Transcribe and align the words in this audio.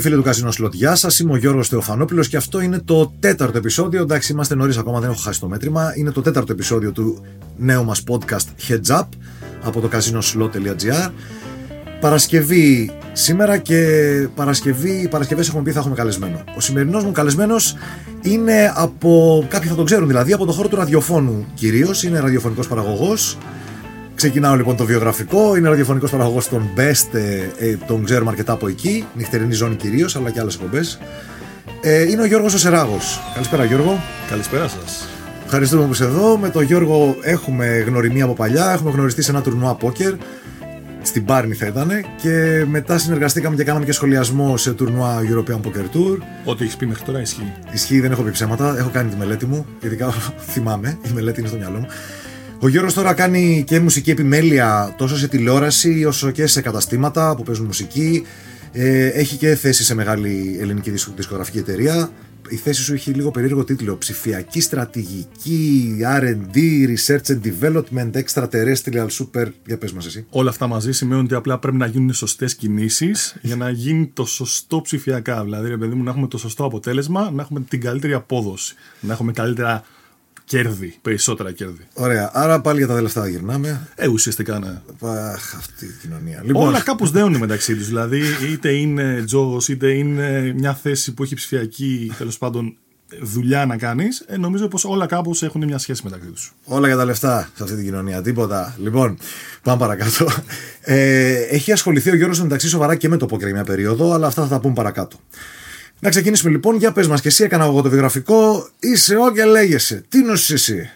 και 0.00 0.06
φίλοι 0.06 0.18
του 0.18 0.26
Καζίνο 0.26 0.50
Σλότ, 0.50 0.74
γεια 0.74 0.94
σας. 0.94 1.18
Είμαι 1.18 1.32
ο 1.32 1.36
Γιώργος 1.36 1.68
Θεοφανόπουλος 1.68 2.28
και 2.28 2.36
αυτό 2.36 2.60
είναι 2.60 2.78
το 2.78 3.12
τέταρτο 3.20 3.58
επεισόδιο. 3.58 4.02
Εντάξει, 4.02 4.32
είμαστε 4.32 4.54
νωρίς 4.54 4.76
ακόμα, 4.76 5.00
δεν 5.00 5.10
έχω 5.10 5.20
χάσει 5.20 5.40
το 5.40 5.48
μέτρημα. 5.48 5.92
Είναι 5.96 6.10
το 6.10 6.22
τέταρτο 6.22 6.52
επεισόδιο 6.52 6.92
του 6.92 7.22
νέου 7.56 7.84
μας 7.84 8.02
podcast 8.08 8.68
Heads 8.68 8.98
Up 8.98 9.06
από 9.62 9.80
το 9.80 9.88
casinoslot.gr. 9.92 11.10
Παρασκευή 12.00 12.90
σήμερα 13.12 13.58
και 13.58 13.82
Παρασκευή, 14.34 15.08
Παρασκευές 15.10 15.48
έχουμε 15.48 15.62
πει 15.62 15.72
θα 15.72 15.78
έχουμε 15.78 15.94
καλεσμένο. 15.94 16.44
Ο 16.56 16.60
σημερινός 16.60 17.04
μου 17.04 17.12
καλεσμένος 17.12 17.76
είναι 18.22 18.72
από, 18.74 19.44
κάποιοι 19.48 19.68
θα 19.68 19.74
τον 19.74 19.84
ξέρουν 19.84 20.06
δηλαδή, 20.06 20.32
από 20.32 20.46
το 20.46 20.52
χώρο 20.52 20.68
του 20.68 20.76
ραδιοφώνου 20.76 21.46
κυρίως, 21.54 22.02
είναι 22.02 22.20
ραδιοφωνικός 22.20 22.68
παραγωγός. 22.68 23.38
Ξεκινάω 24.20 24.54
λοιπόν 24.54 24.76
το 24.76 24.84
βιογραφικό, 24.84 25.56
είναι 25.56 25.68
ραδιοφωνικός 25.68 26.10
παραγωγός 26.10 26.48
των 26.48 26.68
Best, 26.76 27.14
ε, 27.14 27.68
ε, 27.68 27.76
τον 27.86 28.04
ξέρουμε 28.04 28.30
αρκετά 28.30 28.52
από 28.52 28.68
εκεί, 28.68 29.06
νυχτερινή 29.14 29.52
ζώνη 29.52 29.74
κυρίως, 29.74 30.16
αλλά 30.16 30.30
και 30.30 30.40
άλλες 30.40 30.54
εκπομπές. 30.54 30.98
Ε, 31.80 32.10
είναι 32.10 32.22
ο 32.22 32.24
Γιώργος 32.24 32.54
Οσεράγος. 32.54 33.20
Καλησπέρα 33.34 33.64
Γιώργο. 33.64 34.00
Καλησπέρα 34.30 34.68
σας. 34.68 35.08
Ευχαριστούμε 35.44 35.84
που 35.84 35.92
είσαι 35.92 36.04
εδώ. 36.04 36.36
Με 36.36 36.48
τον 36.48 36.62
Γιώργο 36.62 37.16
έχουμε 37.22 37.66
γνωριμία 37.66 38.24
από 38.24 38.34
παλιά, 38.34 38.72
έχουμε 38.72 38.90
γνωριστεί 38.90 39.22
σε 39.22 39.30
ένα 39.30 39.42
τουρνουά 39.42 39.74
πόκερ 39.74 40.14
στην 41.02 41.24
Πάρνη 41.24 41.54
θα 41.54 41.66
ήταν 41.66 41.90
και 42.22 42.64
μετά 42.68 42.98
συνεργαστήκαμε 42.98 43.56
και 43.56 43.64
κάναμε 43.64 43.84
και 43.84 43.92
σχολιασμό 43.92 44.56
σε 44.56 44.72
τουρνουά 44.72 45.20
European 45.20 45.60
Poker 45.66 45.96
Tour. 45.96 46.18
Ό,τι 46.44 46.64
έχεις 46.64 46.76
πει 46.76 46.86
μέχρι 46.86 47.04
τώρα 47.04 47.20
ισχύει. 47.20 47.52
Ισχύει, 47.72 48.00
δεν 48.00 48.12
έχω 48.12 48.22
πει 48.22 48.30
ψέματα. 48.30 48.74
Έχω 48.78 48.90
κάνει 48.92 49.10
τη 49.10 49.16
μελέτη 49.16 49.46
μου. 49.46 49.66
Ειδικά 49.80 50.14
θυμάμαι, 50.52 50.98
η 51.02 51.10
μελέτη 51.14 51.40
είναι 51.40 51.48
στο 51.48 51.56
μυαλό 51.56 51.78
μου. 51.78 51.86
Ο 52.62 52.68
Γιώργος 52.68 52.94
τώρα 52.94 53.14
κάνει 53.14 53.64
και 53.66 53.80
μουσική 53.80 54.10
επιμέλεια 54.10 54.94
τόσο 54.98 55.16
σε 55.16 55.28
τηλεόραση 55.28 56.04
όσο 56.04 56.30
και 56.30 56.46
σε 56.46 56.60
καταστήματα 56.60 57.34
που 57.36 57.42
παίζουν 57.42 57.66
μουσική. 57.66 58.26
Ε, 58.72 59.06
έχει 59.06 59.36
και 59.36 59.54
θέση 59.54 59.84
σε 59.84 59.94
μεγάλη 59.94 60.56
ελληνική 60.60 60.90
δισκογραφική 60.90 61.58
εταιρεία 61.58 62.10
η 62.50 62.56
θέση 62.56 62.82
σου 62.82 62.92
έχει 62.92 63.10
λίγο 63.10 63.30
περίεργο 63.30 63.64
τίτλο. 63.64 63.96
Ψηφιακή 63.96 64.60
στρατηγική, 64.60 65.96
RD, 66.20 66.56
Research 66.56 67.26
and 67.26 67.40
Development, 67.44 68.10
Extraterrestrial 68.12 69.06
Super. 69.06 69.46
Για 69.66 69.78
πες 69.78 69.92
μας 69.92 70.06
εσύ. 70.06 70.26
Όλα 70.30 70.50
αυτά 70.50 70.66
μαζί 70.66 70.92
σημαίνουν 70.92 71.24
ότι 71.24 71.34
απλά 71.34 71.58
πρέπει 71.58 71.76
να 71.76 71.86
γίνουν 71.86 72.12
σωστές 72.12 72.54
κινήσεις 72.54 73.36
για 73.42 73.56
να 73.56 73.70
γίνει 73.70 74.06
το 74.06 74.24
σωστό 74.24 74.80
ψηφιακά. 74.80 75.44
Δηλαδή, 75.44 75.68
ρε 75.68 75.76
παιδί 75.76 75.94
μου, 75.94 76.02
να 76.02 76.10
έχουμε 76.10 76.26
το 76.26 76.38
σωστό 76.38 76.64
αποτέλεσμα, 76.64 77.30
να 77.30 77.42
έχουμε 77.42 77.60
την 77.60 77.80
καλύτερη 77.80 78.12
απόδοση, 78.12 78.74
να 79.00 79.12
έχουμε 79.12 79.32
καλύτερα 79.32 79.84
κέρδη, 80.50 80.94
περισσότερα 81.02 81.52
κέρδη. 81.52 81.86
Ωραία. 81.94 82.30
Άρα 82.32 82.60
πάλι 82.60 82.78
για 82.78 82.86
τα 82.86 83.02
λεφτά 83.02 83.28
γυρνάμε. 83.28 83.88
Ε, 83.94 84.08
ουσιαστικά 84.08 84.58
ναι. 84.58 84.80
Αχ, 85.08 85.54
αυτή 85.54 85.84
η 85.84 85.96
κοινωνία. 86.02 86.42
Λοιπόν... 86.44 86.68
Όλα 86.68 86.80
κάπως 86.80 87.10
δέουν 87.10 87.36
μεταξύ 87.36 87.76
τους. 87.76 87.86
Δηλαδή, 87.86 88.22
είτε 88.52 88.72
είναι 88.72 89.22
τζόγος, 89.26 89.68
είτε 89.68 89.92
είναι 89.92 90.52
μια 90.56 90.74
θέση 90.74 91.14
που 91.14 91.22
έχει 91.22 91.34
ψηφιακή 91.34 92.12
τέλος 92.18 92.38
πάντων 92.38 92.76
δουλειά 93.20 93.66
να 93.66 93.76
κάνεις, 93.76 94.24
ε, 94.26 94.36
νομίζω 94.36 94.68
πως 94.68 94.84
όλα 94.84 95.06
κάπως 95.06 95.42
έχουν 95.42 95.64
μια 95.64 95.78
σχέση 95.78 96.00
μεταξύ 96.04 96.28
τους. 96.28 96.52
Όλα 96.64 96.86
για 96.86 96.96
τα 96.96 97.04
λεφτά 97.04 97.50
σε 97.54 97.62
αυτή 97.62 97.74
την 97.76 97.84
κοινωνία. 97.84 98.22
Τίποτα. 98.22 98.76
Λοιπόν, 98.82 99.18
πάμε 99.62 99.78
παρακάτω. 99.78 100.26
Ε, 100.80 101.32
έχει 101.32 101.72
ασχοληθεί 101.72 102.10
ο 102.10 102.14
Γιώργος 102.14 102.42
μεταξύ 102.42 102.68
σοβαρά 102.68 102.94
και 102.94 103.08
με 103.08 103.16
το 103.16 103.26
πόκερ 103.26 103.52
μια 103.52 103.64
περίοδο, 103.64 104.12
αλλά 104.12 104.26
αυτά 104.26 104.42
θα 104.42 104.48
τα 104.48 104.60
πούμε 104.60 104.74
παρακάτω. 104.74 105.16
Να 106.00 106.10
ξεκινήσουμε 106.10 106.50
λοιπόν. 106.50 106.76
Για 106.76 106.92
πες 106.92 107.06
μας 107.06 107.20
και 107.20 107.28
εσύ, 107.28 107.44
έκανα 107.44 107.64
εγώ 107.64 107.82
το 107.82 107.88
βιογραφικό. 107.88 108.68
Είσαι 108.78 109.16
ο 109.16 109.32
και 109.32 109.44
λέγεσαι. 109.44 110.04
Τι 110.08 110.18
νοσεί 110.22 110.52
εσύ. 110.52 110.90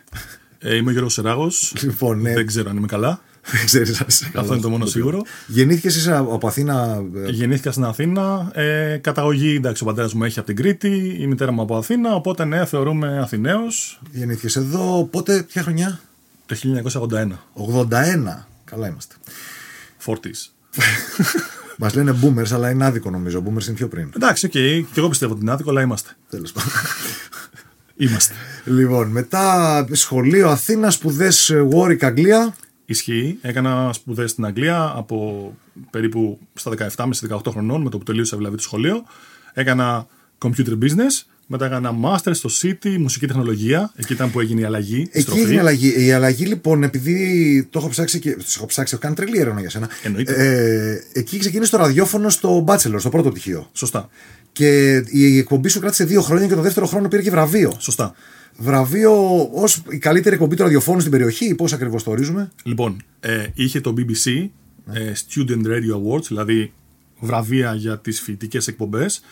Ε, 0.59 0.77
είμαι 0.77 0.89
ο 0.89 0.93
Γιώργος 0.93 1.13
Σεράγος. 1.13 1.75
Λοιπόν, 1.83 2.21
ναι. 2.21 2.33
Δεν 2.33 2.47
ξέρω 2.47 2.71
αν 2.71 2.77
είμαι 2.77 2.87
καλά. 2.87 3.21
Δεν 3.53 3.65
ξέρεις 3.65 4.01
Αυτό 4.35 4.53
είναι 4.53 4.63
το 4.63 4.71
μόνο 4.71 4.87
σίγουρο. 4.87 5.23
Γεννήθηκες 5.47 5.97
εσύ 5.97 6.11
από 6.11 6.47
Αθήνα. 6.47 7.05
Ε; 7.27 7.31
Γεννήθηκα 7.31 7.71
στην 7.71 7.85
Αθήνα. 7.85 8.51
Ε, 8.55 8.97
καταγωγή, 8.97 9.55
εντάξει, 9.55 9.83
ο 9.83 9.87
πατέρας 9.87 10.15
μου 10.15 10.25
έχει 10.25 10.39
από 10.39 10.47
την 10.47 10.57
Κρήτη, 10.57 11.17
η 11.21 11.27
μητέρα 11.27 11.53
μου 11.53 11.63
από 11.63 11.77
Αθήνα. 11.77 12.15
Οπότε 12.15 12.45
ναι, 12.45 12.65
θεωρούμαι 12.65 13.19
Αθηναίος. 13.19 14.01
Γεννήθηκες 14.11 14.57
εδώ, 14.57 15.09
πότε, 15.11 15.43
ποια 15.43 15.63
χρονιά; 15.63 16.01
Το 16.47 16.55
1981. 16.55 17.45
81. 17.55 18.49
Καλά 18.65 18.89
είμαστε. 18.89 19.15
Forties. 19.99 20.55
Μας 21.79 21.95
λένε 21.95 22.19
boomers, 22.23 22.53
αλλά 22.53 22.71
είναι 22.71 22.85
άδικο 22.85 23.11
νομίζω. 23.11 23.43
Boomers 23.47 23.67
είναι 23.67 23.77
πιο 23.77 23.89
πριν. 23.89 24.11
Εντάξει, 24.17 24.47
ok. 24.47 24.53
Okay. 24.55 24.85
Και 24.93 25.01
εγώ 25.01 25.09
πιστεύω 25.09 25.33
ότι 25.33 25.43
είναι 25.43 25.53
άδικο, 25.53 25.71
αλλά 25.71 25.83
είμαστε. 25.83 26.11
Τέλος 26.29 26.53
πάντων. 26.53 26.71
είμαστε. 27.97 28.35
Λοιπόν, 28.65 29.09
μετά 29.09 29.87
σχολείο 29.91 30.49
Αθήνας, 30.49 30.95
σπουδές 30.95 31.53
Warwick 31.73 32.05
Αγγλία. 32.05 32.55
Ισχύει. 32.85 33.39
Έκανα 33.41 33.93
σπουδές 33.93 34.31
στην 34.31 34.45
Αγγλία 34.45 34.93
από 34.97 35.57
περίπου 35.91 36.39
στα 36.55 36.71
17 36.71 37.05
με 37.07 37.15
18 37.29 37.51
χρονών, 37.51 37.83
με 37.83 37.91
το 37.91 37.99
που 37.99 38.05
τελείωσα 38.05 38.37
δηλαδή 38.37 38.57
το 38.57 38.63
σχολείο. 38.63 39.05
Έκανα 39.53 40.07
computer 40.39 40.79
business 40.83 41.34
μετά 41.47 41.67
έκανα 41.67 41.95
master 42.05 42.31
στο 42.31 42.51
City, 42.63 42.97
μουσική 42.99 43.27
τεχνολογία. 43.27 43.93
Εκεί 43.97 44.13
ήταν 44.13 44.31
που 44.31 44.41
έγινε 44.41 44.61
η 44.61 44.65
αλλαγή. 44.65 45.09
Εκεί 45.11 45.39
έγινε 45.39 45.55
η 45.55 45.59
αλλαγή. 45.59 46.05
Η 46.07 46.13
αλλαγή 46.13 46.45
λοιπόν, 46.45 46.83
επειδή 46.83 47.69
το 47.71 47.79
έχω 47.79 47.89
ψάξει 47.89 48.19
και. 48.19 48.31
Το 48.35 48.45
έχω 48.57 48.67
ψάξει, 48.67 48.95
έχω 48.95 49.03
κάνει 49.03 49.15
τρελή 49.15 49.39
έρευνα 49.39 49.61
για 49.61 49.71
σένα. 49.71 49.89
Εννοείται. 50.03 50.35
Ε, 50.35 51.19
εκεί 51.21 51.39
ξεκίνησε 51.39 51.71
το 51.71 51.77
ραδιόφωνο 51.77 52.29
στο 52.29 52.65
Bachelor, 52.69 52.97
στο 52.99 53.09
πρώτο 53.09 53.31
πτυχίο. 53.31 53.69
Σωστά. 53.73 54.09
Και 54.53 54.97
η 55.11 55.39
εκπομπή 55.39 55.69
σου 55.69 55.81
κράτησε 55.81 56.05
δύο 56.05 56.23
χρόνια 56.23 56.47
και 56.47 56.55
το 56.55 56.61
δεύτερο 56.61 56.87
χρόνο 56.87 57.09
πήρε 57.09 57.23
και 57.23 57.31
βραβείο. 57.31 57.77
Σωστά. 57.79 58.15
Βραβείο 58.57 59.43
ως 59.53 59.83
η 59.91 59.99
καλύτερη 59.99 60.35
εκπομπή 60.35 60.57
του 60.57 60.63
ραδιοφώνου 60.63 61.01
στην 61.01 61.13
περιοχή, 61.13 61.55
πώς 61.55 61.73
ακριβώς 61.73 62.03
το 62.03 62.11
ορίζουμε; 62.11 62.51
Λοιπόν, 62.63 63.03
ε, 63.21 63.47
είχε 63.55 63.81
το 63.81 63.95
BBC 63.99 64.49
ε, 64.93 65.13
Student 65.29 65.67
Radio 65.67 66.15
Awards, 66.15 66.27
δηλαδή 66.29 66.73
βραβεία 67.21 67.75
για 67.75 67.99
τις 67.99 68.21
φοιτητικές 68.21 68.67
εκπομπές 68.67 69.23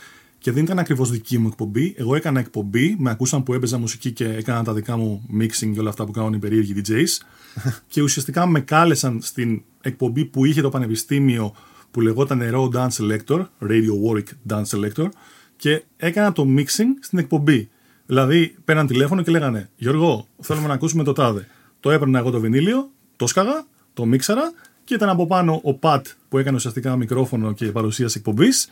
και 0.42 0.53
δεν 0.53 0.64
ήταν 0.64 0.78
ακριβώς 0.78 1.10
δική 1.10 1.38
μου 1.38 1.47
εκπομπή. 1.47 1.94
Εγώ 1.97 2.14
έκανα 2.14 2.41
εκπομπή, 2.41 2.97
με 2.98 3.10
ακούσαν 3.10 3.42
που 3.42 3.54
έπαιζα 3.54 3.78
μουσική 3.78 4.12
και 4.12 4.25
έκανα 4.25 4.64
τα 4.64 4.72
δικά 4.72 4.97
μου 4.97 5.28
mixing 5.41 5.70
και 5.72 5.80
όλα 5.80 5.88
αυτά 5.88 6.04
που 6.04 6.12
κάνουν 6.12 6.32
οι 6.32 6.38
περίεργοι 6.38 6.75
DJs. 6.76 7.26
και 7.92 8.03
ουσιαστικά 8.03 8.47
με 8.47 8.60
κάλεσαν 8.60 9.19
στην 9.22 9.62
εκπομπή 9.80 10.25
που 10.25 10.44
είχε 10.44 10.60
το 10.60 10.69
πανεπιστήμιο 10.69 11.54
που 11.91 12.00
λεγόταν 12.00 12.41
Raw 12.54 12.69
Dance 12.69 12.88
Selector, 12.88 13.44
Radio 13.60 13.92
Warwick 14.04 14.53
Dance 14.53 14.64
Selector, 14.64 15.08
και 15.56 15.84
έκανα 15.97 16.32
το 16.32 16.47
mixing 16.56 16.91
στην 17.00 17.19
εκπομπή. 17.19 17.70
Δηλαδή, 18.06 18.54
πέραν 18.64 18.86
τηλέφωνο 18.86 19.22
και 19.22 19.30
λέγανε 19.30 19.70
Γιώργο, 19.76 20.26
θέλουμε 20.41 20.66
να 20.66 20.74
ακούσουμε 20.74 21.04
το 21.04 21.12
τάδε. 21.12 21.47
Το 21.80 21.91
έπαιρνα 21.91 22.19
εγώ 22.19 22.30
το 22.30 22.41
βινίλιο, 22.41 22.91
το 23.16 23.26
σκάγα, 23.26 23.66
το 23.94 24.04
μίξαρα 24.04 24.53
και 24.84 24.94
ήταν 24.94 25.09
από 25.09 25.26
πάνω 25.26 25.60
ο 25.62 25.75
Πατ 25.75 26.06
που 26.28 26.38
έκανε 26.38 26.56
ουσιαστικά 26.56 26.97
μικρόφωνο 26.97 27.53
και 27.53 27.66
παρουσίαση 27.66 28.19
εκπομπής. 28.19 28.69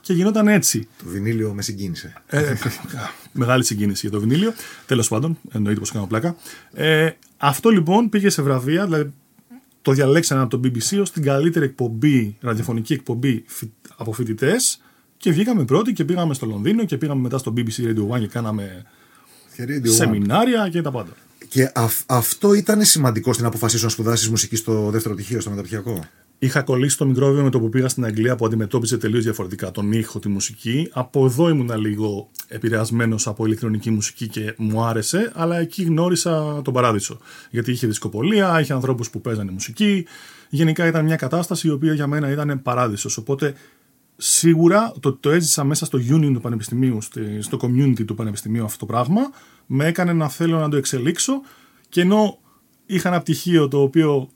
Και 0.00 0.12
γινόταν 0.12 0.48
έτσι. 0.48 0.88
Το 0.98 1.04
βινίλιο 1.08 1.52
με 1.52 1.62
συγκίνησε. 1.62 2.12
Ε, 2.26 2.54
μεγάλη 3.32 3.64
συγκίνηση 3.64 4.00
για 4.08 4.18
το 4.18 4.20
βινίλιο. 4.26 4.52
Τέλος 4.86 5.08
πάντων, 5.08 5.38
εννοείται 5.52 5.80
πως 5.80 5.90
κάνω 5.90 6.06
πλάκα. 6.06 6.36
Ε, 6.72 7.10
αυτό 7.36 7.70
λοιπόν 7.70 8.08
πήγε 8.08 8.30
σε 8.30 8.42
βραβεία, 8.42 8.84
δηλαδή 8.84 9.12
το 9.82 9.92
διαλέξανε 9.92 10.42
από 10.42 10.58
το 10.58 10.68
BBC 10.68 11.00
ως 11.00 11.10
την 11.10 11.22
καλύτερη 11.22 11.64
εκπομπή, 11.64 12.36
ραδιοφωνική 12.40 12.92
εκπομπή 12.92 13.44
από 13.96 14.12
φοιτητές. 14.12 14.80
Και 15.16 15.30
βγήκαμε 15.30 15.64
πρώτοι 15.64 15.92
και 15.92 16.04
πήγαμε 16.04 16.34
στο 16.34 16.46
Λονδίνο 16.46 16.84
και 16.84 16.96
πήγαμε 16.96 17.20
μετά 17.20 17.38
στο 17.38 17.52
BBC 17.56 17.82
Radio 17.82 18.16
One 18.16 18.20
και 18.20 18.26
κάναμε 18.26 18.84
σεμινάρια 19.82 20.68
και 20.68 20.82
τα 20.82 20.90
πάντα. 20.90 21.12
Και 21.54 21.72
αυτό 22.06 22.54
ήταν 22.54 22.84
σημαντικό 22.84 23.32
στην 23.32 23.46
αποφασή 23.46 23.78
σου 23.78 23.84
να 23.84 23.90
σπουδάσεις 23.90 24.28
μουσική 24.28 24.56
στο 24.56 24.90
δεύτερο 24.90 25.14
πτυχίο, 25.14 25.40
στο 25.40 25.50
μεταπτυχιακό; 25.50 26.04
Είχα 26.38 26.62
κολλήσει 26.62 26.96
το 26.96 27.06
μικρόβιο 27.06 27.42
με 27.42 27.50
το 27.50 27.60
που 27.60 27.68
πήγα 27.68 27.88
στην 27.88 28.04
Αγγλία 28.04 28.36
που 28.36 28.46
αντιμετώπιζε 28.46 28.98
τελείως 28.98 29.24
διαφορετικά 29.24 29.70
τον 29.70 29.92
ήχο, 29.92 30.18
τη 30.18 30.28
μουσική. 30.28 30.88
Από 30.92 31.24
εδώ 31.24 31.48
ήμουν 31.48 31.70
λίγο 31.76 32.28
επηρεασμένος 32.48 33.26
από 33.26 33.46
ηλεκτρονική 33.46 33.90
μουσική 33.90 34.28
και 34.28 34.54
μου 34.56 34.84
άρεσε, 34.84 35.32
αλλά 35.34 35.58
εκεί 35.58 35.82
γνώρισα 35.82 36.62
τον 36.62 36.72
παράδεισο. 36.72 37.18
Γιατί 37.50 37.70
είχε 37.70 37.86
δισκοπολία, 37.86 38.60
είχε 38.60 38.72
ανθρώπους 38.72 39.10
που 39.10 39.20
παίζανε 39.20 39.50
μουσική. 39.50 40.06
Γενικά 40.48 40.86
ήταν 40.86 41.04
μια 41.04 41.16
κατάσταση 41.16 41.68
η 41.68 41.70
οποία 41.70 41.92
για 41.92 42.06
μένα 42.06 42.30
ήταν 42.30 42.62
παράδεισος. 42.62 43.16
Οπότε 43.16 43.54
σίγουρα 44.16 44.92
το, 45.00 45.12
το 45.12 45.30
έζησα 45.30 45.64
μέσα 45.64 45.84
στο 45.84 45.98
union 45.98 46.30
του 46.32 46.40
πανεπιστημίου, 46.40 46.98
στο 47.40 47.58
community 47.60 48.04
του 48.04 48.14
πανεπιστημίου 48.14 48.64
αυτό 48.64 48.78
το 48.78 48.86
πράγμα 48.86 49.30
με 49.66 49.86
έκανε 49.86 50.12
να 50.12 50.28
θέλω 50.28 50.58
να 50.58 50.68
το 50.68 50.76
εξελίξω 50.76 51.40
και 51.88 52.00
ενώ 52.00 52.38
είχα 52.86 53.08
ένα 53.08 53.20
πτυχίο 53.20 53.68
το 53.68 53.82
οποίο 53.82 54.28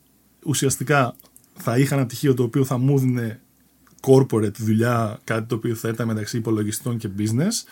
ουσιαστικά 0.44 1.16
θα 1.54 1.78
είχα 1.78 1.94
ένα 1.94 2.06
πτυχίο 2.06 2.34
το 2.34 2.42
οποίο 2.42 2.64
θα 2.64 2.78
μου 2.78 2.94
έδινε 2.96 3.40
corporate 4.00 4.54
δουλειά, 4.54 5.20
κάτι 5.24 5.46
το 5.46 5.54
οποίο 5.54 5.74
θα 5.74 5.88
ήταν 5.88 6.06
μεταξύ 6.06 6.36
υπολογιστών 6.36 6.96
και 6.96 7.08
business, 7.18 7.68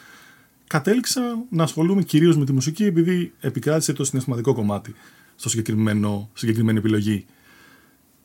κατέληξα 0.66 1.44
να 1.50 1.62
ασχολούμαι 1.62 2.02
κυρίως 2.02 2.36
με 2.36 2.44
τη 2.44 2.52
μουσική 2.52 2.84
επειδή 2.84 3.32
επικράτησε 3.40 3.92
το 3.92 4.04
συναισθηματικό 4.04 4.54
κομμάτι 4.54 4.94
στο 5.36 5.48
συγκεκριμένο, 5.48 6.30
συγκεκριμένη 6.32 6.78
επιλογή. 6.78 7.26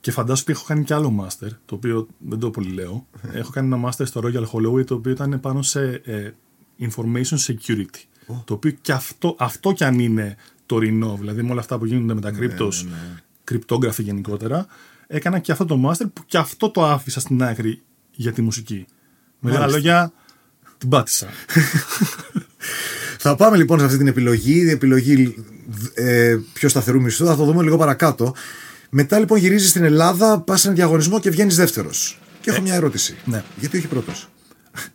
Και 0.01 0.11
φαντάζομαι 0.11 0.41
ότι 0.41 0.51
έχω 0.51 0.63
κάνει 0.67 0.83
κι 0.83 0.93
άλλο 0.93 1.25
master, 1.25 1.49
το 1.65 1.75
οποίο 1.75 2.07
δεν 2.19 2.39
το 2.39 2.49
πολύ 2.49 2.69
λέω. 2.69 3.07
έχω 3.41 3.51
κάνει 3.51 3.73
ένα 3.73 3.89
master 3.89 4.05
στο 4.05 4.21
Royal 4.23 4.45
Holloway, 4.51 4.85
το 4.85 4.93
οποίο 4.93 5.11
ήταν 5.11 5.39
πάνω 5.39 5.61
σε 5.61 6.01
ε, 6.05 6.31
information 6.79 7.37
security. 7.37 8.03
Το 8.45 8.53
οποίο 8.53 8.71
και 8.71 8.91
αυτό, 8.91 9.35
αυτό 9.39 9.71
κι 9.71 9.83
αν 9.83 9.99
είναι 9.99 10.35
τωρινό, 10.65 11.17
δηλαδή 11.19 11.43
με 11.43 11.51
όλα 11.51 11.59
αυτά 11.59 11.77
που 11.77 11.85
γίνονται 11.85 12.13
με 12.13 12.21
τα 12.21 12.31
κρύπτος, 12.31 12.83
ναι, 12.83 12.89
ναι, 12.89 12.95
ναι. 12.95 13.21
κρυπτόγραφη 13.43 14.03
γενικότερα, 14.03 14.65
έκανα 15.07 15.39
και 15.39 15.51
αυτό 15.51 15.65
το 15.65 15.89
master 15.89 16.05
που 16.13 16.23
και 16.25 16.37
αυτό 16.37 16.69
το 16.69 16.85
άφησα 16.85 17.19
στην 17.19 17.43
άκρη 17.43 17.81
για 18.11 18.31
τη 18.31 18.41
μουσική. 18.41 18.85
Με 19.39 19.55
άλλα 19.55 19.67
λόγια, 19.67 20.13
την 20.77 20.89
πάτησα. 20.89 21.27
Θα 23.23 23.35
πάμε 23.35 23.57
λοιπόν 23.57 23.79
σε 23.79 23.85
αυτή 23.85 23.97
την 23.97 24.07
επιλογή, 24.07 24.59
η 24.59 24.69
επιλογή 24.69 25.35
ε, 25.93 26.37
πιο 26.53 26.69
σταθερού 26.69 27.01
μισθού, 27.01 27.25
θα 27.25 27.35
το 27.35 27.45
δούμε 27.45 27.63
λίγο 27.63 27.77
παρακάτω. 27.77 28.35
Μετά 28.93 29.19
λοιπόν 29.19 29.37
γυρίζεις 29.37 29.69
στην 29.69 29.83
Ελλάδα, 29.83 30.39
πας 30.39 30.61
σε 30.61 30.67
ένα 30.67 30.75
διαγωνισμό 30.75 31.19
και 31.19 31.29
βγαίνεις 31.29 31.55
δεύτερος. 31.55 32.19
Και 32.41 32.49
έχω 32.49 32.61
μια 32.61 32.73
ερώτηση. 32.73 33.15
ναι. 33.25 33.43
Γιατί 33.59 33.77
όχι 33.77 33.87
πρώτος; 33.87 34.27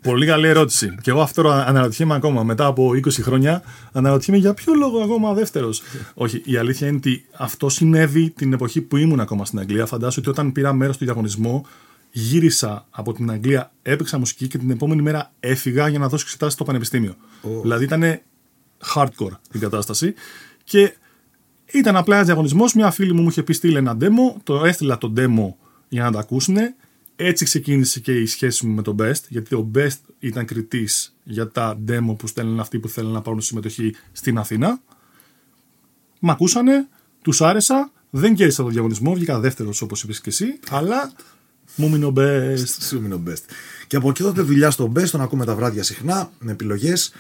Πολύ 0.03 0.27
καλή 0.27 0.49
ερώτηση. 0.49 0.95
Και 1.03 1.11
εγώ 1.11 1.21
αυτό 1.21 1.49
αναρωτιέμαι 1.49 2.15
ακόμα 2.15 2.43
μετά 2.43 2.67
από 2.67 2.91
20 2.95 3.11
χρόνια. 3.23 3.63
Αναρωτιέμαι 3.93 4.41
για 4.41 4.55
ποιο 4.55 4.75
λόγο 4.75 5.01
ακόμα 5.01 5.33
δεύτερος. 5.35 5.83
Όχι, 6.15 6.43
η 6.45 6.57
αλήθεια 6.57 6.87
είναι 6.87 6.97
ότι 6.97 7.25
αυτό 7.37 7.69
συνέβη 7.69 8.31
την 8.31 8.53
εποχή 8.53 8.81
που 8.81 8.97
ήμουν 8.97 9.21
ακόμα 9.21 9.45
στην 9.45 9.59
Αγγλία. 9.59 9.87
Φαντάσου 9.87 10.21
ότι 10.21 10.29
όταν 10.31 10.53
πήρα 10.53 10.73
μέρος 10.73 10.95
στο 10.95 11.05
διαγωνισμό, 11.05 11.67
γύρισα 12.11 12.87
από 12.91 13.13
την 13.13 13.31
Αγγλία, 13.31 13.73
έπαιξα 13.83 14.19
μουσική 14.19 14.47
και 14.47 14.59
την 14.59 14.71
επόμενη 14.71 15.03
μέρα 15.03 15.33
έφυγα 15.41 15.89
για 15.89 15.99
να 15.99 16.09
δώσω 16.09 16.23
εξετάσεις 16.25 16.55
στο 16.55 16.65
πανεπιστήμιο. 16.65 17.17
Δηλαδή 17.63 17.85
ήταν 17.85 18.21
hardcore 18.95 19.37
η 19.53 19.59
κατάσταση. 19.59 20.15
Και 20.65 20.93
ήταν 21.73 21.97
απλά 21.97 22.15
ένας 22.15 22.27
διαγωνισμός. 22.27 22.75
Μια 22.75 22.91
φίλη 22.91 23.13
μου 23.13 23.23
μου 23.23 23.29
είχε 23.29 23.43
πει 23.43 23.53
στείλε 23.53 23.79
ένα 23.79 23.97
demo. 24.01 24.41
Το 24.43 24.65
έστειλα 24.65 24.99
το 24.99 25.13
demo 25.17 25.55
για 25.89 26.03
να 26.05 26.13
τα 26.13 26.19
ακούσουν. 26.19 26.57
Έτσι 27.17 27.45
ξεκίνησε 27.45 28.01
και 28.01 28.21
η 28.21 28.27
σχέση 28.27 28.67
μου 28.67 28.75
με 28.75 28.83
τον 28.83 28.97
Best, 28.99 29.21
γιατί 29.29 29.55
ο 29.55 29.71
Best 29.75 29.99
ήταν 30.19 30.45
κριτής 30.45 31.15
για 31.25 31.49
τα 31.49 31.79
demo 31.89 32.17
που 32.19 32.27
στέλνουν 32.27 32.61
αυτοί 32.61 32.79
που 32.79 32.89
θέλουν 32.89 33.13
να 33.13 33.21
πάρουν 33.21 33.41
συμμετοχή 33.41 33.95
στην 34.13 34.39
Αθήνα. 34.39 34.81
Μ' 36.21 36.31
ακούσανε, 36.31 36.89
τους 37.23 37.41
άρεσα, 37.41 37.91
δεν 38.11 38.35
κέρδισα 38.35 38.63
το 38.63 38.69
διαγωνισμό, 38.69 39.15
βγήκα 39.15 39.41
δεύτερος 39.41 39.83
όπως 39.83 40.03
είπες 40.03 40.21
και 40.21 40.31
εσύ, 40.31 40.59
αλλά 40.71 41.13
μου 41.77 41.91
μείνει 41.91 42.05
ο 42.05 42.13
Best. 42.17 42.67
Σου 42.89 43.01
μείνει 43.01 43.15
ο 43.15 43.23
Best. 43.27 43.43
Και 43.87 43.97
από 43.97 44.09
εκεί 44.09 44.23
τότε 44.23 44.43
δουλειά 44.43 44.71
στο 44.71 44.93
Best, 44.97 45.09
τον 45.09 45.21
ακούμε 45.21 45.45
τα 45.45 45.55
βράδια 45.55 45.83
συχνά, 45.83 46.31
με 46.39 46.53
επιλογές. 46.53 47.13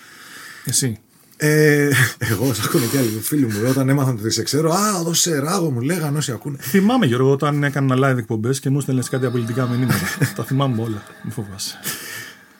Εσύ. 0.64 1.00
Ε, 1.38 1.90
εγώ, 2.18 2.54
σα 2.54 2.64
ακούνε 2.64 2.86
και 2.86 2.98
άλλοι 2.98 3.20
φίλοι 3.22 3.46
μου, 3.46 3.66
όταν 3.68 3.88
έμαθαν 3.88 4.18
ότι 4.20 4.30
σε 4.30 4.42
ξέρω, 4.42 4.72
Α, 4.72 5.02
δώσε 5.02 5.38
ράγο, 5.38 5.70
μου 5.70 5.80
λέγανε 5.80 6.18
όσοι 6.18 6.32
ακούνε. 6.32 6.56
Θυμάμαι, 6.60 7.06
Γιώργο, 7.06 7.30
όταν 7.30 7.64
έκανα 7.64 7.96
live 7.98 8.18
εκπομπές 8.18 8.60
και 8.60 8.70
μου 8.70 8.78
έστελνε 8.78 9.02
κάτι 9.10 9.26
απολυτικά 9.26 9.68
μηνύματα. 9.68 10.00
Τα 10.36 10.44
θυμάμαι 10.44 10.82
όλα. 10.82 11.02
Μην 11.22 11.32
φοβάσαι. 11.32 11.78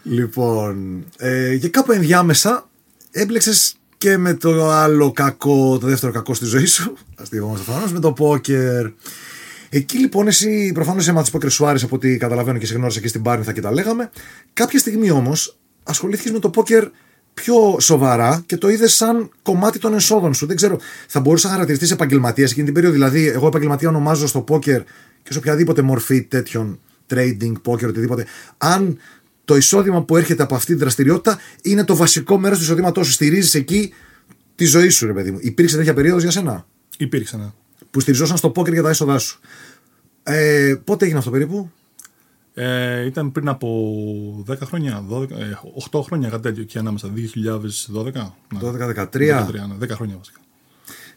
Λοιπόν, 0.02 1.04
ε, 1.16 1.56
και 1.56 1.68
κάπου 1.68 1.92
ενδιάμεσα 1.92 2.68
έμπλεξες 3.10 3.76
και 3.98 4.16
με 4.16 4.34
το 4.34 4.70
άλλο 4.70 5.12
κακό, 5.12 5.78
το 5.78 5.86
δεύτερο 5.86 6.12
κακό 6.12 6.34
στη 6.34 6.44
ζωή 6.44 6.66
σου. 6.66 6.96
Αστείευομαι 7.20 7.54
προφανώς, 7.54 7.92
με 7.92 8.00
το 8.00 8.12
πόκερ. 8.12 8.86
Εκεί 9.68 9.98
λοιπόν 9.98 10.26
εσύ 10.26 10.70
προφανώς 10.74 11.08
αίμα 11.08 11.22
τη 11.22 11.30
πόκερ 11.30 11.50
σου 11.50 11.66
άρεσε 11.66 11.84
από 11.84 11.96
ό,τι 11.96 12.16
καταλαβαίνω 12.16 12.58
και 12.58 12.66
σε 12.66 12.74
γνώρισα 12.74 12.98
εκεί 12.98 13.08
στην 13.08 13.22
Πάρνηθα 13.22 13.52
και 13.52 13.60
τα 13.60 13.72
λέγαμε. 13.72 14.10
Κάποια 14.52 14.78
στιγμή 14.78 15.10
όμως 15.10 15.58
ασχολήθηκες 15.82 16.32
με 16.32 16.38
το 16.38 16.50
πόκερ 16.50 16.88
πιο 17.42 17.76
σοβαρά 17.80 18.42
και 18.46 18.56
το 18.56 18.68
είδες 18.68 18.94
σαν 18.94 19.30
κομμάτι 19.42 19.78
των 19.78 19.94
εσόδων 19.94 20.34
σου. 20.34 20.46
Δεν 20.46 20.56
ξέρω, 20.56 20.78
θα 21.06 21.20
μπορούσε 21.20 21.46
να 21.46 21.52
χαρακτηριστεί 21.52 21.92
επαγγελματίας 21.92 22.50
εκείνη 22.50 22.64
την 22.64 22.74
περίοδο. 22.74 22.94
Δηλαδή, 22.96 23.28
εγώ 23.28 23.46
επαγγελματία 23.46 23.88
ονομάζω 23.88 24.26
στο 24.26 24.40
πόκερ 24.40 24.82
και 25.22 25.32
σε 25.32 25.38
οποιαδήποτε 25.38 25.82
μορφή 25.82 26.22
τέτοιων 26.22 26.80
trading, 27.10 27.52
πόκερ, 27.62 27.88
οτιδήποτε. 27.88 28.26
Αν 28.58 28.98
το 29.44 29.56
εισόδημα 29.56 30.02
που 30.02 30.16
έρχεται 30.16 30.42
από 30.42 30.54
αυτή 30.54 30.72
τη 30.72 30.78
δραστηριότητα 30.78 31.38
είναι 31.62 31.84
το 31.84 31.96
βασικό 31.96 32.38
μέρος 32.38 32.58
του 32.58 32.64
εισοδήματός 32.64 33.06
σου. 33.06 33.12
Στηρίζεις 33.12 33.54
εκεί 33.54 33.92
τη 34.54 34.64
ζωή 34.64 34.88
σου, 34.88 35.06
ρε 35.06 35.12
παιδί 35.12 35.30
μου. 35.30 35.38
Υπήρξε 35.40 35.76
τέτοια 35.76 35.94
περίοδος 35.94 36.22
για 36.22 36.30
σένα; 36.30 36.66
Υπήρξε, 36.98 37.36
ναι. 37.36 37.50
Που 37.90 38.00
στηριζόσαν 38.00 38.36
στο 38.36 38.50
πόκερ 38.50 38.72
για 38.72 38.82
τα 38.82 38.88
έσοδά 38.88 39.18
σου. 39.18 39.40
Ε, 40.22 40.74
πότε 40.84 41.04
έγινε 41.04 41.18
αυτό 41.18 41.30
περίπου; 41.30 41.70
Ε, 42.58 43.04
ήταν 43.06 43.32
πριν 43.32 43.48
από 43.48 43.68
10 44.50 44.54
χρόνια, 44.64 45.04
12, 45.10 45.30
ε, 45.30 45.34
8 45.90 46.00
χρόνια 46.02 46.28
κάτι 46.28 46.42
τέτοιο 46.42 46.64
και 46.64 46.78
ανάμεσα, 46.78 47.08
2012. 47.08 48.34
Ναι. 48.52 48.58
12-13. 48.60 49.46
13, 49.46 49.66
ναι, 49.68 49.86
10 49.86 49.88
χρόνια 49.90 50.16
βασικά. 50.16 50.40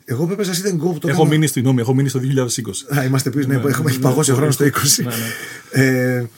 Εγώ 0.06 0.25
βέβαια 0.25 0.45
σα 0.53 0.59
ήταν 0.68 0.75
go 0.75 0.94
που 0.94 1.00
το 1.00 1.07
Έχω 1.07 1.09
έκανα- 1.09 1.30
μείνει 1.30 1.47
στην 1.47 1.63
νόμη, 1.63 1.81
έχω 1.81 1.94
μείνει 1.94 2.09
στο 2.09 2.19
2020. 2.19 2.86
Α, 2.97 3.03
είμαστε 3.03 3.30
πίσω, 3.30 3.47
ναι, 3.47 3.53
Ναι, 3.57 3.59
έχουμε 3.69 3.83
ναι, 3.83 3.89
έχει 3.91 4.00
παγώσει 4.00 4.30
ο 4.30 4.33
ναι, 4.33 4.38
χρόνος 4.39 4.56
στο 4.56 4.63
ναι, 4.63 4.69
20. 4.69 5.03
ναι, 5.03 5.09
ναι. 5.83 6.18
Ε, 6.18 6.30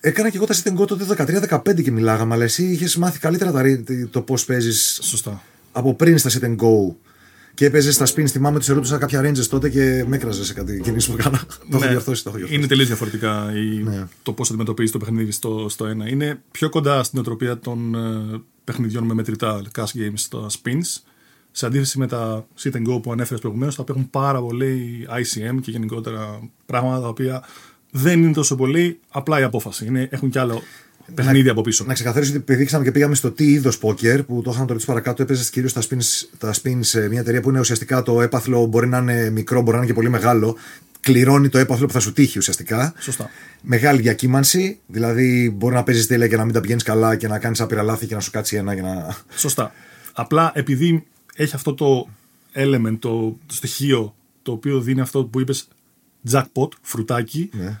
έκανα 0.00 0.30
και 0.30 0.36
εγώ 0.36 0.46
τα 0.46 0.54
sit 0.54 0.68
and 0.68 0.76
go 0.82 0.86
τότε 0.86 1.04
13-15 1.04 1.82
και 1.82 1.90
μιλάγαμε, 1.90 2.34
αλλά 2.34 2.44
εσύ 2.44 2.64
είχες 2.64 2.96
μάθει 2.96 3.18
καλύτερα 3.18 3.52
τα, 3.52 3.62
ρι- 3.62 4.08
το 4.10 4.20
πώς 4.22 4.44
παίζεις 4.44 4.98
Σωστά. 5.02 5.42
από 5.72 5.94
πριν 5.94 6.18
στα 6.18 6.30
sit 6.30 6.44
and 6.44 6.56
go. 6.56 6.94
Και 7.58 7.64
έπαιζες 7.66 7.94
στα 7.94 8.06
spins. 8.06 8.26
Θυμάμαι 8.26 8.56
ότι 8.56 8.64
σε 8.64 8.72
ρωτούσα 8.72 8.98
κάποια 8.98 9.20
ranges 9.20 9.46
τότε 9.46 9.68
και 9.68 10.04
με 10.08 10.16
έκραζες 10.16 10.46
σε 10.46 10.54
κάτι 10.54 10.80
κινήσεις 10.80 11.08
που 11.10 11.16
έκανα. 11.18 11.38
Το 11.48 11.54
έχω 11.70 11.78
Ναι, 11.84 11.88
διορθώσεις. 11.90 12.22
Το 12.22 12.28
έχω 12.28 12.38
διορθώσεις. 12.38 12.56
Είναι 12.58 12.66
τελείως 12.66 12.86
διαφορετικά 12.86 13.52
η, 13.54 13.82
Ναι. 13.82 14.06
το 14.22 14.32
πώς 14.32 14.48
αντιμετωπίζεις 14.48 14.92
το 14.92 14.98
παιχνίδι 14.98 15.30
στο, 15.30 15.68
στο 15.68 15.86
ένα. 15.86 16.08
Είναι 16.08 16.42
πιο 16.50 16.68
κοντά 16.68 17.02
στην 17.02 17.18
οτροπία 17.18 17.58
των 17.58 17.94
ε, 17.94 18.40
παιχνιδιών 18.64 19.04
με 19.04 19.14
μετρητά 19.14 19.62
cash 19.74 19.82
games 19.82 20.12
στα 20.14 20.46
spins. 20.50 21.02
Σε 21.50 21.66
αντίθεση 21.66 21.98
με 21.98 22.06
τα 22.06 22.46
sit 22.62 22.72
and 22.72 22.88
go 22.88 23.02
που 23.02 23.12
ανέφερες 23.12 23.40
προηγουμένως, 23.40 23.74
τα 23.74 23.82
οποία 23.82 23.94
έχουν 23.96 24.10
πάρα 24.10 24.40
πολύ 24.40 25.06
ICM 25.10 25.58
και 25.60 25.70
γενικότερα 25.70 26.50
πράγματα 26.66 27.00
τα 27.00 27.08
οποία 27.08 27.44
δεν 27.90 28.22
είναι 28.22 28.32
τόσο 28.32 28.56
πολύ 28.56 28.98
απλά 29.08 29.40
η 29.40 29.42
απόφαση. 29.42 29.86
Είναι, 29.86 30.08
έχουν 30.10 30.30
κι 30.30 30.38
άλλο 30.38 30.62
παιχνίδι 31.14 31.48
από 31.48 31.60
πίσω. 31.60 31.84
Να 31.84 31.94
ξεκαθαρίσω 31.94 32.30
ότι 32.30 32.40
επειδή 32.40 32.62
ήξαμε 32.62 32.84
και 32.84 32.92
πήγαμε 32.92 33.14
στο 33.14 33.30
τι 33.30 33.44
είδος 33.44 33.78
πόκερ, 33.78 34.22
που 34.22 34.42
το 34.42 34.50
είχαμε 34.50 34.66
το 34.66 34.72
ρωτήσει 34.72 34.86
παρακάτω, 34.86 35.22
έπαιζε 35.22 35.50
κυρίως 35.50 35.72
τα 35.72 35.82
spins, 35.82 36.28
τα 36.38 36.54
spins 36.62 36.78
σε 36.80 37.08
μια 37.08 37.20
εταιρεία 37.20 37.40
που 37.40 37.48
είναι 37.48 37.60
ουσιαστικά 37.60 38.02
το 38.02 38.22
έπαθλο 38.22 38.66
μπορεί 38.66 38.88
να 38.88 38.98
είναι 38.98 39.30
μικρό, 39.30 39.60
μπορεί 39.60 39.70
να 39.70 39.76
είναι 39.76 39.86
και 39.86 39.94
πολύ 39.94 40.08
μεγάλο. 40.08 40.56
Κληρώνει 41.00 41.48
το 41.48 41.58
έπαθλο 41.58 41.86
που 41.86 41.92
θα 41.92 42.00
σου 42.00 42.12
τύχει 42.12 42.38
ουσιαστικά. 42.38 42.94
Σωστά. 42.98 43.30
Μεγάλη 43.62 44.00
διακύμανση, 44.00 44.78
δηλαδή 44.86 45.54
μπορεί 45.56 45.74
να 45.74 45.82
παίζεις 45.82 46.06
τέλεια 46.06 46.28
και 46.28 46.36
να 46.36 46.44
μην 46.44 46.54
τα 46.54 46.60
πηγαίνεις 46.60 46.82
καλά 46.82 47.16
και 47.16 47.28
να 47.28 47.38
κάνεις 47.38 47.60
άπειρα 47.60 47.82
λάθη 47.82 48.06
και 48.06 48.14
να 48.14 48.20
σου 48.20 48.30
κάτσει 48.30 48.56
ένα 48.56 48.74
για 48.74 48.82
να. 48.82 49.16
Σωστά. 49.36 49.72
Απλά 50.12 50.52
επειδή 50.54 51.06
έχει 51.34 51.54
αυτό 51.54 51.74
το 51.74 52.08
element, 52.54 52.96
το, 52.98 53.36
το 53.46 53.54
στοιχείο 53.54 54.14
το 54.42 54.52
οποίο 54.52 54.80
δίνει 54.80 55.00
αυτό 55.00 55.24
που 55.24 55.40
είπες 55.40 55.68
jackpot, 56.30 56.68
φρουτάκι, 56.82 57.50
Ναι. 57.52 57.80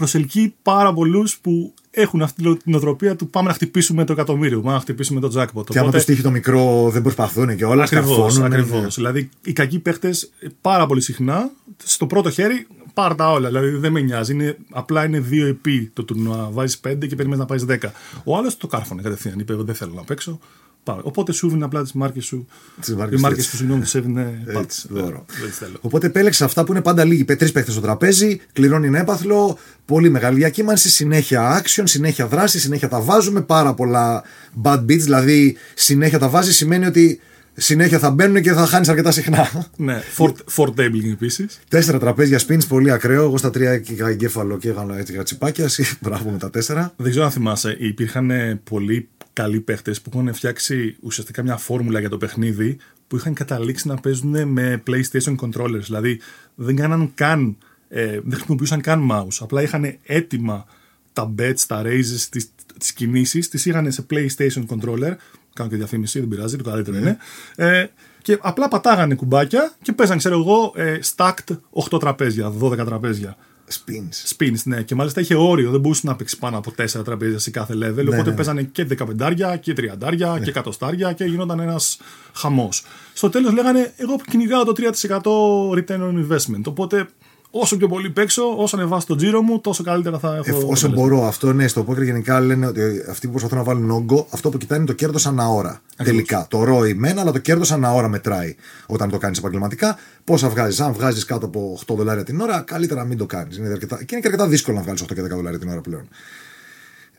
Προσελκύει 0.00 0.54
πάρα 0.62 0.92
πολλούς 0.92 1.38
που 1.38 1.74
έχουν 1.90 2.22
αυτή 2.22 2.56
την 2.56 2.74
οτροπία 2.74 3.16
του 3.16 3.28
πάμε 3.28 3.48
να 3.48 3.54
χτυπήσουμε 3.54 4.04
το 4.04 4.12
εκατομμύριο, 4.12 4.60
πάμε 4.60 4.74
να 4.74 4.80
χτυπήσουμε 4.80 5.20
το 5.20 5.32
jackpot. 5.36 5.64
Και 5.66 5.78
άμα 5.78 5.90
τους 5.90 6.04
τύχει 6.04 6.22
το 6.22 6.30
μικρό, 6.30 6.90
δεν 6.92 7.02
προσπαθούν 7.02 7.56
και 7.56 7.64
όλα. 7.64 7.82
Ακριβώς. 7.82 8.16
καρφώνουν, 8.16 8.52
Ακριβώς. 8.52 8.80
ναι. 8.80 8.88
Δηλαδή, 8.88 9.28
οι 9.42 9.52
κακοί 9.52 9.78
παίχτες 9.78 10.30
πάρα 10.60 10.86
πολύ 10.86 11.00
συχνά 11.00 11.50
στο 11.84 12.06
πρώτο 12.06 12.30
χέρι 12.30 12.66
πάρ 12.94 13.14
τα 13.14 13.30
όλα. 13.30 13.48
Δηλαδή, 13.48 13.68
δεν 13.68 13.92
με 13.92 14.00
νοιάζει. 14.00 14.32
Είναι, 14.32 14.56
απλά 14.70 15.04
είναι 15.04 15.20
δύο 15.20 15.46
επί 15.46 15.90
το 15.92 16.04
τουρνουά. 16.04 16.48
Βάζεις 16.52 16.80
5 16.80 17.06
και 17.06 17.14
περιμένεις 17.14 17.38
να 17.38 17.44
πάει 17.46 17.58
10. 17.68 17.92
Ο 18.24 18.36
άλλος 18.36 18.56
το 18.56 18.66
κάρφωνε 18.66 19.02
κατευθείαν. 19.02 19.38
Είπε: 19.38 19.52
Εγώ 19.52 19.62
δεν 19.62 19.74
θέλω 19.74 19.92
να 19.94 20.02
παίξω. 20.02 20.38
Πάω. 20.84 20.98
Οπότε 21.02 21.32
σου 21.32 21.46
έδινε 21.46 21.64
απλά 21.64 21.82
τις 21.82 21.92
μάρκες 21.92 22.24
σου. 22.24 22.46
Τις 22.80 22.94
μάρκες 22.94 23.18
Οι 23.18 23.22
μάρκες 23.22 23.38
έτσι. 23.44 23.50
σου, 23.50 23.56
συγγνώμη, 23.56 23.84
του 23.84 23.96
έδινε. 23.96 24.42
Έτσι, 24.42 24.52
πάτησε. 24.54 24.88
δώρο. 24.90 25.24
Δεν 25.40 25.48
τις 25.48 25.58
θέλω. 25.58 25.76
Οπότε 25.80 26.06
επέλεξε 26.06 26.44
αυτά 26.44 26.64
που 26.64 26.72
είναι 26.72 26.80
πάντα 26.80 27.04
λίγοι. 27.04 27.24
Τρεις 27.24 27.52
παίχτες 27.52 27.72
στο 27.72 27.82
τραπέζι, 27.82 28.40
κληρώνει 28.52 28.86
ένα 28.86 28.98
έπαθλο, 28.98 29.58
πολύ 29.84 30.08
μεγάλη 30.08 30.36
διακύμανση, 30.36 30.90
συνέχεια 30.90 31.62
action, 31.62 31.82
συνέχεια 31.84 32.26
δράση, 32.26 32.60
συνέχεια 32.60 32.88
τα 32.88 33.00
βάζουμε. 33.00 33.40
Πάρα 33.40 33.74
πολλά 33.74 34.22
bad 34.62 34.78
beats, 34.78 34.98
δηλαδή 34.98 35.56
συνέχεια 35.74 36.18
τα 36.18 36.28
βάζει 36.28 36.52
σημαίνει 36.52 36.86
ότι 36.86 37.20
συνέχεια 37.54 37.98
θα 37.98 38.10
μπαίνουν 38.10 38.42
και 38.42 38.52
θα 38.52 38.66
χάνεις 38.66 38.88
αρκετά 38.88 39.10
συχνά. 39.10 39.68
Ναι, 39.76 40.02
for, 40.16 40.32
for 40.56 40.66
tabling 40.66 41.10
επίσης. 41.12 41.60
Τέσσερα 41.68 41.98
τραπέζια 41.98 42.40
spins, 42.48 42.66
πολύ 42.68 42.90
ακραίο. 42.92 43.22
Εγώ 43.22 43.36
στα 43.36 43.50
τρία 43.50 43.74
είχα 43.74 44.08
εγκέφαλο 44.08 44.58
και 44.58 44.68
έκανα 44.68 44.98
έτσι 44.98 45.12
γατσιπάκια. 45.12 45.64
Εσύ, 45.64 45.84
μπράβο 46.02 46.30
με 46.30 46.38
τα 46.38 46.50
τέσσερα. 46.50 46.92
Δεν 46.96 47.10
ξέρω 47.10 47.24
αν 47.24 47.30
θυμάσαι, 47.30 47.76
υπήρχαν 47.78 48.30
ε, 48.30 48.60
πολλοί 48.70 49.08
καλοί 49.40 49.60
παίχτες 49.60 50.00
που 50.00 50.10
είχαν 50.12 50.34
φτιάξει 50.34 50.96
ουσιαστικά 51.00 51.42
μια 51.42 51.56
φόρμουλα 51.56 52.00
για 52.00 52.08
το 52.08 52.16
παιχνίδι 52.16 52.76
που 53.06 53.16
είχαν 53.16 53.34
καταλήξει 53.34 53.88
να 53.88 53.96
παίζουν 53.96 54.48
με 54.48 54.82
PlayStation 54.86 55.34
controllers. 55.36 55.80
Δηλαδή 55.80 56.20
δεν 56.54 56.76
κάναν 56.76 57.12
καν, 57.14 57.56
ε, 57.88 58.06
δεν 58.06 58.32
χρησιμοποιούσαν 58.32 58.80
καν 58.80 59.08
mouse. 59.12 59.36
Απλά 59.40 59.62
είχαν 59.62 59.96
έτοιμα 60.02 60.66
τα 61.12 61.34
bets, 61.38 61.60
τα 61.66 61.82
raises, 61.84 62.26
τις, 62.30 62.50
τις 62.78 62.92
κινήσεις, 62.92 63.48
τις 63.48 63.66
είχαν 63.66 63.92
σε 63.92 64.06
PlayStation 64.10 64.66
controller. 64.66 65.14
Κάνω 65.52 65.70
και 65.70 65.76
διαφήμιση, 65.76 66.18
δεν 66.18 66.28
πειράζει, 66.28 66.56
το 66.56 66.70
καλύτερο 66.70 66.96
είναι. 66.96 67.16
Ε, 67.56 67.86
και 68.22 68.38
απλά 68.40 68.68
πατάγανε 68.68 69.14
κουμπάκια 69.14 69.72
και 69.82 69.92
παίζαν, 69.92 70.18
ξέρω 70.18 70.38
εγώ, 70.38 70.72
ε, 70.76 70.98
stacked 71.16 71.56
8 71.90 72.00
τραπέζια, 72.00 72.52
12 72.60 72.76
τραπέζια. 72.76 73.36
Spins. 73.72 74.36
Spins, 74.36 74.62
ναι. 74.64 74.82
Και 74.82 74.94
μάλιστα 74.94 75.20
είχε 75.20 75.34
όριο, 75.34 75.70
δεν 75.70 75.80
μπορούσε 75.80 76.00
να 76.04 76.16
παίξει 76.16 76.38
πάνω 76.38 76.58
από 76.58 76.72
4 76.76 77.04
τραπέζια 77.04 77.38
σε 77.38 77.50
κάθε 77.50 77.74
level. 77.74 78.06
οπότε 78.06 78.30
ναι. 78.30 78.36
παίζανε 78.36 78.62
και 78.62 78.86
15 79.18 79.58
και 79.60 79.74
30 80.00 80.40
και 80.44 80.52
100 80.80 81.14
και 81.14 81.24
γινόταν 81.24 81.60
ένας 81.60 81.98
χαμός. 82.34 82.84
Στο 83.12 83.30
τέλος 83.30 83.52
λέγανε, 83.52 83.92
Εγώ 83.96 84.16
κυνηγάω 84.30 84.64
το 84.64 84.72
3% 84.76 85.20
return 85.78 86.00
on 86.00 86.26
investment. 86.26 86.62
Οπότε 86.64 87.08
όσο 87.50 87.76
πιο 87.76 87.88
πολύ 87.88 88.10
παίξω, 88.10 88.54
όσο 88.56 88.76
ανεβάσω 88.76 89.06
το 89.06 89.16
τζίρο 89.16 89.42
μου, 89.42 89.60
τόσο 89.60 89.82
καλύτερα 89.82 90.18
θα 90.18 90.28
έχω. 90.28 90.42
Ε, 90.44 90.50
όσο 90.50 90.62
αποτέλεσμα. 90.62 90.88
μπορώ. 90.94 91.26
Αυτό 91.26 91.52
ναι, 91.52 91.68
στο 91.68 91.84
πόκερ 91.84 92.02
γενικά 92.02 92.40
λένε 92.40 92.66
ότι 92.66 92.80
αυτοί 93.10 93.26
που 93.26 93.32
προσπαθούν 93.32 93.58
να 93.58 93.64
βάλουν 93.64 93.90
όγκο, 93.90 94.26
αυτό 94.30 94.50
που 94.50 94.58
κοιτάνε 94.58 94.80
είναι 94.80 94.90
το 94.90 94.96
κέρδος 94.96 95.26
ανά 95.26 95.48
ώρα. 95.48 95.80
Τελικά. 96.04 96.46
Το 96.50 96.64
ρόι 96.64 96.94
μένα, 96.94 97.20
αλλά 97.20 97.32
το 97.32 97.38
κέρδος 97.38 97.72
ανά 97.72 97.92
ώρα 97.92 98.08
μετράει 98.08 98.54
όταν 98.86 99.10
το 99.10 99.18
κάνεις 99.18 99.38
επαγγελματικά. 99.38 99.98
Πόσα 100.24 100.48
βγάζεις. 100.48 100.80
Αν 100.80 100.92
βγάζεις 100.92 101.24
κάτω 101.24 101.46
από 101.46 101.78
8 101.86 101.94
δολάρια 101.96 102.24
την 102.24 102.40
ώρα, 102.40 102.60
καλύτερα 102.60 103.00
να 103.00 103.06
μην 103.06 103.18
το 103.18 103.26
κάνεις. 103.26 103.56
Είναι 103.56 103.68
αρκετά... 103.68 103.96
Και 103.96 104.06
είναι 104.10 104.20
και 104.20 104.26
αρκετά 104.26 104.48
δύσκολο 104.48 104.76
να 104.76 104.82
βγάλεις 104.82 105.02
8 105.02 105.06
και 105.14 105.22
10 105.22 105.28
δολάρια 105.28 105.58
την 105.58 105.68
ώρα 105.68 105.80
πλέον. 105.80 106.08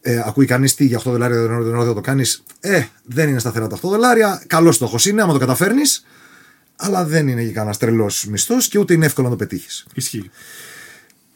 Ε, 0.01 0.23
ακούει 0.25 0.45
κανείς 0.45 0.75
τι 0.75 0.85
για 0.85 0.99
8 0.99 1.01
δολάρια 1.03 1.37
την 1.37 1.75
ώρα 1.75 1.83
δεν 1.83 1.93
το 1.93 2.01
κάνεις; 2.01 2.43
Ε, 2.59 2.83
δεν 3.03 3.29
είναι 3.29 3.39
σταθερά 3.39 3.67
τα 3.67 3.75
8 3.75 3.79
δολάρια. 3.89 4.43
Καλός 4.47 4.75
στόχος 4.75 5.05
είναι, 5.05 5.21
άμα 5.21 5.33
το 5.33 5.39
καταφέρνεις. 5.39 6.05
Αλλά 6.83 7.05
δεν 7.05 7.27
είναι 7.27 7.43
και 7.43 7.51
κανένας 7.51 7.77
τρελός 7.77 8.25
μισθός 8.25 8.67
και 8.67 8.79
ούτε 8.79 8.93
είναι 8.93 9.05
εύκολο 9.05 9.27
να 9.29 9.37
το 9.37 9.45
πετύχεις. 9.45 9.85
Ισχύει. 9.93 10.29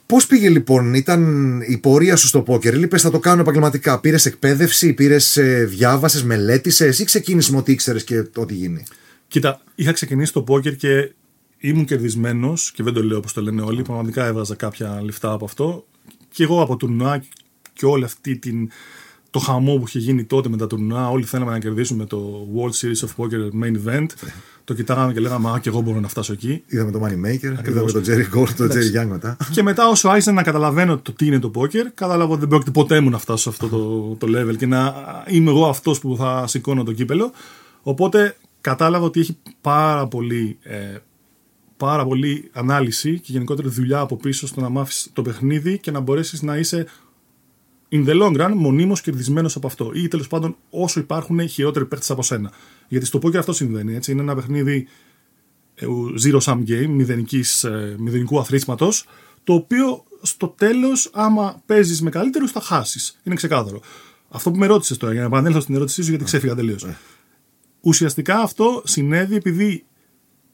Πώς 0.06 0.28
πήγε 0.28 0.50
λοιπόν, 0.50 0.94
ήταν 0.94 1.62
η 1.62 1.78
πορεία 1.78 2.16
σου 2.16 2.28
στο 2.28 2.42
πόκερ, 2.42 2.74
είπε 2.74 2.98
θα 2.98 3.12
το 3.12 3.20
κάνω 3.20 3.42
επαγγελματικά. 3.42 4.00
Πήρες 4.00 4.26
εκπαίδευση, 4.26 4.94
πήρες, 4.94 5.40
διάβασες, 5.66 6.24
μελέτησες 6.24 7.00
ή 7.00 7.04
ξεκίνησες 7.04 7.52
με 7.52 7.58
ό,τι 7.58 7.72
ήξερες 7.72 8.04
και 8.04 8.24
ό,τι 8.36 8.54
γίνει; 8.54 8.84
Κοίτα, 9.28 9.62
είχα 9.76 9.92
ξεκινήσει 9.92 10.34
το 10.34 10.42
πόκερ 10.42 10.76
και 10.76 11.14
ήμουν 11.58 11.86
κερδισμένος 11.86 12.72
και 12.72 12.84
δεν 12.84 12.94
το 12.94 13.04
λέω 13.04 13.18
όπως 13.18 13.34
το 13.34 13.42
λένε 13.42 13.62
όλοι. 13.62 13.82
Πραγματικά 13.82 14.26
έβαζα 14.26 14.56
κάποια 14.56 15.02
λεφτά 15.04 15.32
από 15.32 15.46
αυτό. 15.46 15.86
Και 16.30 16.44
εγώ 16.44 16.62
από 16.62 16.76
τουρνουά 16.76 17.24
και 17.74 17.86
όλη 17.86 18.04
αυτή 18.04 18.38
την, 18.38 18.70
το 19.36 19.42
χαμό 19.42 19.76
που 19.76 19.84
είχε 19.88 20.00
γίνει 20.00 20.24
τότε 20.24 20.50
με 20.50 20.58
τα 20.58 20.68
τουρνουά, 20.68 21.10
όλοι 21.10 21.24
θέλαμε 21.24 21.52
να 21.52 21.60
κερδίσουμε 21.60 22.06
το 22.06 22.48
World 22.56 22.86
Series 22.86 23.08
of 23.08 23.10
Poker 23.18 23.64
Main 23.64 23.76
Event. 23.86 24.06
Το 24.64 24.74
κοιτάγαμε 24.74 25.14
και 25.14 25.20
λέγαμε, 25.20 25.50
Α, 25.50 25.60
και 25.60 25.70
εγώ 25.70 25.82
μπορώ 25.82 26.00
να 26.00 26.08
φτάσω 26.08 26.34
εκεί. 26.34 26.64
Είδαμε 26.68 26.92
το 26.92 27.00
Moneymaker, 27.04 27.68
είδαμε 27.68 27.92
τον 27.92 28.04
Jerry 28.06 28.38
Gold, 28.38 28.50
τον 28.58 28.70
Jerry 28.72 29.02
Young 29.02 29.08
μετά. 29.08 29.38
Και 29.52 29.64
μετά, 29.64 29.88
όσο 29.88 30.10
άρχισα 30.10 30.32
να 30.32 30.44
καταλαβαίνω 30.44 30.98
το 30.98 31.12
τι 31.12 31.26
είναι 31.26 31.40
το 31.40 31.52
poker, 31.56 31.86
κατάλαβα 31.94 32.32
ότι 32.32 32.40
δεν 32.40 32.50
πρόκειται 32.50 32.72
ποτέ 32.72 33.00
μου 33.00 33.10
να 33.10 33.18
φτάσω 33.18 33.42
σε 33.42 33.50
αυτό 33.50 33.68
το, 33.68 34.16
το 34.26 34.40
level 34.40 34.58
και 34.58 34.66
να 34.66 34.94
είμαι 35.28 35.50
εγώ 35.50 35.66
αυτός 35.66 36.00
που 36.00 36.16
θα 36.18 36.48
σηκώνω 36.48 36.84
το 36.84 36.92
κύπελο. 36.92 37.32
Οπότε 37.82 38.38
κατάλαβα 38.62 39.06
ότι 39.06 39.20
έχει 39.20 39.38
πάρα 39.62 40.08
πολύ, 40.08 40.58
ε, 40.62 40.98
πάρα 41.78 42.06
πολύ 42.06 42.50
ανάλυση 42.54 43.20
και 43.20 43.32
γενικότερη 43.32 43.70
δουλειά 43.70 44.00
από 44.00 44.16
πίσω 44.16 44.48
στο 44.48 44.62
να 44.62 44.70
μάθεις 44.70 45.10
το 45.14 45.22
παιχνίδι 45.22 45.78
και 45.78 45.92
να 45.92 46.00
μπορέσεις 46.00 46.42
να 46.42 46.58
είσαι 46.58 46.88
in 47.90 48.08
the 48.08 48.22
long 48.22 48.38
run 48.42 48.52
μονίμως 48.56 49.02
κερδισμένος 49.02 49.56
από 49.56 49.68
αυτό. 49.68 49.92
Ή 49.94 50.08
τέλος 50.08 50.28
πάντων 50.28 50.56
όσο 50.70 51.00
υπάρχουν 51.00 51.48
χειρότεροι 51.48 51.86
παίχτε 51.86 52.14
από 52.14 52.24
σένα. 52.24 52.52
Γιατί 52.88 53.06
στο 53.06 53.20
poker 53.24 53.36
αυτό 53.36 53.54
συμβαίνει. 53.54 53.96
Έτσι. 53.96 54.12
Είναι 54.12 54.22
ένα 54.22 54.36
παιχνίδι 54.36 54.88
ε, 55.76 55.86
zero 56.26 56.40
sum 56.40 56.64
game, 56.68 56.88
μηδενικής, 56.88 57.64
ε, 57.64 57.96
μηδενικού 58.00 58.40
αθροίσματος, 58.40 59.06
το 59.44 59.54
οποίο 59.54 60.04
στο 60.22 60.48
τέλος, 60.48 61.10
άμα 61.14 61.62
παίζεις 61.66 62.02
με 62.02 62.10
καλύτερους, 62.10 62.52
θα 62.52 62.62
χάσεις. 62.62 63.20
Είναι 63.24 63.36
ξεκάθαρο. 63.36 63.82
Αυτό 64.30 64.52
που 64.52 64.58
με 64.58 64.66
ρώτησες 64.66 64.98
τώρα, 64.98 65.14
για 65.14 65.22
να 65.22 65.28
επανέλθω 65.28 65.60
στην 65.60 65.76
ερώτησή 65.76 66.04
σου, 66.04 66.10
γιατί 66.10 66.24
ξέφυγα 66.24 66.56
τελείως. 66.56 66.84
Ναι. 66.84 66.98
Ουσιαστικά 67.82 68.40
αυτό 68.40 68.82
συνέβη 68.86 69.36
επειδή 69.36 69.86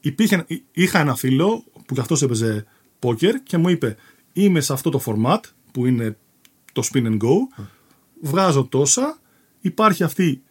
υπήρχε, 0.00 0.46
είχα 0.72 0.98
ένα 0.98 1.14
φίλο 1.14 1.64
που 1.86 1.94
κι 1.94 2.00
αυτός 2.00 2.22
έπαιζε 2.22 2.64
poker 2.98 3.32
και 3.42 3.56
μου 3.56 3.68
είπε 3.68 3.96
είμαι 4.32 4.60
σε 4.60 4.72
αυτό 4.72 4.90
το 4.90 5.02
format 5.06 5.40
που 5.72 5.86
είναι 5.86 6.16
το 6.72 6.88
spin 6.92 7.06
and 7.06 7.18
go, 7.18 7.64
βγάζω 8.20 8.64
τόσα, 8.64 9.18
υπάρχει 9.60 10.02
αυτή 10.02 10.42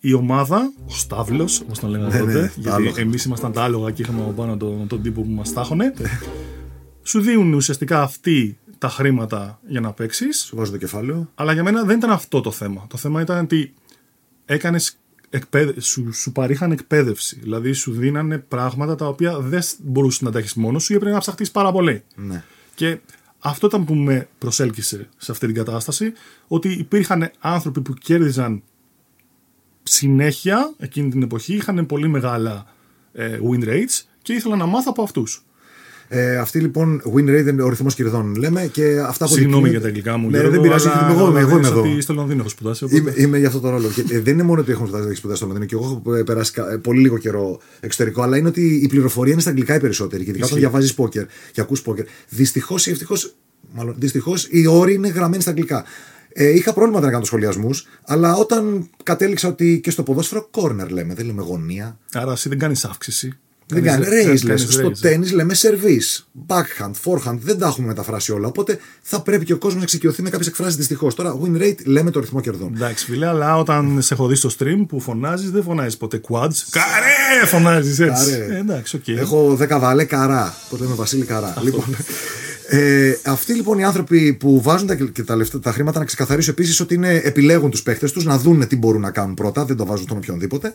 η 0.00 0.12
ομάδα, 0.12 0.72
ο 0.86 0.90
Σταύλο, 0.90 1.48
όπως 1.62 1.78
τον 1.78 1.90
λέγανε 1.90 2.14
ναι, 2.14 2.18
τότε, 2.18 2.40
ναι, 2.40 2.52
γιατί 2.56 3.00
εμείς 3.00 3.24
ήμασταν 3.24 3.52
τα 3.52 3.62
άλογα 3.62 3.90
και 3.90 4.02
είχαμε 4.02 4.20
από 4.20 4.30
πάνω 4.30 4.56
τον, 4.56 4.86
τον 4.86 5.02
τύπο 5.02 5.22
που 5.22 5.30
μας 5.30 5.52
τάχωνε. 5.52 5.92
σου 7.02 7.20
δίνουν 7.20 7.52
ουσιαστικά 7.52 8.02
αυτοί 8.02 8.58
τα 8.78 8.88
χρήματα 8.88 9.60
για 9.66 9.80
να 9.80 9.92
παίξεις. 9.92 10.44
Σου 10.44 10.56
βάζω 10.56 10.70
το 10.70 10.76
κεφάλαιο. 10.76 11.30
Αλλά 11.34 11.52
για 11.52 11.62
μένα 11.62 11.84
δεν 11.84 11.96
ήταν 11.96 12.10
αυτό 12.10 12.40
το 12.40 12.50
θέμα. 12.50 12.86
Το 12.88 12.96
θέμα 12.96 13.20
ήταν 13.20 13.44
ότι 13.44 13.74
έκανες 14.44 14.98
σου, 15.78 16.12
σου 16.12 16.32
παρήχαν 16.32 16.72
εκπαίδευση. 16.72 17.38
Δηλαδή 17.40 17.72
σου 17.72 17.92
δίνανε 17.92 18.38
πράγματα 18.38 18.94
τα 18.94 19.06
οποία 19.06 19.38
δεν 19.38 19.62
μπορούσες 19.78 20.20
να 20.20 20.30
τα 20.30 20.38
έχεις 20.38 20.54
μόνος 20.54 20.84
σου 20.84 20.92
ή 20.92 20.96
έπρεπε 20.96 21.14
να 21.14 21.20
ψαχτείς 21.20 21.50
πάρα 21.50 21.72
πολύ. 21.72 22.02
Ναι. 22.14 22.44
Και 22.74 22.98
αυτό 23.46 23.66
ήταν 23.66 23.84
που 23.84 23.94
με 23.94 24.28
προσέλκυσε 24.38 25.08
σε 25.16 25.32
αυτή 25.32 25.46
την 25.46 25.54
κατάσταση, 25.54 26.12
ότι 26.48 26.72
υπήρχαν 26.72 27.30
άνθρωποι 27.38 27.80
που 27.80 27.92
κέρδιζαν 27.92 28.62
συνέχεια 29.82 30.74
εκείνη 30.78 31.10
την 31.10 31.22
εποχή, 31.22 31.54
είχαν 31.54 31.86
πολύ 31.86 32.08
μεγάλα 32.08 32.66
ε, 33.12 33.38
win 33.50 33.64
rates 33.64 34.02
και 34.22 34.32
ήθελα 34.32 34.56
να 34.56 34.66
μάθω 34.66 34.90
από 34.90 35.02
αυτούς. 35.02 35.44
Ε, 36.08 36.36
αυτή 36.36 36.58
λοιπόν 36.58 37.02
win 37.14 37.28
rate 37.28 37.46
είναι 37.48 37.62
ο 37.62 37.68
ρυθμός 37.68 37.94
κερδών, 37.94 38.34
λέμε. 38.34 38.66
Και 38.72 39.00
αυτά 39.06 39.26
που 39.26 39.32
Συγγνώμη 39.32 39.68
για 39.68 39.80
τα 39.80 39.86
αγγλικά 39.86 40.16
μου. 40.16 40.30
Ναι, 40.30 40.48
δεν 40.48 40.60
πειράζει. 40.60 40.88
Αλλά, 40.88 41.10
εγώ, 41.10 41.26
αλλά, 41.26 41.40
εγώ 41.40 41.58
είμαι 41.58 41.66
εδώ. 41.66 42.00
στο 42.00 42.12
Λονδίνο 42.12 42.40
έχω 42.40 42.48
σπουδάσει. 42.48 42.84
Οπότε... 42.84 43.00
Είμαι, 43.00 43.14
είμαι 43.16 43.38
για 43.38 43.46
αυτό 43.46 43.60
το 43.60 43.70
ρόλο. 43.70 43.88
και, 43.88 44.04
ε, 44.10 44.20
δεν 44.20 44.34
είναι 44.34 44.42
μόνο 44.42 44.60
ότι 44.60 44.70
έχω 44.70 44.86
σπουδάσει 44.86 45.36
στο 45.36 45.46
Λονδίνο 45.46 45.64
και 45.64 45.74
εγώ 45.74 45.84
έχω 45.84 46.22
περάσει 46.24 46.52
ε, 46.72 46.76
πολύ 46.76 47.00
λίγο 47.00 47.18
καιρό 47.18 47.60
εξωτερικό, 47.80 48.22
αλλά 48.22 48.36
είναι 48.36 48.48
ότι 48.48 48.80
η 48.82 48.86
πληροφορία 48.86 49.32
είναι 49.32 49.40
στα 49.40 49.50
αγγλικά 49.50 49.74
οι 49.74 49.80
περισσότεροι. 49.80 50.24
Και 50.24 50.30
ειδικά 50.30 50.46
όταν 50.46 50.58
διαβάζεις 50.58 50.94
πόκερ 50.94 51.24
και 51.52 51.60
ακούς 51.60 51.82
πόκερ. 51.82 52.04
Δυστυχώς 52.28 52.86
ή 52.86 52.90
ευτυχώς, 52.90 53.34
μάλλον 53.72 53.94
δυστυχώς 53.98 54.46
οι 54.50 54.66
όροι 54.66 54.94
είναι 54.94 55.08
γραμμένοι 55.08 55.42
στα 55.42 55.50
αγγλικά. 55.50 55.84
Ε, 56.36 56.48
είχα 56.48 56.72
πρόβλημα 56.72 57.00
να 57.00 57.10
κάνω 57.10 57.24
σχολιασμούς, 57.24 57.86
αλλά 58.04 58.34
όταν 58.34 58.90
κατέληξα 59.02 59.48
ότι 59.48 59.80
και 59.82 59.90
στο 59.90 60.02
ποδόσφαιρο 60.02 60.50
corner 60.50 60.88
λέμε, 60.88 61.14
δεν 61.14 61.26
λέμε 61.26 61.42
γωνία. 61.42 61.98
Άρα 62.12 62.32
εσύ 62.32 62.48
δεν 62.48 62.58
κάνεις 62.58 62.84
αύξηση. 62.84 63.38
Δεν 63.66 63.82
κάνει. 63.82 64.04
Raise 64.08 64.54
Στο 64.56 64.90
τέννη 64.90 65.28
λέμε 65.28 65.54
service, 65.56 66.24
backhand, 66.46 66.92
forehand. 67.04 67.38
Δεν 67.38 67.58
τα 67.58 67.66
έχουμε 67.66 67.86
μεταφράσει 67.86 68.32
όλα. 68.32 68.48
Οπότε 68.48 68.78
θα 69.02 69.20
πρέπει 69.20 69.44
και 69.44 69.52
ο 69.52 69.56
κόσμος 69.56 69.76
να 69.76 69.82
εξοικειωθεί 69.82 70.22
με 70.22 70.30
κάποιες 70.30 70.48
εκφράσεις 70.48 70.76
δυστυχώς. 70.76 71.14
Τώρα, 71.14 71.38
win 71.42 71.62
rate 71.62 71.84
λέμε 71.84 72.10
το 72.10 72.20
ρυθμό 72.20 72.40
κερδών. 72.40 72.72
Εντάξει, 72.74 73.04
φίλε, 73.04 73.26
αλλά 73.26 73.58
όταν 73.58 74.02
σε 74.02 74.14
έχω 74.14 74.26
δει 74.26 74.34
στο 74.34 74.50
stream 74.58 74.84
που 74.88 75.00
φωνάζεις, 75.00 75.50
δεν 75.50 75.62
φωνάζεις 75.62 75.96
ποτέ 75.96 76.20
quads. 76.28 76.56
Καρέ! 76.70 77.46
Φωνάζεις 77.46 77.98
έτσι. 77.98 78.30
Καρέ. 78.30 78.54
Ε, 78.54 78.58
εντάξει, 78.58 79.00
okay. 79.04 79.16
Έχω 79.16 79.58
10 79.60 79.78
βαλέ 79.80 80.04
καρά. 80.04 80.54
Πώ 80.70 80.76
λέμε 80.76 80.94
Βασίλη 80.94 81.24
Καρά. 81.24 81.54
Λοιπόν, 81.62 81.96
ε, 82.68 83.18
αυτοί 83.24 83.52
λοιπόν 83.54 83.78
οι 83.78 83.84
άνθρωποι 83.84 84.32
που 84.32 84.60
βάζουν 84.62 84.86
τα, 84.86 84.94
και 84.94 85.22
τα, 85.22 85.36
λεφτά, 85.36 85.60
τα 85.60 85.72
χρήματα 85.72 85.98
να 85.98 86.04
ξεκαθαρίσουν 86.04 86.52
επίσης 86.52 86.80
ότι 86.80 86.94
είναι, 86.94 87.14
επιλέγουν 87.24 87.70
τους 87.70 87.82
παίχτες 87.82 88.12
τους 88.12 88.24
να 88.24 88.38
δουν 88.38 88.68
τι 88.68 88.76
μπορούν 88.76 89.00
να 89.00 89.10
κάνουν 89.10 89.34
πρώτα, 89.34 89.64
δεν 89.64 89.76
το 89.76 89.86
βάζουν 89.86 90.06
τον 90.06 90.16
οποιονδήποτε. 90.16 90.74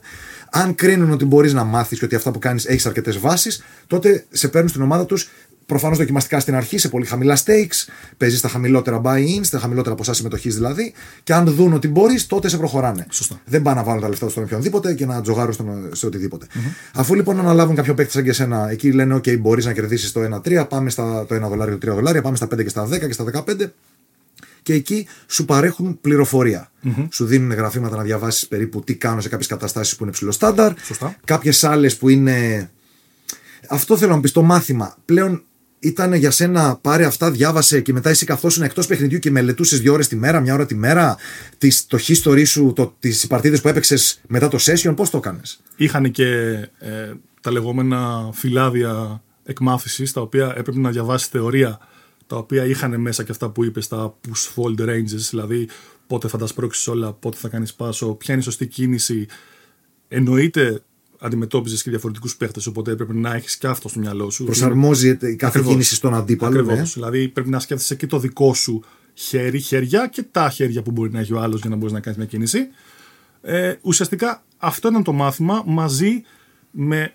Αν 0.52 0.76
κρίνουν 0.76 1.12
ότι 1.12 1.26
μπορείς 1.26 1.54
να 1.54 1.64
μάθεις 1.64 2.00
και 2.00 2.06
ότι 2.06 2.16
αυτά 2.16 2.32
που 2.32 2.40
κάνεις 2.40 2.66
έχεις 2.66 2.86
αρκετές 2.86 3.18
βάσεις, 3.18 3.64
τότε 3.88 4.26
σε 4.30 4.48
παίρνουν 4.48 4.70
στην 4.70 4.82
ομάδα 4.82 5.06
τους 5.06 5.30
Προφανώς 5.70 5.98
δοκιμαστικά 5.98 6.40
στην 6.40 6.56
αρχή 6.56 6.78
σε 6.78 6.90
πολύ 6.90 7.06
χαμηλά 7.06 7.38
stakes, 7.38 7.88
παίζει 8.18 8.38
στα 8.38 8.48
χαμηλότερα 8.48 9.02
buy-in, 9.04 9.40
στα 9.42 9.60
χαμηλότερα 9.60 9.96
ποσά 9.96 10.14
συμμετοχής 10.14 10.56
δηλαδή, 10.56 10.94
και 11.24 11.34
αν 11.34 11.46
δουν 11.46 11.74
ότι 11.74 11.88
μπορείς, 11.88 12.28
τότε 12.28 12.50
σε 12.50 12.58
προχωράνε. 12.58 13.06
Σωστά. 13.10 13.42
Δεν 13.46 13.62
πάνε 13.62 13.80
να 13.80 13.86
βάλουν 13.86 14.02
τα 14.02 14.08
λεφτά 14.08 14.24
τους 14.24 14.34
στον 14.34 14.44
οποιονδήποτε 14.44 14.94
και 14.94 15.06
να 15.06 15.22
τζογάρουν 15.22 15.54
στον, 15.54 15.90
σε 15.92 16.06
οτιδήποτε. 16.06 16.46
Mm-hmm. 16.46 16.92
Αφού 16.94 17.16
λοιπόν 17.16 17.40
αναλάβουν 17.40 17.76
κάποιο 17.76 17.94
παίκτη 17.94 18.12
σαν 18.12 18.24
και 18.24 18.30
εσένα, 18.30 18.70
εκεί 18.70 18.92
λένε: 18.92 19.16
OK, 19.16 19.40
μπορείς 19.40 19.66
να 19.66 19.74
κερδίσεις 19.74 20.12
το 20.12 20.42
1-3, 20.46 20.66
πάμε 20.70 20.90
στα 20.90 21.26
το 21.26 21.36
1 21.36 21.50
δολάριο, 21.50 21.78
το 21.78 21.92
3 21.92 21.96
δολάρια, 21.96 22.22
πάμε 22.22 22.36
στα 22.36 22.46
5 22.46 22.64
και 22.64 22.70
στα 22.70 22.88
10 22.88 23.00
και 23.00 23.14
στα 23.14 23.26
15 23.34 23.72
και 24.64 24.74
εκεί 24.74 25.08
σου 25.28 25.46
παρέχουν 25.46 25.98
πληροφορία. 26.02 26.72
Mm-hmm. 26.84 27.08
Σου 27.12 27.26
δίνουν 27.26 27.52
γραφήματα 27.52 27.96
να 27.96 28.04
διαβάσεις 28.04 28.48
περίπου 28.48 28.84
τι 28.84 28.96
κάνουν 28.96 29.22
σε 29.22 29.30
κάποιες 29.30 29.48
καταστάσεις 29.48 29.96
που 29.96 30.04
είναι 30.04 30.12
ψηλό 30.12 30.32
στάνταρ. 30.32 30.74
Κάποιες 31.24 31.64
άλλες 31.64 31.98
που 31.98 32.10
είναι. 32.10 32.70
Αυτό 33.68 33.98
θέλω 33.98 34.16
να 34.16 34.22
πεις, 34.22 34.32
το 34.32 34.42
μάθημα. 34.42 34.98
Πλέον 35.06 35.44
ήταν 35.80 36.14
για 36.14 36.32
σένα 36.32 36.76
πάρε 36.76 37.06
αυτά, 37.06 37.32
διάβασε 37.32 37.82
και 37.82 37.94
μετά 37.94 38.10
εσύ 38.10 38.26
καθόσουν 38.26 38.64
εκτός 38.64 38.88
παιχνιδιού 38.88 39.20
και 39.20 39.32
μελετούσες 39.32 39.80
δύο 39.80 39.94
ώρες 39.94 40.08
τη 40.08 40.16
μέρα, 40.16 40.40
μια 40.40 40.54
ώρα 40.54 40.66
τη 40.66 40.76
μέρα, 40.76 41.18
τις, 41.58 41.86
το 41.86 41.98
history 42.08 42.46
σου, 42.46 42.74
τις 43.00 43.28
παρτίδες 43.28 43.62
που 43.62 43.68
έπαιξες 43.68 44.22
μετά 44.28 44.48
το 44.48 44.58
session, 44.62 44.94
πώς 44.96 45.10
το 45.10 45.18
έκανες; 45.18 45.60
Είχαν 45.76 46.12
και 46.12 46.28
ε, 46.80 47.14
τα 47.42 47.52
λεγόμενα 47.52 48.30
φυλάδια 48.34 49.22
εκμάθησης, 49.44 50.14
τα 50.14 50.22
οποία 50.22 50.54
έπρεπε 50.58 50.80
να 50.80 50.90
διαβάσεις 50.90 51.28
θεωρία, 51.28 51.80
τα 52.28 52.36
οποία 52.36 52.66
είχαν 52.66 53.02
μέσα 53.02 53.24
και 53.24 53.32
αυτά 53.32 53.50
που 53.50 53.64
είπες, 53.64 53.88
τα 53.88 54.16
push 54.28 54.56
fold 54.56 54.90
ranges, 54.90 55.28
δηλαδή 55.30 55.68
πότε 56.08 56.28
θα 56.28 56.38
τα 56.38 56.48
σπρώξεις 56.48 56.88
όλα, 56.88 57.14
πότε 57.14 57.38
θα 57.38 57.48
κάνεις 57.48 57.74
πάσο, 57.74 58.14
ποια 58.14 58.34
είναι 58.34 58.44
η 58.44 58.46
σωστή 58.46 58.68
κίνηση. 58.68 59.28
Εννοείται 60.08 60.82
αντιμετώπιζες 61.20 61.84
και 61.84 61.90
διαφορετικούς 61.90 62.36
παίχτες, 62.36 62.68
οπότε 62.68 62.92
έπρεπε 62.92 63.14
να 63.14 63.34
έχεις 63.34 63.58
και 63.58 63.68
αυτό 63.68 63.90
στο 63.90 64.00
μυαλό 64.00 64.30
σου. 64.30 64.44
Προσαρμόζει 64.44 65.16
κάθε 65.16 65.46
Ακριβώς. 65.46 65.72
κίνηση 65.72 65.96
στον 65.96 66.14
αντίπαλο. 66.14 66.60
Ακριβώς. 66.60 66.78
Ναι. 66.78 66.84
Δηλαδή 66.84 67.28
πρέπει 67.28 67.50
να 67.50 67.60
σκέφτεσαι 67.60 67.96
και 67.96 68.08
το 68.08 68.20
δικό 68.20 68.54
σου 68.54 68.84
χέρι, 69.14 69.60
χέρια 69.60 70.08
και 70.08 70.24
τα 70.24 70.50
χέρια 70.50 70.82
που 70.82 70.92
μπορεί 70.92 71.12
να 71.12 71.20
έχει 71.20 71.34
ο 71.34 71.40
άλλος 71.40 71.62
για 71.62 71.70
να 71.70 71.76
μπορείς 71.76 71.94
να 71.94 72.00
κάνεις 72.00 72.18
μια 72.18 72.28
κίνηση. 72.28 72.68
Ε, 73.42 73.74
ουσιαστικά 73.82 74.44
αυτό 74.58 74.88
ήταν 74.88 75.04
το 75.04 75.12
μάθημα 75.12 75.64
μαζί 75.66 76.24
με 76.72 77.14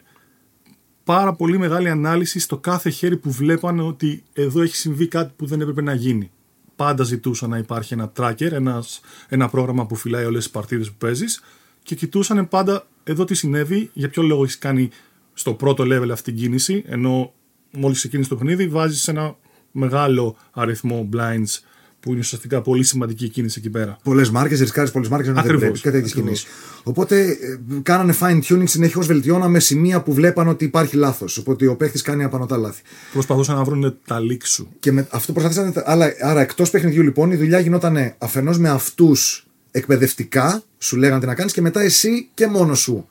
πάρα 1.04 1.34
πολύ 1.34 1.58
μεγάλη 1.58 1.88
ανάλυση 1.88 2.38
στο 2.38 2.58
κάθε 2.58 2.90
χέρι 2.90 3.16
που 3.16 3.30
βλέπανε 3.30 3.82
ότι 3.82 4.22
εδώ 4.32 4.62
έχει 4.62 4.76
συμβεί 4.76 5.08
κάτι 5.08 5.32
που 5.36 5.46
δεν 5.46 5.60
έπρεπε 5.60 5.82
να 5.82 5.94
γίνει. 5.94 6.30
Πάντα 6.76 7.04
ζητούσαν 7.04 7.50
να 7.50 7.58
υπάρχει 7.58 7.94
ένα 7.94 8.12
tracker, 8.16 8.50
ένας, 8.50 9.00
ένα 9.28 9.48
πρόγραμμα 9.48 9.86
που 9.86 9.96
φυλάει 9.96 10.24
όλες 10.24 10.42
τις 10.42 10.52
παρτίδες 10.52 10.88
που 10.88 10.96
παίζεις 10.98 11.42
και 11.82 11.94
κοιτούσαν 11.94 12.48
πάντα 12.48 12.86
εδώ 13.04 13.24
τι 13.24 13.34
συνέβη, 13.34 13.90
για 13.92 14.08
ποιο 14.08 14.22
λόγο 14.22 14.42
έχεις 14.42 14.58
κάνει 14.58 14.90
στο 15.34 15.54
πρώτο 15.54 15.84
level 15.86 16.08
αυτή 16.12 16.32
την 16.32 16.40
κίνηση, 16.40 16.84
ενώ 16.86 17.32
μόλις 17.70 17.98
ξεκίνησε 17.98 18.28
το 18.28 18.36
παιχνίδι 18.36 18.68
βάζεις 18.68 19.08
ένα 19.08 19.36
μεγάλο 19.72 20.36
αριθμό 20.52 21.08
blinds 21.12 21.58
που 22.00 22.10
είναι 22.10 22.18
ουσιαστικά 22.18 22.62
πολύ 22.62 22.84
σημαντική 22.84 23.28
κίνηση 23.28 23.58
εκεί 23.58 23.70
πέρα. 23.70 23.98
Πολλές 24.02 24.30
μάρκες, 24.30 24.60
ρισκάρεις 24.60 24.90
πολλές 24.90 25.08
μάρκες 25.08 25.28
να 25.28 25.34
δεν 25.34 25.42
Ακριβώς, 25.42 25.62
πρέπει 25.62 25.80
και 25.80 25.90
τέτοιες 25.90 26.10
ακριβώς. 26.10 26.42
κινήσεις. 26.42 26.80
Οπότε 26.82 27.24
ε, 27.24 27.36
κάνανε 27.82 28.14
fine 28.20 28.40
tuning 28.42 28.68
συνεχώ 28.68 29.00
βελτιώναμε 29.00 29.58
σημεία 29.58 30.02
που 30.02 30.12
βλέπαν 30.12 30.48
ότι 30.48 30.64
υπάρχει 30.64 30.96
λάθος. 30.96 31.36
Οπότε 31.36 31.66
ο 31.66 31.76
παίχτη 31.76 32.02
κάνει 32.02 32.24
απανοτά 32.24 32.56
λάθη. 32.56 32.82
Προσπαθούσαν 33.12 33.56
να 33.56 33.64
βρουν 33.64 33.96
τα 34.06 34.18
leaks 34.30 34.44
σου. 34.44 34.68
Και 34.78 34.92
με 34.92 35.06
αυτό 35.10 35.32
προσπαθήσανε. 35.32 35.72
Αλλά, 35.84 36.12
άρα 36.20 36.40
εκτός 36.40 36.70
παιχνιδιού 36.70 37.02
λοιπόν 37.02 37.30
η 37.30 37.36
δουλειά 37.36 37.58
γινόταν 37.58 38.14
αφενός 38.18 38.58
με 38.58 38.68
αυτούς 38.68 39.46
εκπαιδευτικά, 39.76 40.62
σου 40.78 40.96
λέγανε 40.96 41.20
τι 41.20 41.26
να 41.26 41.34
κάνεις 41.34 41.52
και 41.52 41.60
μετά 41.60 41.80
εσύ 41.80 42.28
και 42.34 42.46
μόνος 42.46 42.80
σου. 42.80 43.08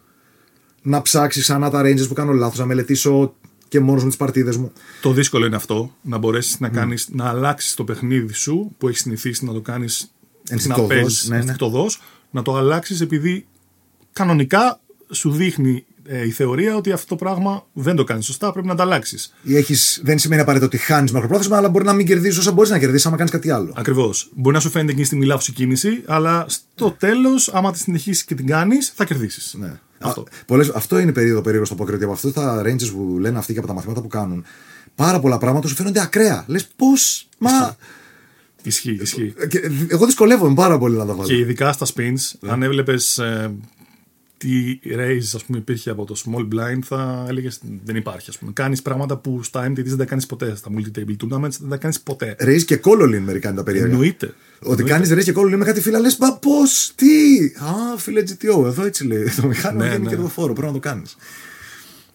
Να 0.81 1.01
ψάξεις 1.01 1.43
ξανά 1.43 1.69
τα 1.69 1.81
ranges 1.81 2.07
που 2.07 2.13
κάνω 2.13 2.31
λάθος, 2.31 2.59
να 2.59 2.65
μελετήσω 2.65 3.35
και 3.67 3.79
μόνος 3.79 4.03
με 4.03 4.07
τις 4.09 4.17
παρτίδες 4.17 4.57
μου. 4.57 4.71
Το 5.01 5.11
δύσκολο 5.11 5.45
είναι 5.45 5.55
αυτό, 5.55 5.95
να 6.01 6.17
μπορέσεις 6.17 6.59
να, 6.59 6.69
κάνεις, 6.69 7.07
να 7.11 7.25
αλλάξεις 7.25 7.73
το 7.73 7.83
παιχνίδι 7.83 8.33
σου 8.33 8.75
που 8.77 8.87
έχεις 8.87 9.01
συνηθίσει 9.01 9.45
να 9.45 9.53
το 9.53 9.61
κάνεις 9.61 10.11
να 10.47 10.53
Ενστικτοδός, 10.53 10.87
παίζεις 10.87 11.27
ναι, 11.27 11.35
ναι. 11.35 11.41
ενστικτοδός, 11.41 12.01
να 12.31 12.41
το 12.41 12.55
αλλάξεις 12.55 13.01
επειδή 13.01 13.45
κανονικά 14.13 14.79
σου 15.11 15.31
δείχνει 15.31 15.85
ε, 16.05 16.25
η 16.25 16.31
θεωρία 16.31 16.75
ότι 16.75 16.91
αυτό 16.91 17.07
το 17.07 17.15
πράγμα 17.15 17.65
δεν 17.73 17.95
το 17.95 18.03
κάνεις 18.03 18.25
σωστά, 18.25 18.51
πρέπει 18.51 18.67
να 18.67 18.75
το 18.75 18.81
αλλάξεις. 18.83 19.33
Ή 19.43 19.55
έχεις, 19.55 20.01
δεν 20.03 20.19
σημαίνει 20.19 20.41
απαραίτητο 20.41 20.75
ότι 20.75 20.85
χάνεις 20.85 21.11
μακροπρόθεσμα, 21.11 21.57
αλλά 21.57 21.69
μπορεί 21.69 21.85
να 21.85 21.93
μην 21.93 22.05
κερδίσει 22.05 22.39
όσα 22.39 22.51
μπορείς 22.51 22.69
να 22.69 22.79
κερδίσεις 22.79 23.05
άμα 23.05 23.17
κάνεις 23.17 23.31
κάτι 23.31 23.49
άλλο. 23.49 23.73
Ακριβώς. 23.75 24.29
Μπορεί 24.35 24.55
να 24.55 24.61
σου 24.61 24.69
φαίνεται 24.69 24.87
εκείνη 24.89 25.01
τη 25.01 25.07
στιγμή 25.07 25.25
λάθο 25.25 25.45
η 25.49 25.51
κίνηση, 25.51 26.03
αλλά 26.05 26.45
στο 26.47 26.91
τέλος, 26.91 27.49
άμα 27.53 27.71
τη 27.71 27.77
συνεχίσεις 27.77 28.23
και 28.23 28.35
την 28.35 28.47
κάνεις, 28.47 28.91
θα 28.95 29.05
κερδίσεις. 29.05 29.55
Ναι. 29.59 29.79
Αυτό. 29.99 30.21
Α, 30.21 30.23
πολλές, 30.45 30.69
αυτό 30.69 30.99
είναι 30.99 31.09
η 31.09 31.13
περίοδο 31.13 31.41
περίεργο 31.41 31.65
στο 31.65 31.75
poker, 31.79 31.93
ότι 31.93 32.03
από 32.03 32.13
αυτά 32.13 32.31
τα 32.31 32.61
ranges 32.65 32.91
που 32.91 33.17
λένε 33.19 33.37
αυτοί 33.37 33.53
και 33.53 33.59
από 33.59 33.67
τα 33.67 33.73
μαθήματα 33.73 34.01
που 34.01 34.07
κάνουν, 34.07 34.45
πάρα 34.95 35.19
πολλά 35.19 35.37
πράγματα 35.37 35.67
σου 35.67 35.75
φαίνονται 35.75 36.01
ακραία. 36.01 36.43
Λες 36.47 36.67
πώς. 36.75 37.27
Μα. 37.37 37.75
Ισχύει, 38.63 38.97
ισχύει. 39.01 39.33
Και, 39.49 39.71
εγώ 39.87 40.05
δυσκολεύομαι 40.05 40.53
πάρα 40.53 40.77
πολύ 40.77 40.97
να 40.97 41.05
τα 41.05 41.13
βάλω. 41.13 41.27
Και 41.27 41.37
ειδικά 41.37 41.71
στα 41.71 41.85
spins, 41.85 42.31
Ναι. 42.39 42.51
αν 42.51 42.63
έβλεπες 42.63 43.19
τι 44.43 44.79
raise 44.97 45.31
ας 45.35 45.43
πούμε, 45.45 45.57
υπήρχε 45.57 45.89
από 45.89 46.05
το 46.05 46.15
small 46.25 46.41
blind, 46.41 46.79
θα 46.83 47.25
έλεγες 47.29 47.59
δεν 47.83 47.95
υπάρχει. 47.95 48.29
Ας 48.29 48.37
πούμε. 48.37 48.51
Κάνεις 48.51 48.81
πράγματα 48.81 49.17
που 49.17 49.43
στα 49.43 49.67
MTTs 49.71 49.83
δεν 49.85 49.97
τα 49.97 50.05
κάνεις 50.05 50.25
ποτέ. 50.25 50.55
Στα 50.55 50.69
multi-table 50.71 51.15
tournaments 51.23 51.57
δεν 51.59 51.69
τα 51.69 51.77
κάνεις 51.77 52.01
ποτέ. 52.01 52.35
Raise 52.39 52.63
και 52.65 52.75
κόλολιν 52.75 53.23
μερικά 53.23 53.47
είναι 53.47 53.57
τα 53.57 53.63
περίεργα. 53.63 53.91
Εννοείται. 53.91 54.33
Ότι 54.59 54.83
κάνεις 54.83 55.11
raise 55.13 55.23
και 55.23 55.31
κόλολιν 55.31 55.57
με 55.57 55.65
κάτι 55.65 55.81
φίλα, 55.81 55.99
λες, 55.99 56.17
μα 56.17 56.37
πώς, 56.37 56.91
τι; 56.95 57.05
Α, 57.45 57.97
φίλε 57.97 58.23
GTO, 58.27 58.65
εδώ 58.65 58.85
έτσι 58.85 59.05
λέει. 59.07 59.23
Το 59.41 59.47
μηχάνημα 59.47 59.83
Ναι, 59.85 59.89
είναι 59.93 60.03
ναι. 60.03 60.09
κερδοφόρο, 60.09 60.53
πρέπει 60.53 60.67
να 60.67 60.73
το 60.73 60.79
κάνεις. 60.79 61.15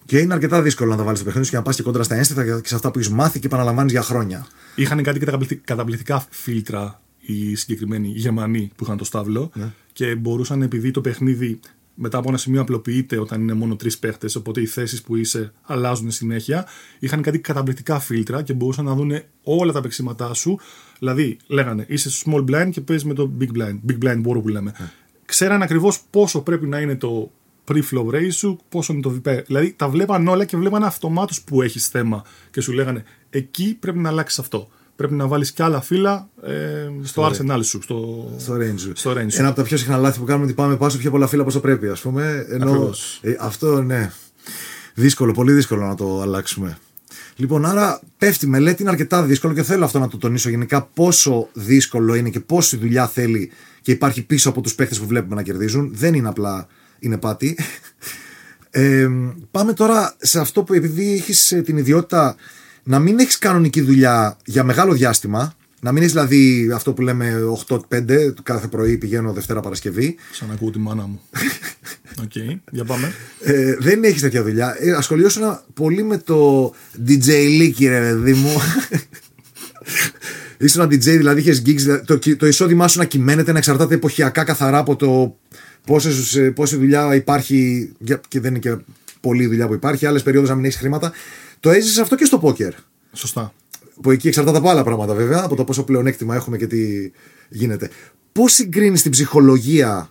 Και 0.05 0.17
είναι 0.19 0.33
αρκετά 0.33 0.61
δύσκολο 0.61 0.89
να 0.89 0.95
τα 0.97 1.03
βάλεις 1.03 1.17
στο 1.19 1.25
παιχνίδι 1.27 1.45
σου 1.47 1.51
και 1.53 1.57
να 1.57 1.63
πας 1.63 1.75
και 1.75 1.83
κόντρα 1.83 2.03
στα 2.03 2.15
ένστικτα 2.15 2.43
και 2.61 2.67
σε 2.67 2.75
αυτά 2.75 2.91
που 2.91 2.99
έχεις 2.99 3.11
μάθει 3.11 3.39
και 3.39 3.45
επαναλαμβάνεις 3.47 3.91
για 3.91 4.01
χρόνια. 4.01 4.47
Είχαν 4.75 5.03
κάτι 5.03 5.19
καταπληκτι- 5.19 5.61
καταπληκτικά 5.63 6.25
φίλτρα 6.29 7.01
οι 7.19 7.55
συγκεκριμένοι 7.55 8.07
Γερμανοί 8.07 8.71
που 8.75 8.83
είχαν 8.83 8.97
το 8.97 9.03
στάβλο 9.03 9.51
Ναι. 9.53 9.71
και 9.93 10.15
μπορούσαν 10.15 10.61
επειδή 10.61 10.91
το 10.91 11.01
παιχνίδι 11.01 11.59
μετά 12.01 12.17
από 12.17 12.29
ένα 12.29 12.37
σημείο 12.37 12.61
απλοποιείται 12.61 13.17
όταν 13.17 13.41
είναι 13.41 13.53
μόνο 13.53 13.75
τρεις 13.75 13.97
παίχτες, 13.99 14.35
οπότε 14.35 14.61
οι 14.61 14.65
θέσεις 14.65 15.01
που 15.01 15.15
είσαι 15.15 15.53
αλλάζουν 15.61 16.11
συνέχεια. 16.11 16.65
Είχαν 16.99 17.21
κάτι 17.21 17.39
καταπληκτικά 17.39 17.99
φίλτρα 17.99 18.41
και 18.41 18.53
μπορούσαν 18.53 18.85
να 18.85 18.95
δουν 18.95 19.11
όλα 19.43 19.71
τα 19.71 19.81
παίξήματά 19.81 20.33
σου. 20.33 20.59
Δηλαδή, 20.99 21.37
λέγανε 21.47 21.85
είσαι 21.87 22.09
στο 22.09 22.31
small 22.31 22.49
blind 22.49 22.69
και 22.71 22.81
παίζεις 22.81 23.05
με 23.05 23.13
το 23.13 23.31
big 23.39 23.57
blind, 23.57 23.79
big 23.89 24.05
blind 24.05 24.17
war 24.17 24.41
που 24.41 24.47
λέμε. 24.47 24.73
Ναι. 24.79 24.91
Ξέραν 25.25 25.61
ακριβώς 25.61 26.01
πόσο 26.09 26.41
πρέπει 26.41 26.67
να 26.67 26.79
είναι 26.79 26.95
το 26.95 27.31
pre-flow 27.67 28.05
raise 28.13 28.31
σου, 28.31 28.59
πόσο 28.69 28.93
είναι 28.93 29.01
το 29.01 29.21
VP. 29.23 29.41
Δηλαδή, 29.45 29.73
τα 29.77 29.89
βλέπαν 29.89 30.27
όλα 30.27 30.45
και 30.45 30.57
βλέπαν 30.57 30.83
αυτομάτως 30.83 31.41
που 31.41 31.61
έχεις 31.61 31.87
θέμα 31.87 32.23
και 32.51 32.61
σου 32.61 32.71
λέγανε 32.71 33.03
εκεί 33.29 33.77
πρέπει 33.79 33.97
να 33.97 34.09
αλλάξεις 34.09 34.39
αυτό. 34.39 34.69
Πρέπει 34.99 35.13
να 35.13 35.27
βάλεις 35.27 35.51
και 35.51 35.63
άλλα 35.63 35.81
φύλλα 35.81 36.29
ε, 36.43 36.89
στο 37.03 37.27
arsenal 37.27 37.59
σου, 37.63 37.81
στο, 37.81 38.29
Στο 38.37 38.53
range 38.53 38.79
σου. 38.79 38.91
στο 38.95 39.11
range 39.11 39.31
σου. 39.31 39.39
Ένα 39.39 39.47
από 39.47 39.57
τα 39.57 39.63
πιο 39.63 39.77
συχνά 39.77 39.97
λάθη 39.97 40.19
που 40.19 40.25
κάνουμε 40.25 40.43
είναι 40.43 40.53
ότι 40.53 40.61
πάμε 40.61 40.77
πάσο 40.77 40.97
πιο 40.97 41.11
πολλά 41.11 41.27
φύλλα 41.27 41.43
όσο 41.43 41.59
πρέπει, 41.59 41.87
ας 41.87 42.01
πούμε. 42.01 42.45
Ενώ, 42.49 42.71
Ακριβώς. 42.71 43.19
ε, 43.21 43.35
αυτό 43.39 43.81
ναι. 43.81 44.11
Δύσκολο, 44.93 45.31
πολύ 45.31 45.51
δύσκολο 45.51 45.85
να 45.85 45.95
το 45.95 46.21
αλλάξουμε. 46.21 46.77
Λοιπόν, 47.35 47.65
άρα 47.65 48.01
πέφτει 48.17 48.45
η 48.45 48.49
μελέτη, 48.49 48.81
είναι 48.81 48.91
αρκετά 48.91 49.23
δύσκολο 49.23 49.53
και 49.53 49.63
θέλω 49.63 49.85
αυτό 49.85 49.99
να 49.99 50.07
το 50.07 50.17
τονίσω 50.17 50.49
γενικά 50.49 50.81
πόσο 50.93 51.49
δύσκολο 51.53 52.15
είναι 52.15 52.29
και 52.29 52.39
πόση 52.39 52.77
δουλειά 52.77 53.07
θέλει 53.07 53.51
και 53.81 53.91
υπάρχει 53.91 54.21
πίσω 54.21 54.49
από 54.49 54.61
τους 54.61 54.75
παίχτες 54.75 54.99
που 54.99 55.05
βλέπουμε 55.07 55.35
να 55.35 55.43
κερδίζουν. 55.43 55.91
Δεν 55.93 56.13
είναι 56.13 56.27
απλά 56.27 56.67
είναι 56.99 57.17
πάτη. 57.17 57.57
Ε, 58.71 59.07
πάμε 59.51 59.73
τώρα 59.73 60.15
σε 60.17 60.39
αυτό 60.39 60.63
που 60.63 60.73
επειδή 60.73 61.13
έχεις 61.13 61.61
την 61.65 61.77
ιδιότητα 61.77 62.35
να 62.83 62.99
μην 62.99 63.19
έχεις 63.19 63.37
κανονική 63.37 63.81
δουλειά 63.81 64.37
για 64.45 64.63
μεγάλο 64.63 64.93
διάστημα, 64.93 65.53
να 65.81 65.91
μην 65.91 66.01
έχεις 66.01 66.13
δηλαδή 66.13 66.71
αυτό 66.73 66.93
που 66.93 67.01
λέμε 67.01 67.33
8-5, 67.67 68.33
κάθε 68.43 68.67
πρωί 68.67 68.97
πηγαίνω 68.97 69.33
Δευτέρα 69.33 69.59
Παρασκευή. 69.59 70.15
Σαν 70.31 70.51
ακούω 70.51 70.69
τη 70.71 70.79
μάνα 70.79 71.07
μου. 71.07 71.21
Οκ, 72.23 72.31
για 72.71 72.85
πάμε. 72.85 73.13
Ε, 73.43 73.75
δεν 73.79 74.03
έχεις 74.03 74.21
τέτοια 74.21 74.43
δουλειά. 74.43 74.75
Ε, 74.79 74.91
ασχολιόσουν 74.91 75.59
πολύ 75.73 76.03
με 76.03 76.17
το 76.17 76.73
DJ 77.07 77.27
λίκι, 77.61 77.85
ρε 77.87 77.99
παιδί 77.99 78.33
μου. 78.33 78.49
Ήσουν 80.57 80.81
ένα 80.81 80.89
DJ, 80.93 80.99
δηλαδή 80.99 81.39
είχες 81.39 81.61
gigs, 81.65 81.75
δηλαδή, 81.75 82.05
το, 82.05 82.19
το 82.37 82.47
εισόδημά 82.47 82.87
σου 82.87 82.97
να 82.97 83.05
κυμαίνεται, 83.05 83.51
να 83.51 83.57
εξαρτάται 83.57 83.93
εποχιακά 83.95 84.43
καθαρά 84.43 84.77
από 84.77 84.95
το 84.95 85.37
πόσες, 85.85 86.35
ε, 86.35 86.51
πόση 86.51 86.75
δουλειά 86.75 87.15
υπάρχει 87.15 87.91
για- 87.99 88.21
και 88.27 88.39
δεν 88.39 88.49
είναι 88.51 88.59
και 88.59 88.77
πολλή 89.19 89.45
δουλειά 89.47 89.67
που 89.67 89.73
υπάρχει, 89.73 90.05
άλλες 90.05 90.23
περιόδους 90.23 90.49
να 90.49 90.55
μην 90.55 90.65
έχεις 90.65 90.77
χρήματα. 90.77 91.11
Το 91.59 91.69
έζησε 91.69 92.01
αυτό 92.01 92.15
και 92.15 92.25
στο 92.25 92.39
πόκερ. 92.39 92.73
Σωστά. 93.13 93.53
Που 94.01 94.11
εκεί 94.11 94.27
εξαρτάται 94.27 94.57
από 94.57 94.69
άλλα 94.69 94.83
πράγματα 94.83 95.13
βέβαια, 95.13 95.41
από 95.43 95.55
το 95.55 95.63
πόσο 95.63 95.83
πλεονέκτημα 95.83 96.35
έχουμε 96.35 96.57
και 96.57 96.67
τι 96.67 97.11
γίνεται. 97.49 97.89
Πώς 98.31 98.53
συγκρίνεις 98.53 99.01
την 99.01 99.11
ψυχολογία. 99.11 100.09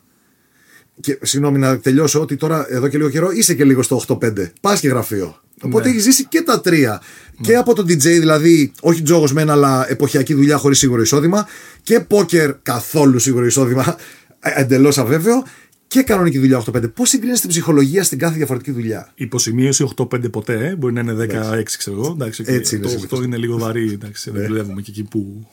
Και 1.01 1.19
συγγνώμη 1.23 1.59
να 1.59 1.79
τελειώσω, 1.79 2.21
ότι 2.21 2.37
τώρα 2.37 2.67
εδώ 2.69 2.89
και 2.89 2.97
λίγο 2.97 3.09
καιρό 3.09 3.31
είσαι 3.31 3.55
και 3.55 3.65
λίγο 3.65 3.83
στο 3.83 3.97
8-5. 3.97 4.53
Πας 4.61 4.81
και 4.81 4.89
γραφείο. 4.89 5.41
Οπότε 5.63 5.85
Ναι. 5.85 5.91
έχεις 5.91 6.03
ζήσει 6.03 6.25
και 6.25 6.43
τα 6.43 6.61
τρία. 6.61 7.03
Και 7.41 7.57
από 7.57 7.75
το 7.75 7.83
DJ, 7.83 7.97
δηλαδή, 7.99 8.73
όχι 8.81 9.03
τζόγος 9.03 9.33
μεν, 9.33 9.51
αλλά 9.51 9.91
εποχιακή 9.91 10.35
δουλειά 10.35 10.57
χωρίς 10.57 10.79
σίγουρο 10.79 11.03
εισόδημα. 11.03 11.47
Και 11.83 12.01
πόκερ 12.01 12.55
καθόλου 12.63 13.19
σίγουρο 13.19 13.47
εισόδημα, 13.47 13.97
εντελώς 14.41 14.99
αβέβαιο. 14.99 15.43
Και 15.89 16.03
κανονική 16.03 16.39
δουλειά 16.39 16.65
8-5. 16.73 16.93
Πώς 16.95 17.09
συγκρίνεις 17.09 17.41
την 17.41 17.49
ψυχολογία 17.49 18.05
στην 18.05 18.19
κάθε 18.19 18.37
διαφορετική 18.37 18.71
δουλιά. 18.71 19.13
Υποσημείωση 19.15 19.89
8-5 19.97 20.31
ποτέ, 20.31 20.67
ε. 20.67 20.77
μπορεί 20.77 20.93
να 20.93 21.01
είναι 21.01 21.27
16, 21.61 21.63
ξέρω 21.79 21.97
εγώ. 21.97 22.11
Εντάξει, 22.11 22.45
Έτσι 22.47 22.75
είναι 22.75 22.85
το 22.85 22.91
συνήθως. 22.91 23.19
8 23.21 23.23
είναι 23.25 23.37
λίγο 23.37 23.59
βαρύ, 23.59 23.93
εντάξει, 23.93 24.31
δεν 24.31 24.47
δουλεύουμε 24.47 24.81
και 24.81 24.91
εκεί 24.91 25.03
που. 25.03 25.47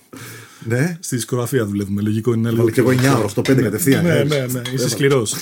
Ναι. 0.67 0.97
Στη 0.99 1.15
δισκογραφία 1.15 1.65
δουλεύουμε. 1.65 2.01
Λογικό 2.01 2.33
είναι 2.33 2.49
λίγο. 2.49 2.61
Βάλε 2.61 2.71
και 2.71 2.79
εγώ 2.79 2.89
9 2.89 3.17
ώρα, 3.17 3.29
8-5 3.35 3.61
κατευθείαν. 3.61 4.03
Ναι, 4.03 4.13
ε. 4.13 4.23
ναι, 4.23 4.45
ναι, 4.51 4.61
είσαι 4.73 4.89
σκληρός. 4.89 5.35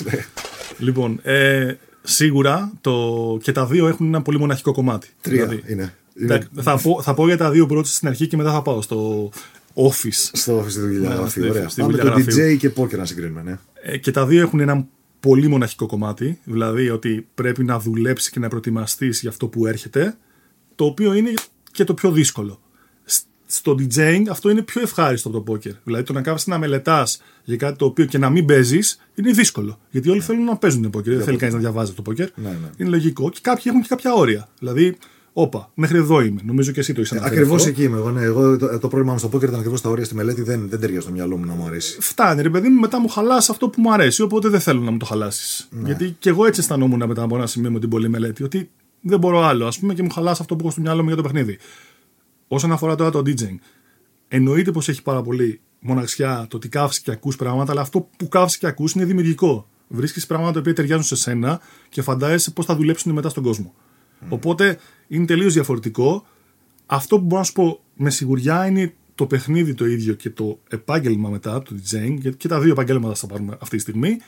λοιπόν, 0.78 1.20
ε, 1.22 1.74
σίγουρα 2.02 2.72
το... 2.80 3.38
και 3.42 3.52
τα 3.52 3.66
δύο 3.66 3.88
έχουν 3.88 4.06
ένα 4.06 4.22
πολύ 4.22 4.38
μοναχικό 4.38 4.72
κομμάτι. 4.72 5.08
Τρία 5.20 5.46
Δηλαδή, 5.46 5.72
είναι. 5.72 5.94
εντάξει, 6.20 6.48
Θα, 6.60 6.78
πω, 6.78 7.02
θα 7.02 7.14
πω 7.14 7.26
για 7.26 7.36
τα 7.36 7.50
δύο 7.50 7.66
πρώτα 7.66 7.88
στην 7.88 8.08
αρχή 8.08 8.26
και 8.26 8.36
μετά 8.36 8.52
θα 8.52 8.62
πάω 8.62 8.82
στο 8.82 9.30
office. 9.74 10.30
Στο 10.32 10.60
office 10.60 10.70
στη 10.70 10.80
δουλειά. 10.80 11.08
Ναι, 11.08 11.14
γραφείο, 11.14 11.28
στη- 11.42 11.50
ωραία. 11.50 11.68
στη 11.68 11.80
Πάμε 11.80 11.92
δουλειά 11.92 12.10
το 12.12 12.18
γραφείου. 12.20 12.54
DJ 12.54 12.56
και 12.58 12.70
poker 12.76 12.96
να 12.96 13.04
συγκρίνουμε, 13.04 13.42
ναι. 13.42 13.58
Ε, 13.82 13.98
και 13.98 14.10
τα 14.10 14.26
δύο 14.26 14.40
έχουν 14.40 14.60
ένα 14.60 14.86
πολύ 15.20 15.48
μοναχικό 15.48 15.86
κομμάτι. 15.86 16.38
Δηλαδή 16.44 16.90
ότι 16.90 17.26
πρέπει 17.34 17.64
να 17.64 17.78
δουλέψει 17.78 18.30
και 18.30 18.38
να 18.38 18.48
προετοιμαστείς 18.48 19.20
για 19.20 19.30
αυτό 19.30 19.46
που 19.46 19.66
έρχεται. 19.66 20.16
Το 20.74 20.84
οποίο 20.84 21.12
είναι 21.14 21.32
και 21.72 21.84
το 21.84 21.94
πιο 21.94 22.12
δύσκολο. 22.12 22.60
Σ- 23.04 23.24
Στο 23.46 23.76
DJing 23.78 24.22
αυτό 24.30 24.50
είναι 24.50 24.62
πιο 24.62 24.80
ευχάριστο 24.80 25.28
από 25.28 25.40
το 25.42 25.52
poker. 25.52 25.72
Δηλαδή 25.84 26.02
το 26.04 26.12
να 26.12 26.20
κάθεσαι 26.22 26.50
να 26.50 26.58
μελετάς 26.58 27.22
για 27.44 27.56
κάτι 27.56 27.78
το 27.78 27.84
οποίο 27.84 28.04
και 28.04 28.18
να 28.18 28.30
μην 28.30 28.44
παίζεις 28.46 29.00
είναι 29.14 29.30
δύσκολο. 29.32 29.78
Γιατί 29.90 30.08
όλοι 30.10 30.20
θέλουν 30.20 30.44
να 30.44 30.56
παίζουν 30.56 30.86
poker. 30.96 31.02
Δεν 31.04 31.22
θέλει 31.22 31.36
κανείς 31.36 31.54
να 31.54 31.60
διαβάζει 31.60 31.92
το 31.92 32.02
poker. 32.06 32.16
Ναι, 32.34 32.48
ναι. 32.48 32.70
Είναι 32.76 32.88
λογικό. 32.88 33.30
Και 33.30 33.38
κάποιοι 33.42 33.62
έχουν 33.66 33.80
και 33.80 33.86
κάποια 33.88 34.12
όρια. 34.14 34.48
Δηλαδή, 34.58 34.96
όπα, 35.36 35.70
μέχρι 35.74 35.98
εδώ 35.98 36.20
είμαι. 36.20 36.40
Νομίζω 36.44 36.72
και 36.72 36.80
εσύ 36.80 36.92
το 36.92 37.00
έχεις 37.00 37.12
αναφέρει. 37.12 37.34
Ακριβώς 37.34 37.56
αυτό. 37.56 37.68
εκεί 37.68 37.82
είμαι 37.82 37.96
εγώ. 37.96 38.10
Ναι. 38.10 38.22
Εγώ, 38.22 38.56
το, 38.56 38.78
το 38.78 38.88
πρόβλημα 38.88 39.12
μου 39.12 39.18
στο 39.18 39.28
poker 39.32 39.42
ήταν 39.42 39.54
ακριβώς 39.54 39.80
τα 39.80 39.88
όρια 39.88 40.04
στη 40.04 40.14
μελέτη. 40.14 40.42
Δεν, 40.42 40.68
δεν 40.68 40.80
ταιριάζει 40.80 41.02
στο 41.02 41.12
μυαλό 41.12 41.36
μου 41.36 41.44
να 41.44 41.54
μου 41.54 41.66
αρέσει. 41.66 42.00
φτάνει, 42.00 42.42
ρε 42.42 42.50
παιδί 42.50 42.68
μου, 42.68 42.80
μετά 42.80 43.00
μου 43.00 43.08
χαλάσει 43.08 43.50
αυτό 43.50 43.68
που 43.68 43.80
μου 43.80 43.92
αρέσει. 43.92 44.22
Οπότε 44.22 44.48
δεν 44.48 44.60
θέλω 44.60 44.80
να 44.80 44.90
μου 44.90 44.96
το 44.96 45.04
χαλάσεις. 45.04 45.68
Ναι. 45.70 45.82
Γιατί 45.84 46.16
και 46.18 46.28
εγώ 46.28 46.46
έτσι 46.46 46.60
αισθανόμουν 46.60 47.06
μετά 47.06 47.22
από 47.22 47.36
ένα 47.36 47.46
σημείο 47.46 47.70
με 47.70 47.80
την 47.80 47.88
πολλή 47.88 48.08
μελέτη. 48.08 48.42
Ότι 48.42 48.70
δεν 49.00 49.18
μπορώ 49.18 49.42
άλλο, 49.42 49.66
ας 49.66 49.78
πούμε, 49.78 49.94
και 49.94 50.02
μου 50.02 50.10
χαλάσει 50.10 50.38
αυτό 50.40 50.54
που 50.56 50.60
έχω 50.62 50.70
στο 50.70 50.80
μυαλό 50.80 51.00
μου 51.02 51.06
για 51.06 51.16
το 51.16 51.22
παιχνίδι. 51.22 51.58
Όσον 52.48 52.72
αφορά 52.72 52.94
τώρα 52.94 53.10
το 53.10 53.18
DJing, 53.18 53.58
εννοείται 54.28 54.70
πως 54.70 54.88
έχει 54.88 55.02
πάρα 55.02 55.22
πολύ 55.22 55.60
μοναξιά 55.80 56.46
το 56.50 56.56
ότι 56.56 56.68
κάθεσαι 56.68 57.00
και 57.04 57.10
ακούς 57.10 57.36
πράγματα, 57.36 57.72
αλλά 57.72 57.80
αυτό 57.80 58.08
που 58.16 58.28
κάθεσαι 58.28 58.58
και 58.58 58.66
ακούς 58.66 58.92
είναι 58.92 59.04
δημιουργικό. 59.04 59.68
Βρίσκεις 59.88 60.26
πράγματα 60.26 60.52
τα 60.52 60.58
οποία 60.60 60.74
ταιριάζουν 60.74 61.04
σε 61.04 61.16
σένα 61.16 61.60
και 61.88 62.02
φαντάζεσαι 62.02 62.50
πώ 62.50 62.62
θα 62.62 62.76
δουλέψουν 62.76 63.12
μετά 63.12 63.28
στον 63.28 63.42
κόσμο. 63.42 63.74
Οπότε 64.28 64.78
είναι 65.08 65.24
τελείως 65.24 65.52
διαφορετικό. 65.52 66.26
Αυτό 66.86 67.18
που 67.18 67.24
μπορώ 67.24 67.38
να 67.38 67.44
σου 67.44 67.52
πω 67.52 67.80
με 67.94 68.10
σιγουριά 68.10 68.66
είναι 68.66 68.94
το 69.14 69.26
παιχνίδι 69.26 69.74
το 69.74 69.86
ίδιο 69.86 70.14
και 70.14 70.30
το 70.30 70.58
επάγγελμα 70.68 71.28
μετά, 71.28 71.62
το 71.62 71.70
DJing, 71.74 72.16
γιατί 72.18 72.36
και 72.36 72.48
τα 72.48 72.60
δύο 72.60 72.72
επαγγέλματα 72.72 73.14
θα 73.14 73.26
πάρουμε 73.26 73.56
αυτή 73.60 73.76
τη 73.76 73.82
στιγμή. 73.82 74.18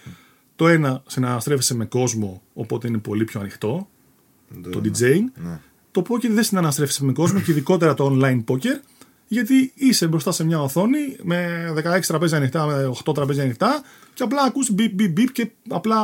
Το 0.57 0.69
ένα 0.69 1.03
συναναστρέφεσαι 1.07 1.75
με 1.75 1.85
κόσμο, 1.85 2.43
οπότε 2.55 2.89
είναι 2.89 2.99
πολύ 2.99 3.25
πιο 3.25 3.41
ανοιχτό, 3.41 3.89
το 4.71 4.81
DJing. 4.85 5.25
Ναι. 5.35 5.61
Το 5.91 6.03
poker 6.09 6.29
δεν 6.29 6.43
συναναστρέφεσαι 6.43 7.05
με 7.05 7.13
κόσμο 7.13 7.41
και 7.41 7.51
ειδικότερα 7.51 7.95
το 7.95 8.19
online 8.21 8.45
poker 8.45 8.81
γιατί 9.29 9.73
είσαι 9.75 10.07
μπροστά 10.07 10.33
σε 10.33 10.45
μια 10.45 10.61
οθόνη 10.63 11.17
με 11.23 11.73
16 11.97 12.01
τραπέζια 12.07 12.37
ανοιχτά, 12.37 12.67
με 12.67 12.91
8 13.05 13.15
τραπέζια 13.15 13.43
ανοιχτά 13.43 13.83
και 14.15 14.23
απλά 14.23 14.43
ακούς 14.43 14.71
μπιπ 14.71 14.93
μπιπ 14.95 15.11
μπιπ 15.13 15.33
και 15.33 15.51
απλά 15.69 15.97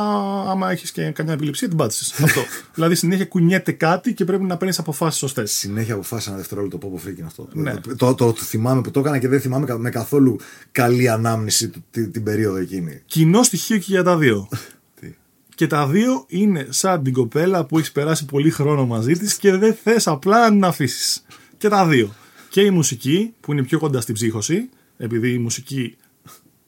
άμα 0.49 0.71
έχεις 0.71 0.91
και 0.91 1.09
καμιά 1.11 1.33
επιληψία 1.33 1.67
την 1.67 1.77
πάτησες. 1.77 2.13
Αυτό. 2.23 2.41
δηλαδή 2.73 2.95
συνέχεια 2.95 3.25
κουνιέται 3.25 3.71
κάτι 3.71 4.13
και 4.13 4.25
πρέπει 4.25 4.43
να 4.43 4.57
παίρνεις 4.57 4.79
αποφάσεις 4.79 5.19
σωστές. 5.19 5.51
Συνέχεια 5.51 5.93
αποφάσισα 5.93 6.29
ένα 6.29 6.39
δευτερόλεπτο 6.39 6.77
πω 6.77 6.97
φρίκι 6.97 7.17
είναι 7.19 7.27
αυτό. 7.27 7.47
Ναι. 7.53 7.73
Το, 7.73 7.95
το, 7.95 8.13
το, 8.15 8.33
το 8.33 8.41
θυμάμαι 8.41 8.81
που 8.81 8.91
το 8.91 8.99
έκανα 8.99 9.17
και 9.17 9.27
δεν 9.27 9.41
θυμάμαι 9.41 9.65
κα- 9.65 9.77
με 9.77 9.89
καθόλου 9.89 10.39
καλή 10.71 11.09
ανάμνηση 11.09 11.69
του- 11.69 11.83
την, 11.91 12.11
την 12.11 12.23
περίοδο 12.23 12.57
εκείνη. 12.57 13.01
Κοινό 13.05 13.43
στοιχείο 13.43 13.77
και 13.77 13.85
για 13.87 14.03
τα 14.03 14.17
δύο. 14.17 14.47
Τι. 14.99 15.15
Και 15.55 15.67
τα 15.67 15.87
δύο 15.87 16.25
είναι 16.27 16.67
σαν 16.69 17.03
την 17.03 17.13
κοπέλα 17.13 17.65
που 17.65 17.77
έχεις 17.77 17.91
περάσει 17.91 18.25
πολύ 18.25 18.49
χρόνο 18.49 18.85
μαζί 18.85 19.13
της 19.13 19.35
και 19.35 19.55
δεν 19.55 19.75
θες 19.83 20.07
απλά 20.07 20.39
να 20.39 20.49
την 20.49 20.63
αφήσεις. 20.65 21.25
Και 21.57 21.67
τα 21.69 21.85
δύο. 21.87 22.13
Και 22.53 22.61
η 22.61 22.69
μουσική 22.69 23.33
που 23.39 23.51
είναι 23.51 23.63
πιο 23.63 23.79
κοντά 23.79 24.01
στην 24.01 24.13
ψύχωση, 24.13 24.69
επειδή 24.97 25.33
η 25.33 25.37
μουσική 25.37 25.95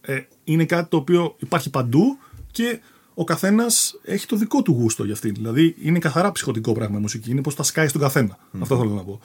ε, 0.01 0.19
είναι 0.43 0.65
κάτι 0.65 0.89
το 0.89 0.97
οποίο 0.97 1.35
υπάρχει 1.39 1.69
παντού 1.69 2.17
και 2.51 2.79
ο 3.13 3.23
καθένας 3.23 3.99
έχει 4.03 4.25
το 4.25 4.35
δικό 4.35 4.61
του 4.61 4.71
γούστο 4.71 5.03
για 5.03 5.13
αυτή. 5.13 5.29
Δηλαδή 5.29 5.75
είναι 5.81 5.99
καθαρά 5.99 6.31
ψυχοτικό 6.31 6.73
πράγμα 6.73 6.97
η 6.97 7.01
μουσική. 7.01 7.31
Είναι 7.31 7.41
πώ 7.41 7.53
τα 7.53 7.63
σκάει 7.63 7.87
στον 7.87 8.01
καθένα. 8.01 8.37
Αυτό 8.59 8.77
θέλω 8.77 8.89
να 8.89 9.03
πω. 9.03 9.19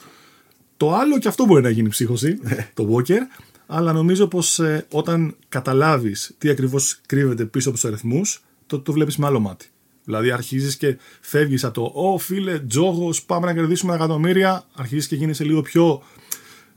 Το 0.77 0.95
άλλο 0.95 1.19
και 1.19 1.29
αυτό 1.29 1.45
μπορεί 1.45 1.63
να 1.63 1.71
γίνει 1.71 1.89
ψύχωση, 1.89 2.39
το 2.75 2.89
Walker, 2.95 3.21
αλλά 3.67 3.93
νομίζω 3.93 4.27
πως 4.27 4.59
ε, 4.59 4.87
όταν 4.91 5.37
καταλάβεις 5.49 6.35
τι 6.39 6.49
ακριβώς 6.49 7.01
κρύβεται 7.07 7.45
πίσω 7.45 7.69
από 7.69 7.79
τους 7.79 7.89
αριθμούς, 7.89 8.43
το, 8.67 8.81
το 8.81 8.93
βλέπεις 8.93 9.17
με 9.17 9.27
άλλο 9.27 9.41
μάτι. 9.41 9.67
Δηλαδή 10.05 10.31
αρχίζεις 10.31 10.77
και 10.77 10.99
φεύγεις 11.21 11.65
από 11.65 11.75
το 11.75 12.01
«Ω 12.01 12.19
φίλε, 12.19 12.59
τζόγος, 12.59 13.23
πάμε 13.23 13.47
να 13.47 13.55
κερδίσουμε 13.55 13.95
εκατομμύρια», 13.95 14.65
αρχίζεις 14.75 15.07
και 15.07 15.17
γίνεσαι 15.17 15.45
λίγο 15.45 15.61
πιο 15.61 16.03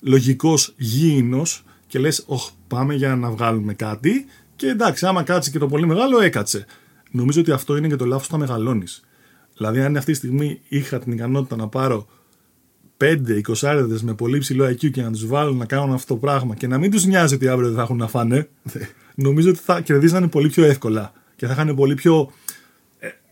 λογικός, 0.04 0.74
γήινος 0.78 1.64
και 1.88 2.00
λες 2.00 2.24
«Ωχ, 2.28 2.50
πάμε 2.68 2.94
για 2.94 3.16
να 3.16 3.30
βγάλουμε 3.30 3.74
κάτι» 3.74 4.26
και 4.56 4.68
εντάξει, 4.68 5.06
άμα 5.06 5.24
κάτσει 5.24 5.52
και 5.52 5.60
το 5.60 5.68
πολύ 5.68 5.86
μεγάλο, 5.86 6.22
έκατσε. 6.22 6.66
Νομίζω 7.12 7.42
ότι 7.42 7.52
αυτό 7.52 7.78
είναι 7.78 7.88
και 7.88 7.96
το 7.96 8.06
λάθος 8.06 8.28
όταν 8.28 8.40
μεγαλώνεις. 8.40 9.04
Δηλαδή 9.58 9.82
αν 9.82 9.98
αυτή 9.98 10.12
τη 10.12 10.18
στιγμή 10.18 10.60
είχα 10.68 11.00
την 11.00 11.12
ικανότητα 11.12 11.56
να 11.56 11.68
πάρω 11.68 12.08
5 12.98 13.18
εικοσάριδες 13.38 14.04
με 14.04 14.14
πολύ 14.14 14.38
ψηλό 14.38 14.66
IQ 14.66 14.92
και 14.92 15.02
να 15.02 15.12
τους 15.12 15.28
βάλω 15.28 15.54
να 15.54 15.66
κάνουν 15.66 15.94
αυτό 15.94 16.14
το 16.14 16.20
πράγμα 16.20 16.56
και 16.56 16.68
να 16.68 16.78
μην 16.78 16.92
τους 16.92 17.06
νοιάζει 17.06 17.36
ότι 17.36 17.48
αύριο 17.48 17.68
δεν 17.68 17.78
θα 17.78 17.84
έχουν 17.84 17.98
να 17.98 18.08
φάνε, 18.08 18.50
νομίζω 19.16 19.50
ότι 19.50 19.60
θα 19.60 19.82
κερδίζανε 19.82 20.28
πολύ 20.28 20.50
πιο 20.50 20.64
εύκολα 20.66 21.14
και 21.36 21.48
θα 21.48 21.54
είχαν 21.54 21.76
πολύ 21.76 21.94
πιο 21.96 22.22
ε, 22.22 22.43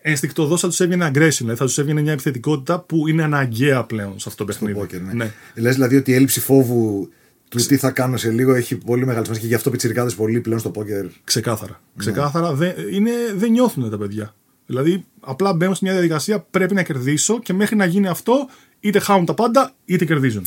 ενστικτοδό 0.01 0.57
θα 0.57 0.67
τους 0.67 0.79
έβγαινε 0.79 1.07
aggression, 1.07 1.37
δηλαδή 1.37 1.57
θα 1.57 1.65
τους 1.65 1.77
έβγαινε 1.77 2.01
μια 2.01 2.11
επιθετικότητα 2.11 2.79
που 2.79 3.07
είναι 3.07 3.23
αναγκαία 3.23 3.83
πλέον 3.83 4.19
σε 4.19 4.29
αυτό 4.29 4.29
το 4.29 4.35
Το 4.37 4.45
παιχνίδι. 4.45 4.79
πόκερ, 4.79 5.01
ναι. 5.01 5.13
ναι. 5.13 5.33
Λες 5.55 5.73
δηλαδή 5.73 5.95
ότι 5.95 6.11
η 6.11 6.13
έλλειψη 6.13 6.39
φόβου 6.39 7.09
του 7.49 7.57
τι 7.65 7.77
θα 7.77 7.91
κάνω 7.91 8.17
σε 8.17 8.29
λίγο 8.31 8.53
έχει 8.53 8.75
πολύ 8.75 9.05
μεγάλη 9.05 9.23
σημασία 9.23 9.43
και 9.43 9.49
γι' 9.49 9.55
αυτό 9.55 9.69
πιτσιρικάδες 9.69 10.15
πολύ 10.15 10.39
πλέον 10.39 10.59
στο 10.59 10.69
πόκερ. 10.69 11.05
Ξεκάθαρα. 11.23 11.81
Ξεκάθαρα 11.97 12.53
δεν, 12.53 12.73
είναι, 12.91 13.11
δεν 13.35 13.51
νιώθουν 13.51 13.89
τα 13.89 13.97
παιδιά. 13.97 14.35
Δηλαδή, 14.65 15.05
απλά 15.19 15.53
μπαίνουν 15.53 15.75
σε 15.75 15.79
μια 15.83 15.93
διαδικασία 15.93 16.39
πρέπει 16.51 16.73
να 16.73 16.83
κερδίσω 16.83 17.39
και 17.39 17.53
μέχρι 17.53 17.75
να 17.75 17.85
γίνει 17.85 18.07
αυτό, 18.07 18.47
είτε 18.79 18.99
χάνουν 18.99 19.25
τα 19.25 19.33
πάντα, 19.33 19.71
είτε 19.85 20.05
κερδίζουν. 20.05 20.45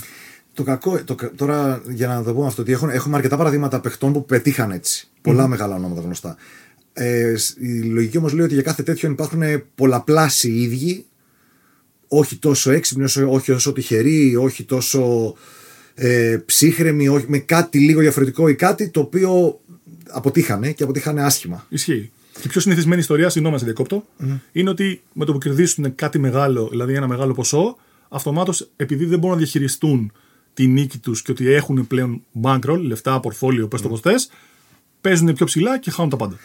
Το 0.55 0.63
κακό, 0.63 1.05
το, 1.05 1.15
κα- 1.15 1.33
τώρα 1.37 1.83
για 1.89 2.09
να 2.09 2.23
το 2.23 2.35
πούμε 2.35 2.47
αυτό, 2.47 2.63
ότι 2.63 2.73
έχουν, 2.73 2.89
έχουμε 2.89 3.17
αρκετά 3.17 3.37
παραδείγματα 3.37 3.81
παιχτών 3.81 4.13
που 4.13 4.25
πετύχαν 4.25 4.71
έτσι. 4.71 5.09
Πολλά 5.23 5.47
μεγάλα 5.49 5.75
ονόματα 5.75 6.01
γνωστά. 6.01 6.37
Ε, 6.97 7.37
σ- 7.37 7.57
η 7.61 7.83
λογική 7.83 8.19
όμως 8.19 8.33
λέει 8.33 8.45
ότι 8.45 8.55
για 8.55 8.63
κάθε 8.63 8.83
τέτοιον 8.83 9.13
υπάρχουν 9.13 9.43
πολλαπλάσιοι 9.75 10.53
ίδιοι, 10.63 11.05
όχι 12.09 12.37
τόσο 12.37 12.71
έξυπνοι, 12.71 13.05
όσο, 13.05 13.31
όχι 13.33 13.53
όσο 13.53 13.73
τυχεροί, 13.73 14.37
όχι 14.37 14.65
τόσο 14.65 15.35
ε, 15.95 16.39
ψύχρεμοι, 16.47 17.09
όχι, 17.09 17.25
με 17.29 17.39
κάτι 17.39 17.79
λίγο 17.79 18.01
διαφορετικό 18.01 18.49
ή 18.49 18.55
κάτι 18.55 18.89
το 18.89 19.01
οποίο 19.01 19.61
αποτύχανε 20.11 20.73
και 20.73 20.83
αποτύχανε 20.83 21.23
άσχημα. 21.23 21.67
Ισχύει. 21.69 22.11
Και 22.33 22.41
η 22.45 22.49
πιο 22.49 22.61
συνηθισμένη 22.61 23.01
ιστορία, 23.01 23.29
συγγνώμη, 23.29 23.59
σε 23.59 23.65
διακόπτω, 23.65 24.07
είναι 24.53 24.71
ότι 24.71 25.01
με 25.13 25.25
το 25.25 25.33
που 25.33 25.39
κερδίσουν 25.39 25.95
κάτι 25.95 26.19
μεγάλο, 26.19 26.69
δηλαδή 26.71 26.95
ένα 26.95 27.07
μεγάλο 27.07 27.35
ποσό, 27.35 27.77
αυτομάτως 28.09 28.71
επειδή 28.77 29.05
δεν 29.05 29.19
μπορούν 29.19 29.37
να 29.37 29.43
διαχειριστούν 29.43 30.13
τη 30.55 30.67
νίκη 30.67 30.99
τους 30.99 31.23
και 31.23 31.31
ότι 31.31 31.53
έχουν 31.53 31.87
πλέον 31.87 32.23
bankroll, 32.43 32.79
λεφτά, 32.81 33.21
πορφόλιο, 33.21 33.69
πες 33.69 33.81
το 33.81 33.89
πώ 33.89 33.97
θες, 33.97 34.31
παίζουν 35.01 35.33
πιο 35.35 35.47
ψηλά 35.47 35.79
και 35.79 35.91
χάνουν 35.91 36.11
τα 36.11 36.17
πάντα. 36.17 36.37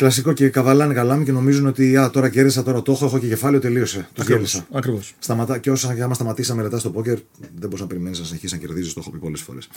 Κλασικό 0.00 0.32
και 0.32 0.48
καβαλάνε 0.48 0.94
καλάμι 0.94 1.24
και 1.24 1.32
νομίζουν 1.32 1.66
ότι 1.66 1.96
α, 1.96 2.10
τώρα 2.10 2.28
κέρδισα, 2.28 2.62
τώρα 2.62 2.82
το 2.82 2.92
έχω, 2.92 3.04
έχω 3.04 3.18
και 3.18 3.26
κεφάλαιο, 3.26 3.60
τελείωσε. 3.60 4.08
Του 4.12 4.22
γέλασα. 4.22 4.66
Ακριβώς. 4.72 5.14
Σταματά, 5.18 5.58
και 5.58 5.70
όσα 5.70 5.94
και 5.94 6.02
άμα 6.02 6.14
σταματήσει 6.14 6.54
μελετά 6.54 6.78
στο 6.78 6.90
πόκερ, 6.90 7.18
δεν 7.38 7.60
μπορείς 7.60 7.80
να 7.80 7.86
περιμένεις 7.86 8.18
να 8.18 8.24
συνεχίσεις 8.24 8.58
να 8.58 8.66
κερδίζεις. 8.66 8.92
Το 8.92 9.00
έχω 9.02 9.10
πει 9.10 9.18
πολλές 9.18 9.40
φορές. 9.40 9.68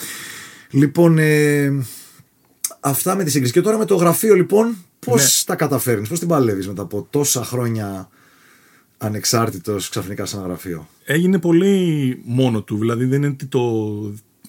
Λοιπόν, 0.69 1.17
ε, 1.17 1.86
αυτά 2.79 3.15
με 3.15 3.23
τη 3.23 3.31
σύγκριση. 3.31 3.53
Και 3.53 3.62
τώρα 3.62 3.77
με 3.77 3.86
το 3.86 3.95
γραφείο, 3.95 4.36
λοιπόν, 4.36 4.75
πώς 4.99 5.21
Ναι. 5.21 5.43
τα 5.45 5.55
καταφέρνεις, 5.55 6.09
πώς 6.09 6.19
την 6.19 6.27
παλεύεις 6.27 6.67
μετά 6.67 6.81
από 6.81 7.07
τόσα 7.09 7.43
χρόνια 7.43 8.09
ανεξάρτητος 8.97 9.89
ξαφνικά 9.89 10.25
σε 10.25 10.36
ένα 10.36 10.45
γραφείο; 10.45 10.88
Έγινε 11.05 11.39
πολύ 11.39 12.21
μόνο 12.25 12.62
του, 12.62 12.77
δηλαδή 12.77 13.05
δεν 13.05 13.23
είναι 13.23 13.31
ότι 13.33 13.45
το, 13.45 13.89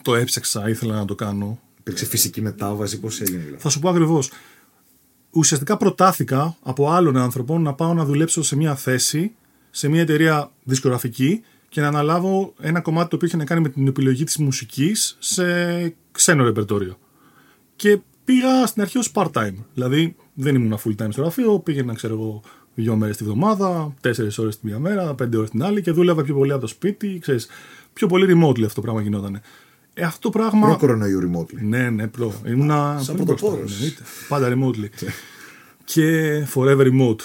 το 0.02 0.14
έψαξα, 0.14 0.68
ήθελα 0.68 0.94
να 0.94 1.04
το 1.04 1.14
κάνω. 1.14 1.58
Υπήρξε 1.78 2.06
φυσική 2.06 2.40
μετάβαση, 2.40 3.00
πώς 3.00 3.20
έγινε 3.20 3.38
δηλαδή; 3.38 3.62
Θα 3.62 3.68
σου 3.68 3.78
πω 3.78 3.88
ακριβώς. 3.88 4.30
Ουσιαστικά 5.34 5.76
προτάθηκα 5.76 6.56
από 6.62 6.90
άλλον 6.90 7.16
άνθρωπο 7.16 7.58
να 7.58 7.74
πάω 7.74 7.94
να 7.94 8.04
δουλέψω 8.04 8.42
σε 8.42 8.56
μια 8.56 8.74
θέση, 8.74 9.34
σε 9.70 9.88
μια 9.88 10.00
εταιρεία 10.00 10.50
δισκογραφική 10.62 11.42
και 11.68 11.80
να 11.80 11.86
αναλάβω 11.86 12.54
ένα 12.60 12.80
κομμάτι 12.80 13.08
το 13.08 13.16
οποίο 13.16 13.28
είχε 13.28 13.36
να 13.36 13.44
κάνει 13.44 13.60
με 13.60 13.68
την 13.68 13.86
επιλογή 13.86 14.24
της 14.24 14.36
μουσικής 14.36 15.16
σε 15.18 15.44
ξένο 16.12 16.44
ρεπερτόριο. 16.44 16.98
Και 17.76 17.98
πήγα 18.24 18.66
στην 18.66 18.82
αρχή 18.82 18.98
ως 18.98 19.12
part-time. 19.14 19.54
Δηλαδή 19.74 20.16
δεν 20.34 20.54
ήμουν 20.54 20.78
full-time 20.84 21.08
στο 21.10 21.20
γραφείο, 21.20 21.58
πήγαινα 21.58 21.94
ξέρω 21.94 22.14
εγώ 22.14 22.42
δύο 22.74 22.96
μέρες 22.96 23.16
τη 23.16 23.24
βδομάδα, 23.24 23.94
τέσσερις 24.00 24.38
ώρες 24.38 24.58
τη 24.58 24.66
μία 24.66 24.78
μέρα, 24.78 25.14
πέντε 25.14 25.36
ώρες 25.36 25.50
την 25.50 25.62
άλλη 25.62 25.82
και 25.82 25.90
δούλευα 25.90 26.22
πιο 26.22 26.34
πολύ 26.34 26.52
από 26.52 26.60
το 26.60 26.66
σπίτι, 26.66 27.18
ξέρεις, 27.20 27.48
πιο 27.92 28.06
πολύ 28.06 28.26
remotely 28.28 28.62
αυτό 28.64 28.74
το 28.74 28.80
πράγμα 28.80 29.00
γινόταν. 29.00 29.40
Ε, 29.94 30.02
αυτό 30.02 30.30
το 30.30 30.38
πράγμα... 30.38 30.66
Προ 30.66 30.76
κορονοϊού 30.76 31.20
remotely. 31.20 31.60
Ναι, 31.60 31.90
ναι, 31.90 32.06
προ. 32.06 32.40
Ήμουνα. 32.46 33.00
Σαν 33.02 33.16
πολύ 33.16 33.26
πρωτοπόρος. 33.26 33.58
μπροστά, 33.58 33.76
εννοείται. 33.76 34.02
Πάντα 34.28 34.52
remotely. 34.52 35.08
και 35.84 36.46
forever 36.54 36.92
remote. 36.92 37.20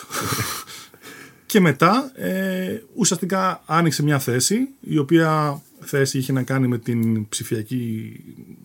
και 1.45 1.59
μετά 1.59 2.11
ε, 2.15 2.81
ουσιαστικά 2.95 3.63
άνοιξε 3.65 4.03
μια 4.03 4.19
θέση 4.19 4.67
η 4.79 4.97
οποία 4.97 5.61
θέση 5.79 6.17
είχε 6.17 6.31
να 6.31 6.43
κάνει 6.43 6.67
με 6.67 6.77
την 6.77 7.29
ψηφιακή 7.29 8.13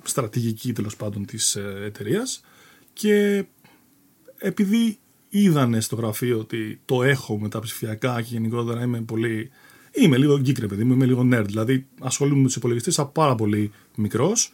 στρατηγική 0.03 0.73
τέλος 0.73 0.97
πάντων 0.97 1.27
της 1.27 1.57
ε, 1.57 1.83
εταιρείας 1.85 2.45
και 2.93 3.45
επειδή 4.39 4.99
είδανε 5.29 5.81
στο 5.81 5.97
γραφείο 5.97 6.39
ότι 6.39 6.81
το 6.85 7.03
έχω 7.03 7.39
με 7.39 7.49
τα 7.49 7.61
ψηφιακά 7.61 8.23
και 8.23 8.29
γενικότερα 8.31 8.83
είμαι 8.83 9.01
πολύ. 9.01 9.51
Είμαι 9.95 10.17
λίγο 10.17 10.35
geek, 10.35 10.59
ρε 10.61 10.67
παιδί 10.67 10.85
μου, 10.85 10.93
είμαι 10.93 11.05
λίγο 11.05 11.29
nerd. 11.33 11.45
Δηλαδή 11.47 11.87
ασχολούμαι 12.01 12.41
με 12.41 12.47
τους 12.47 12.57
υπολογιστές 12.57 12.99
από 12.99 13.11
πάρα 13.13 13.35
πολύ 13.35 13.71
μικρός 13.97 14.53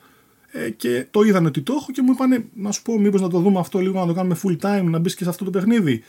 ε, 0.52 0.70
και 0.70 1.06
το 1.10 1.22
είδανε 1.22 1.46
ότι 1.48 1.60
το 1.60 1.72
έχω 1.80 1.86
και 1.92 2.02
μου 2.02 2.12
είπανε 2.12 2.44
να 2.54 2.72
σου 2.72 2.82
πω, 2.82 2.98
μήπως 2.98 3.20
να 3.20 3.28
το 3.28 3.38
δούμε 3.40 3.58
αυτό 3.58 3.78
λίγο, 3.78 4.00
να 4.00 4.06
το 4.06 4.12
κάνουμε 4.12 4.36
full 4.42 4.56
time, 4.66 4.84
να 4.84 4.98
μπεις 4.98 5.14
και 5.14 5.24
σε 5.24 5.30
αυτό 5.30 5.44
το 5.44 5.50
παιχνίδι. 5.50 6.02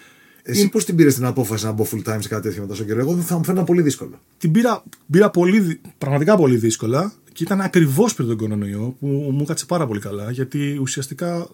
Εσύ 0.44 0.70
πώς 0.70 0.86
την 0.86 0.96
πήρες 0.96 1.16
την 1.16 1.26
απόφαση 1.26 1.66
να 1.66 1.72
μπω 1.72 1.88
full 1.92 1.98
time 2.14 2.18
σε 2.20 2.28
κάτι 2.28 2.42
τέτοιο 2.42 2.62
μετά 2.62 2.74
στον 2.76 2.86
καιρό; 2.88 3.00
Εγώ 3.00 3.16
θα 3.16 3.38
μου 3.38 3.44
φαίνεται 3.44 3.66
πολύ 3.66 3.82
δύσκολο. 3.82 4.20
Την 4.38 4.52
πήρα, 4.52 4.84
πήρα 5.12 5.30
πολύ, 5.30 5.60
δυ- 5.60 5.80
πραγματικά 5.98 6.36
πολύ 6.36 6.56
δύσκολα 6.56 7.14
και 7.34 7.44
ήταν 7.44 7.62
ακριβώς 7.62 8.14
πριν 8.14 8.28
τον 8.28 8.38
κορονοϊό 8.38 8.96
που 9.00 9.08
μου 9.08 9.44
κάτσε 9.46 9.66
πάρα 9.66 9.88
πολύ 9.88 10.00
καλά 10.00 10.32
γιατί 10.32 10.78
ουσιαστικά 10.82 11.36
ε, 11.38 11.46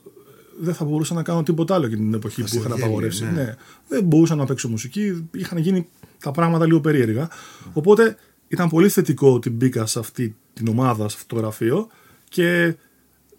δεν 0.59 0.73
θα 0.73 0.85
μπορούσα 0.85 1.13
να 1.13 1.23
κάνω 1.23 1.43
τίποτα 1.43 1.75
άλλο 1.75 1.87
για 1.87 1.97
την 1.97 2.13
εποχή 2.13 2.41
που 2.41 2.47
είχαν 2.51 2.61
γέλιο, 2.71 2.85
απαγορεύσει. 2.85 3.23
ναι. 3.23 3.29
Ναι. 3.31 3.55
Δεν 3.87 4.03
μπορούσα 4.03 4.35
να 4.35 4.45
παίξω 4.45 4.67
μουσική, 4.69 5.27
είχαν 5.33 5.57
γίνει 5.57 5.87
τα 6.19 6.31
πράγματα 6.31 6.65
λίγο 6.65 6.81
περίεργα. 6.81 7.29
Οπότε 7.73 8.17
ήταν 8.47 8.69
πολύ 8.69 8.89
θετικό 8.89 9.33
ότι 9.33 9.49
μπήκα 9.49 9.85
σε 9.85 9.99
αυτή 9.99 10.35
την 10.53 10.67
ομάδα, 10.67 11.09
σε 11.09 11.15
αυτό 11.19 11.35
το 11.35 11.41
γραφείο 11.41 11.87
και 12.29 12.75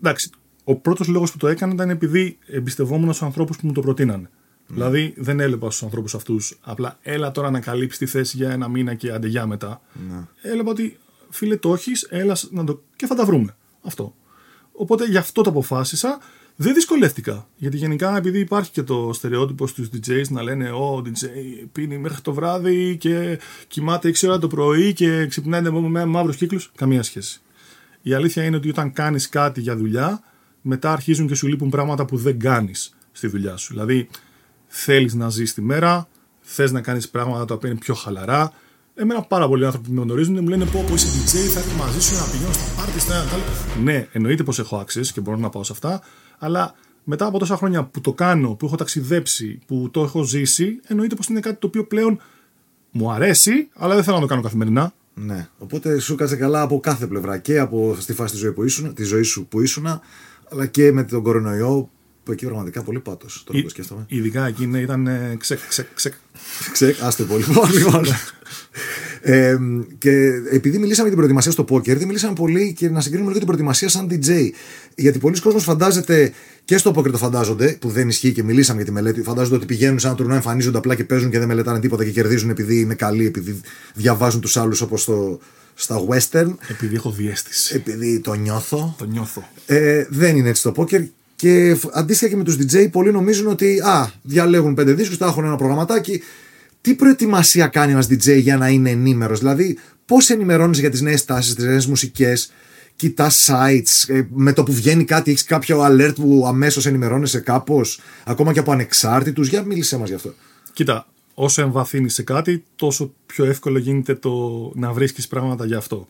εντάξει, 0.00 0.30
ο 0.64 0.76
πρώτος 0.76 1.06
λόγος 1.06 1.32
που 1.32 1.36
το 1.38 1.48
έκανα 1.48 1.72
ήταν 1.72 1.90
επειδή 1.90 2.38
εμπιστευόμουν 2.46 3.12
στους 3.12 3.22
ανθρώπους 3.22 3.56
που 3.56 3.66
μου 3.66 3.72
το 3.72 3.80
προτείνανε. 3.80 4.30
Δηλαδή 4.66 5.14
δεν 5.16 5.40
έλεπα 5.40 5.66
στους 5.66 5.82
ανθρώπους 5.82 6.14
αυτούς 6.14 6.58
απλά 6.60 6.98
έλα 7.02 7.30
τώρα 7.30 7.50
να 7.50 7.60
καλύψεις 7.60 7.98
τη 7.98 8.06
θέση 8.06 8.36
για 8.36 8.50
ένα 8.50 8.68
μήνα 8.68 8.94
και 8.94 9.12
αντεγιά 9.12 9.46
μετά. 9.46 9.80
Έλεπα 10.42 10.70
ότι 10.70 10.98
φίλε 11.30 11.56
το 11.56 11.72
έχεις, 11.72 12.02
έλας 12.02 12.48
να 12.50 12.64
το. 12.64 12.82
και 12.96 13.06
θα 13.06 13.14
τα 13.14 13.24
βρούμε. 13.24 13.56
Αυτό. 13.82 14.14
Οπότε 14.72 15.04
γι' 15.04 15.16
αυτό 15.16 15.42
το 15.42 15.50
αποφάσισα. 15.50 16.18
Δεν 16.60 16.74
δυσκολεύτηκα. 16.74 17.48
Γιατί 17.56 17.76
γενικά 17.76 18.16
επειδή 18.16 18.38
υπάρχει 18.38 18.70
και 18.70 18.82
το 18.82 19.10
στερεότυπο 19.12 19.66
στους 19.66 19.88
DJs 19.92 20.28
να 20.28 20.42
λένε 20.42 20.70
«Ω, 20.70 21.02
DJ 21.04 21.26
πίνει 21.72 21.98
μέχρι 21.98 22.20
το 22.20 22.32
βράδυ 22.32 22.96
και 22.96 23.38
κοιμάται 23.68 24.08
6 24.08 24.28
ώρα 24.28 24.38
το 24.38 24.46
πρωί 24.46 24.92
και 24.92 25.26
ξυπνάει 25.26 25.62
με 25.70 26.04
μαύρους 26.04 26.36
κύκλους». 26.36 26.70
Καμία 26.76 27.02
σχέση. 27.02 27.40
Η 28.02 28.12
αλήθεια 28.14 28.44
είναι 28.44 28.56
ότι 28.56 28.68
όταν 28.68 28.92
κάνεις 28.92 29.28
κάτι 29.28 29.60
για 29.60 29.76
δουλειά, 29.76 30.22
μετά 30.60 30.92
αρχίζουν 30.92 31.26
και 31.26 31.34
σου 31.34 31.46
λείπουν 31.46 31.70
πράγματα 31.70 32.04
που 32.04 32.16
δεν 32.16 32.38
κάνεις 32.38 32.96
στη 33.12 33.26
δουλειά 33.26 33.56
σου. 33.56 33.72
Δηλαδή, 33.72 34.08
θέλεις 34.66 35.14
να 35.14 35.28
ζεις 35.28 35.54
τη 35.54 35.62
μέρα, 35.62 36.08
θες 36.40 36.72
να 36.72 36.80
κάνεις 36.80 37.08
πράγματα 37.08 37.44
τα 37.44 37.54
οποία 37.54 37.70
είναι 37.70 37.78
πιο 37.78 37.94
χαλαρά, 37.94 38.52
Εμένα 39.00 39.22
πάρα 39.22 39.48
πολλοί 39.48 39.64
άνθρωποι 39.64 39.88
που 39.88 39.94
με 39.94 40.02
γνωρίζουν 40.02 40.38
μου 40.42 40.48
λένε 40.48 40.64
πω, 40.64 40.84
πω 40.88 40.94
είσαι 40.94 41.06
DJ, 41.06 41.48
θα 41.52 41.58
έρθω 41.58 41.76
μαζί 41.76 42.00
σου 42.00 42.14
να 42.14 42.24
πηγαίνω 42.30 42.52
στα 42.52 42.64
πάρτι, 42.76 43.00
στα 43.00 43.14
ένα 43.14 43.82
Ναι, 43.82 44.08
εννοείται 44.12 44.42
πως 44.42 44.58
έχω 44.58 44.84
access 44.86 45.06
και 45.06 45.20
μπορώ 45.20 45.36
να 45.36 45.48
πάω 45.48 45.64
σε 45.64 45.72
αυτά, 45.72 46.02
αλλά 46.38 46.74
μετά 47.04 47.26
από 47.26 47.38
τόσα 47.38 47.56
χρόνια 47.56 47.84
που 47.84 48.00
το 48.00 48.12
κάνω, 48.12 48.54
που 48.54 48.66
έχω 48.66 48.76
ταξιδέψει, 48.76 49.58
που 49.66 49.88
το 49.90 50.02
έχω 50.02 50.22
ζήσει, 50.22 50.80
εννοείται 50.86 51.14
πως 51.14 51.26
είναι 51.26 51.40
κάτι 51.40 51.56
το 51.60 51.66
οποίο 51.66 51.84
πλέον 51.84 52.20
μου 52.90 53.12
αρέσει, 53.12 53.68
αλλά 53.74 53.94
δεν 53.94 54.04
θέλω 54.04 54.16
να 54.16 54.22
το 54.22 54.28
κάνω 54.28 54.42
καθημερινά. 54.42 54.92
Ναι. 55.14 55.48
Οπότε 55.58 55.98
σου 55.98 56.14
κάτσε 56.14 56.36
καλά 56.36 56.60
από 56.60 56.80
κάθε 56.80 57.06
πλευρά 57.06 57.38
και 57.38 57.58
από 57.58 57.96
στη 57.98 58.12
φάση 58.12 58.32
της 58.32 58.40
ζωή, 58.40 58.52
που 58.52 58.64
ήσουν, 58.64 58.94
της 58.94 59.08
ζωής 59.08 59.28
σου 59.28 59.46
που 59.46 59.60
ήσουν, 59.60 59.86
αλλά 60.50 60.66
και 60.66 60.92
με 60.92 61.04
τον 61.04 61.22
κορονοϊό 61.22 61.90
που 62.22 62.32
εκεί 62.32 62.46
πραγματικά 62.46 62.82
πολύ 62.82 63.00
πάτος. 63.00 63.42
Τώρα 63.46 63.62
που 63.62 63.68
σκέφτομαι. 63.68 64.04
Ειδικά 64.08 64.46
εκεί 64.46 64.66
ναι, 64.66 64.78
ήταν 64.78 65.08
ξεκ, 65.38 65.58
ξεκ, 65.68 65.86
ξεκ. 65.94 66.12
Ξεκ, 66.72 67.02
άστε 67.02 67.22
πολύ. 67.22 67.44
λοιπόν. 67.72 68.04
ε, 69.20 69.56
και 69.98 70.10
επειδή 70.52 70.78
μιλήσαμε 70.78 70.92
για 70.92 71.02
την 71.02 71.16
προετοιμασία 71.16 71.52
στο 71.52 71.64
πόκερ, 71.64 71.98
δεν 71.98 72.06
μιλήσαμε 72.06 72.34
πολύ 72.34 72.72
και 72.72 72.88
να 72.88 73.00
συγκρίνουμε 73.00 73.28
λίγο 73.28 73.38
την 73.38 73.46
προετοιμασία 73.46 73.88
σαν 73.88 74.08
DJ. 74.10 74.50
Γιατί 74.94 75.18
πολλοί 75.18 75.40
κόσμοι 75.40 75.60
φαντάζεται 75.60 76.32
και 76.64 76.78
στο 76.78 76.92
πόκερ 76.92 77.12
το 77.12 77.18
φαντάζονται, 77.18 77.76
που 77.80 77.88
δεν 77.88 78.08
ισχύει 78.08 78.32
και 78.32 78.42
μιλήσαμε 78.42 78.76
για 78.76 78.86
τη 78.86 78.92
μελέτη. 78.92 79.22
Φαντάζονται 79.22 79.56
ότι 79.56 79.66
πηγαίνουν 79.66 79.98
σε 79.98 80.06
ένα 80.06 80.16
τουρνουά, 80.16 80.36
εμφανίζονται 80.36 80.78
απλά 80.78 80.94
και 80.94 81.04
παίζουν 81.04 81.30
και 81.30 81.38
δεν 81.38 81.48
μελετάνε 81.48 81.80
τίποτα 81.80 82.04
και 82.04 82.10
κερδίζουν 82.10 82.50
επειδή 82.50 82.80
είναι 82.80 82.94
καλοί, 82.94 83.26
επειδή 83.26 83.60
διαβάζουν 83.94 84.40
τους 84.40 84.56
άλλους 84.56 84.80
όπως 84.80 85.04
το, 85.04 85.40
στα 85.74 86.04
western. 86.08 86.54
Επειδή 86.68 86.94
έχω 86.94 87.10
διέστηση. 87.10 87.74
Επειδή 87.74 88.20
το 88.20 88.34
νιώθω. 88.34 88.94
Το 88.98 89.04
νιώθω. 89.04 89.48
Ε, 89.66 90.06
δεν 90.08 90.36
είναι 90.36 90.48
έτσι 90.48 90.62
το 90.62 90.72
πόκερ. 90.72 91.02
Και 91.36 91.76
αντίστοιχα 91.92 92.30
και 92.30 92.36
με 92.36 92.44
τους 92.44 92.56
DJ, 92.56 92.88
πολλοί 92.90 93.12
νομίζουν 93.12 93.46
ότι 93.46 93.80
α, 93.80 94.12
διαλέγουν 94.22 94.74
πέντε 94.74 94.92
δίσκους, 94.92 95.16
θα 95.16 95.26
έχουν 95.26 95.44
ένα 95.44 95.56
προγραμματάκι. 95.56 96.22
Τι 96.88 96.94
προετοιμασία 96.94 97.66
κάνει 97.66 97.92
ένας 97.92 98.06
DJ 98.06 98.40
για 98.40 98.56
να 98.56 98.68
είναι 98.68 98.90
ενήμερος, 98.90 99.38
δηλαδή 99.38 99.78
πώς 100.06 100.30
ενημερώνεις 100.30 100.78
για 100.78 100.90
τις 100.90 101.00
νέες 101.00 101.24
τάσεις, 101.24 101.54
τις 101.54 101.64
νέες 101.64 101.86
μουσικές, 101.86 102.52
κοιτάς 102.96 103.50
sites, 103.50 104.14
ε, 104.14 104.22
με 104.30 104.52
το 104.52 104.62
που 104.62 104.72
βγαίνει 104.72 105.04
κάτι, 105.04 105.30
έχεις 105.30 105.44
κάποιο 105.44 105.84
alert 105.84 106.12
που 106.14 106.44
αμέσως 106.46 106.86
ενημερώνεσαι 106.86 107.40
κάπως, 107.40 108.00
ακόμα 108.24 108.52
και 108.52 108.58
από 108.58 108.72
ανεξάρτητους; 108.72 109.48
Για 109.48 109.62
μίλησέ 109.62 109.96
μας 109.98 110.08
γι' 110.08 110.14
αυτό. 110.14 110.34
Κοίτα, 110.72 111.06
όσο 111.34 111.62
εμβαθύνεις 111.62 112.14
σε 112.14 112.22
κάτι, 112.22 112.64
τόσο 112.76 113.14
πιο 113.26 113.44
εύκολο 113.44 113.78
γίνεται 113.78 114.14
το 114.14 114.32
να 114.74 114.92
βρίσκεις 114.92 115.28
πράγματα 115.28 115.66
γι' 115.66 115.74
αυτό. 115.74 116.08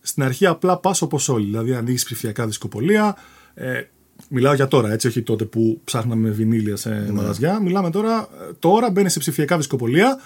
Στην 0.00 0.22
αρχή 0.22 0.46
απλά 0.46 0.78
πας 0.78 1.02
όπως 1.02 1.28
όλοι. 1.28 1.44
Δηλαδή, 1.44 1.74
ανοίγεις 1.74 2.04
ψηφιακά 2.04 2.46
δισκοπολία. 2.46 3.16
Ε, 3.54 3.82
μιλάω 4.28 4.54
για 4.54 4.68
τώρα, 4.68 4.92
έτσι, 4.92 5.06
όχι 5.06 5.22
τότε 5.22 5.44
που 5.44 5.80
ψάχναμε 5.84 6.30
βινίλια 6.30 6.76
σε 6.76 6.90
ναι. 6.90 7.12
μαγαζιά. 7.12 7.60
Μιλάμε 7.60 7.90
τώρα, 7.90 8.28
τώρα 8.58 8.90
μπαίνει 8.90 9.10
σε 9.10 9.18
ψηφιακά 9.18 9.56
δισκοπολία, 9.56 10.20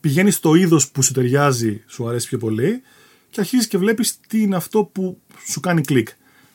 πηγαίνει 0.00 0.30
στο 0.30 0.54
είδος 0.54 0.90
που 0.90 1.02
σου 1.02 1.12
ταιριάζει, 1.12 1.82
σου 1.86 2.08
αρέσει 2.08 2.28
πιο 2.28 2.38
πολύ 2.38 2.82
και 3.30 3.40
αρχίζεις 3.40 3.66
και 3.66 3.78
βλέπεις 3.78 4.20
τι 4.28 4.42
είναι 4.42 4.56
αυτό 4.56 4.84
που 4.84 5.20
σου 5.46 5.60
κάνει 5.60 5.80
κλικ. 5.80 6.08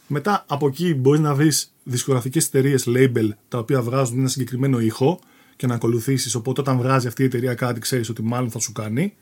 Μετά 0.08 0.46
από 0.48 0.68
εκεί 0.68 0.94
μπορείς 0.94 1.20
να 1.22 1.36
βρεις 1.36 1.74
δισκογραφικές 1.84 2.46
εταιρείες, 2.46 2.84
label, 2.88 3.30
τα 3.48 3.58
οποία 3.58 3.82
βγάζουν 3.82 4.20
ένα 4.20 4.28
συγκεκριμένο 4.28 4.80
ήχο 4.80 5.20
και 5.56 5.68
να 5.68 5.74
ακολουθήσεις. 5.74 6.36
Οπότε 6.36 6.62
όταν 6.62 6.78
βγάζει 6.78 7.08
αυτή 7.08 7.22
η 7.22 7.26
εταιρεία 7.26 7.54
κάτι, 7.54 7.80
ξέρεις 7.80 8.10
ότι 8.10 8.22
μάλλον 8.22 8.52
θα 8.52 8.60
σου 8.60 8.72
κάνει. 8.72 9.14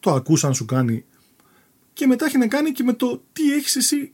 Το 0.00 0.12
ακούς 0.12 0.44
αν 0.44 0.54
σου 0.54 0.64
κάνει. 0.64 1.04
Και 1.92 2.06
μετά 2.06 2.24
έχει 2.24 2.38
να 2.38 2.46
κάνει 2.46 2.72
και 2.72 2.82
με 2.82 2.92
το 2.92 3.22
τι 3.32 3.52
έχεις 3.52 3.76
εσύ 3.76 4.12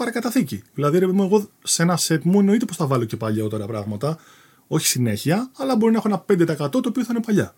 παρακαταθήκη. 0.00 0.62
Δηλαδή, 0.74 0.98
ρε, 0.98 1.04
εγώ 1.04 1.48
σε 1.62 1.82
ένα 1.82 1.98
set 1.98 2.22
μου 2.22 2.38
εννοείται 2.38 2.64
πως 2.64 2.76
θα 2.76 2.86
βάλω 2.86 3.04
και 3.04 3.16
παλιότερα 3.16 3.66
πράγματα. 3.66 4.18
Όχι 4.66 4.86
συνέχεια, 4.86 5.50
αλλά 5.56 5.76
μπορεί 5.76 5.92
να 5.92 5.98
έχω 5.98 6.08
ένα 6.08 6.46
5% 6.66 6.70
το 6.70 6.80
οποίο 6.88 7.04
θα 7.04 7.08
είναι 7.10 7.22
παλιά. 7.26 7.54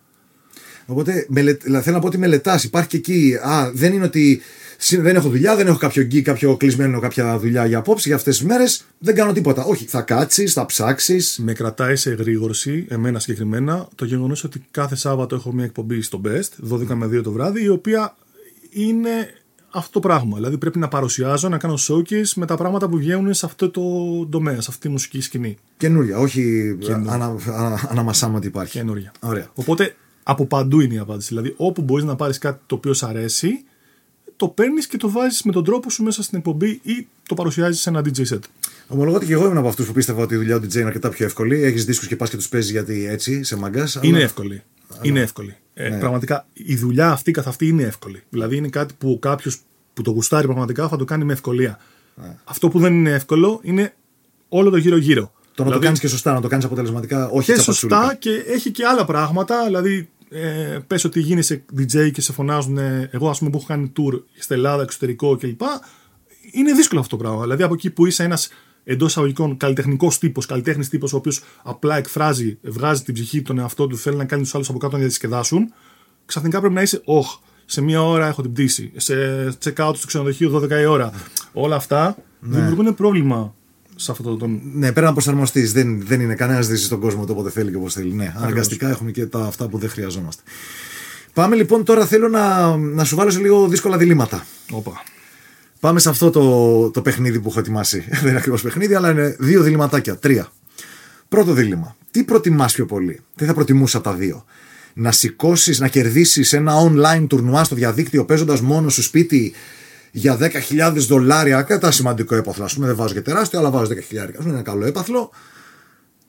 Οπότε 0.85 1.27
θέλω 1.81 1.95
να 1.95 1.99
πω 1.99 2.07
ότι 2.07 2.17
μελετάς. 2.17 2.63
Υπάρχει 2.63 2.89
και 2.89 2.97
εκεί. 2.97 3.35
Α, 3.35 3.71
δεν 3.73 3.93
είναι 3.93 4.05
ότι 4.05 4.41
δεν 4.89 5.15
έχω 5.15 5.29
δουλειά, 5.29 5.55
δεν 5.55 5.67
έχω 5.67 5.77
κάποιο 5.77 6.03
γκί, 6.03 6.21
κάποιο 6.21 6.57
κλεισμένο, 6.57 6.99
κάποια 6.99 7.39
δουλειά 7.39 7.65
για 7.65 7.77
απόψη 7.77 8.07
για 8.07 8.17
αυτές 8.17 8.37
τις 8.37 8.45
μέρες. 8.45 8.85
Δεν 8.99 9.15
κάνω 9.15 9.33
τίποτα. 9.33 9.63
Όχι, 9.63 9.85
θα 9.85 10.01
κάτσεις, 10.01 10.53
θα 10.53 10.65
ψάξεις. 10.65 11.39
Με 11.43 11.53
κρατάει 11.53 11.95
σε 11.95 12.11
εγρήγορση, 12.11 12.85
εμένα 12.89 13.19
συγκεκριμένα, 13.19 13.87
το 13.95 14.05
γεγονός 14.05 14.43
ότι 14.43 14.65
κάθε 14.71 14.95
Σάββατο 14.95 15.35
έχω 15.35 15.53
μια 15.53 15.65
εκπομπή 15.65 16.01
στο 16.01 16.21
Best, 16.25 16.73
12 16.73 16.95
με 16.95 17.05
2 17.05 17.21
το 17.23 17.31
βράδυ, 17.31 17.63
η 17.63 17.69
οποία 17.69 18.15
είναι 18.69 19.29
αυτό 19.73 19.91
το 19.91 19.99
πράγμα. 19.99 20.35
Δηλαδή 20.35 20.57
πρέπει 20.57 20.79
να 20.79 20.87
παρουσιάζω, 20.87 21.49
να 21.49 21.57
κάνω 21.57 21.77
showcase 21.87 22.29
με 22.35 22.45
τα 22.45 22.55
πράγματα 22.57 22.89
που 22.89 22.97
βγαίνουν 22.97 23.33
σε 23.33 23.45
αυτό 23.45 23.69
το 23.69 23.81
τομέα, 24.25 24.61
σε 24.61 24.67
αυτή 24.69 24.79
τη 24.81 24.89
μουσική 24.89 25.21
σκηνή. 25.21 25.57
Καινούρια, 25.77 26.17
όχι 26.17 26.75
ανα, 27.07 27.35
ανα, 27.89 28.31
ότι 28.35 28.47
υπάρχει. 28.47 28.77
Καινούρια. 28.77 29.11
Ωραία. 29.19 29.47
Οπότε 29.53 29.95
από 30.23 30.45
παντού 30.45 30.79
είναι 30.79 30.93
η 30.93 30.97
απάντηση. 30.97 31.27
Δηλαδή 31.27 31.53
όπου 31.57 31.81
μπορείς 31.81 32.05
να 32.05 32.15
πάρεις 32.15 32.37
κάτι 32.37 32.61
το 32.65 32.75
οποίο 32.75 32.93
σου 32.93 33.05
αρέσει, 33.05 33.63
το 34.35 34.47
παίρνεις 34.47 34.87
και 34.87 34.97
το 34.97 35.09
βάζεις 35.09 35.43
με 35.43 35.51
τον 35.51 35.63
τρόπο 35.63 35.89
σου 35.89 36.03
μέσα 36.03 36.23
στην 36.23 36.37
εκπομπή 36.37 36.79
ή 36.83 37.07
το 37.27 37.35
παρουσιάζεις 37.35 37.81
σε 37.81 37.89
ένα 37.89 37.99
DJ 37.99 38.25
set. 38.27 38.39
Ομολογώ 38.87 39.15
ότι 39.15 39.25
και 39.25 39.33
εγώ 39.33 39.45
ήμουν 39.45 39.57
από 39.57 39.67
αυτούς 39.67 39.85
που 39.85 39.93
πίστευα 39.93 40.21
ότι 40.21 40.33
η 40.33 40.37
δουλειά 40.37 40.59
του 40.59 40.65
DJ 40.65 40.75
είναι 40.75 40.85
αρκετά 40.85 41.09
πιο 41.09 41.25
εύκολη. 41.25 41.63
Έχεις 41.63 41.85
δίσκου 41.85 42.05
και 42.05 42.15
πα 42.15 42.27
και 42.27 42.35
τους 42.35 42.49
παίζει 42.49 42.71
γιατί 42.71 43.05
έτσι, 43.05 43.43
σε 43.43 43.57
μαγκάς. 43.57 43.99
Είναι 44.01 44.15
αλλά... 44.15 44.25
εύκολη. 44.25 44.63
Είναι 45.01 45.19
εύκολη. 45.19 45.55
Ε, 45.73 45.89
ναι. 45.89 45.99
Πραγματικά 45.99 46.45
η 46.53 46.75
δουλειά 46.75 47.11
αυτή 47.11 47.31
καθ' 47.31 47.47
αυτή 47.47 47.67
είναι 47.67 47.83
εύκολη. 47.83 48.23
Δηλαδή 48.29 48.55
είναι 48.55 48.67
κάτι 48.67 48.93
που 48.97 49.19
κάποιος 49.21 49.59
που 49.93 50.01
το 50.01 50.11
γουστάρει 50.11 50.45
πραγματικά 50.45 50.87
θα 50.87 50.97
το 50.97 51.05
κάνει 51.05 51.23
με 51.23 51.33
ευκολία. 51.33 51.79
Ναι. 52.15 52.35
Αυτό 52.43 52.69
που 52.69 52.79
δεν 52.79 52.93
είναι 52.93 53.11
εύκολο 53.11 53.59
είναι 53.63 53.93
όλο 54.49 54.69
το 54.69 54.77
γύρω-γύρω. 54.77 55.21
Το 55.21 55.63
δηλαδή, 55.63 55.69
να 55.69 55.75
το 55.75 55.85
κάνεις 55.85 55.99
και 55.99 56.07
σωστά, 56.07 56.33
να 56.33 56.41
το 56.41 56.47
κάνεις 56.47 56.65
αποτελεσματικά, 56.65 57.29
όχι 57.29 57.53
Και 57.53 57.59
σωστά 57.59 58.15
και 58.19 58.43
έχει 58.47 58.71
και 58.71 58.85
άλλα 58.85 59.05
πράγματα. 59.05 59.65
Δηλαδή, 59.65 60.09
ε, 60.29 60.79
πες 60.87 61.03
ότι 61.03 61.19
γίνεσαι 61.19 61.63
DJ 61.77 62.11
και 62.11 62.21
σε 62.21 62.33
φωνάζουν. 62.33 62.77
Εγώ, 63.11 63.29
ας 63.29 63.37
πούμε, 63.37 63.49
που 63.49 63.57
έχω 63.57 63.65
κάνει 63.67 63.91
tour 63.97 64.21
στην 64.39 64.55
Ελλάδα, 64.55 64.83
εξωτερικό 64.83 65.37
κλπ. 65.37 65.61
Είναι 66.51 66.73
δύσκολο 66.73 67.01
αυτό 67.01 67.17
το 67.17 67.23
πράγμα. 67.23 67.41
Δηλαδή, 67.41 67.63
από 67.63 67.73
εκεί 67.73 67.89
που 67.89 68.05
είσαι 68.05 68.23
ένας 68.23 68.49
εντός 68.83 69.09
εισαγωγικών 69.09 69.57
καλλιτεχνικός 69.57 70.17
τύπος, 70.17 70.45
καλλιτέχνης 70.45 70.89
τύπος, 70.89 71.13
ο 71.13 71.17
οποίος 71.17 71.41
απλά 71.63 71.97
εκφράζει, 71.97 72.57
βγάζει 72.61 73.01
την 73.01 73.13
ψυχή, 73.13 73.41
τον 73.41 73.59
εαυτό 73.59 73.87
του, 73.87 73.97
θέλει 73.97 74.15
να 74.15 74.25
κάνει 74.25 74.41
τους 74.41 74.55
άλλους 74.55 74.69
από 74.69 74.77
κάτω 74.77 74.95
να 74.95 75.01
διασκεδάσουν, 75.01 75.73
ξαφνικά 76.25 76.59
πρέπει 76.59 76.73
να 76.73 76.81
είσαι, 76.81 77.01
Ωχ, 77.05 77.37
σε 77.65 77.81
μία 77.81 78.03
ώρα 78.03 78.27
έχω 78.27 78.41
την 78.41 78.51
πτήση. 78.51 78.91
Σε 78.95 79.13
check 79.63 79.87
out 79.87 79.95
στο 79.95 80.07
ξενοδοχείο 80.07 80.61
12 80.63 80.69
η 80.69 80.85
ώρα. 80.85 81.11
Όλα 81.53 81.75
αυτά 81.75 82.15
ναι. 82.39 82.55
δημιουργούν 82.57 82.95
πρόβλημα 82.95 83.55
σε 83.95 84.11
αυτό 84.11 84.23
το. 84.23 84.35
Τον... 84.35 84.61
Ναι, 84.73 84.91
πρέπει 84.91 85.07
να 85.07 85.13
προσαρμοστείς. 85.13 85.73
Δεν, 85.73 86.05
δεν 86.05 86.21
είναι 86.21 86.35
κανένας 86.35 86.67
δύση 86.67 86.83
στον 86.83 86.99
κόσμο 86.99 87.25
το 87.25 87.31
όποτε 87.31 87.49
θέλει 87.49 87.69
και 87.71 87.77
όπως 87.77 87.93
θέλει. 87.93 88.13
Ναι, 88.13 88.33
αναγκαστικά 88.37 88.89
έχουμε 88.89 89.11
και 89.11 89.25
τα, 89.25 89.39
αυτά 89.39 89.67
που 89.67 89.77
δεν 89.77 89.89
χρειαζόμαστε. 89.89 90.41
Πάμε 91.33 91.55
λοιπόν 91.55 91.83
τώρα 91.83 92.05
θέλω 92.05 92.27
να, 92.27 92.75
να 92.77 93.03
σου 93.03 93.15
βάλω 93.15 93.29
σε 93.29 93.39
λίγο 93.39 93.67
δύσκολα 93.67 93.97
διλήμματα. 93.97 94.45
Οπα. 94.71 95.03
Πάμε 95.83 95.99
σε 95.99 96.09
αυτό 96.09 96.29
το, 96.29 96.89
το 96.91 97.01
παιχνίδι 97.01 97.39
που 97.39 97.49
έχω 97.49 97.59
ετοιμάσει. 97.59 98.05
Δεν 98.21 98.29
είναι 98.29 98.37
ακριβώς 98.37 98.61
παιχνίδι, 98.61 98.93
αλλά 98.93 99.09
είναι 99.09 99.35
δύο 99.39 99.61
διληματάκια. 99.61 100.17
Τρία. 100.17 100.51
Πρώτο 101.29 101.53
δίλημα. 101.53 101.95
Τι 102.11 102.23
προτιμάς 102.23 102.73
πιο 102.73 102.85
πολύ; 102.85 103.19
Τι 103.35 103.45
θα 103.45 103.53
προτιμούσα 103.53 104.01
τα 104.01 104.13
δύο; 104.13 104.45
Να 104.93 105.11
σηκώσεις, 105.11 105.79
να 105.79 105.87
κερδίσεις 105.87 106.53
ένα 106.53 106.73
online 106.87 107.25
τουρνουά 107.27 107.63
στο 107.63 107.75
διαδίκτυο 107.75 108.25
παίζοντας 108.25 108.61
μόνο 108.61 108.89
σου 108.89 109.01
σπίτι 109.01 109.53
για 110.11 110.37
10.000 110.39 110.93
δολάρια; 110.95 111.61
Κατά 111.61 111.91
σημαντικό 111.91 112.35
έπαθλο. 112.35 112.63
Α 112.63 112.69
πούμε, 112.73 112.87
δεν 112.87 112.95
βάζω 112.95 113.13
και 113.13 113.21
τεράστιο, 113.21 113.59
αλλά 113.59 113.69
βάζω 113.69 113.91
10.000. 113.91 113.93
Είναι 114.13 114.33
ένα 114.45 114.61
καλό 114.61 114.85
έπαθλο. 114.85 115.31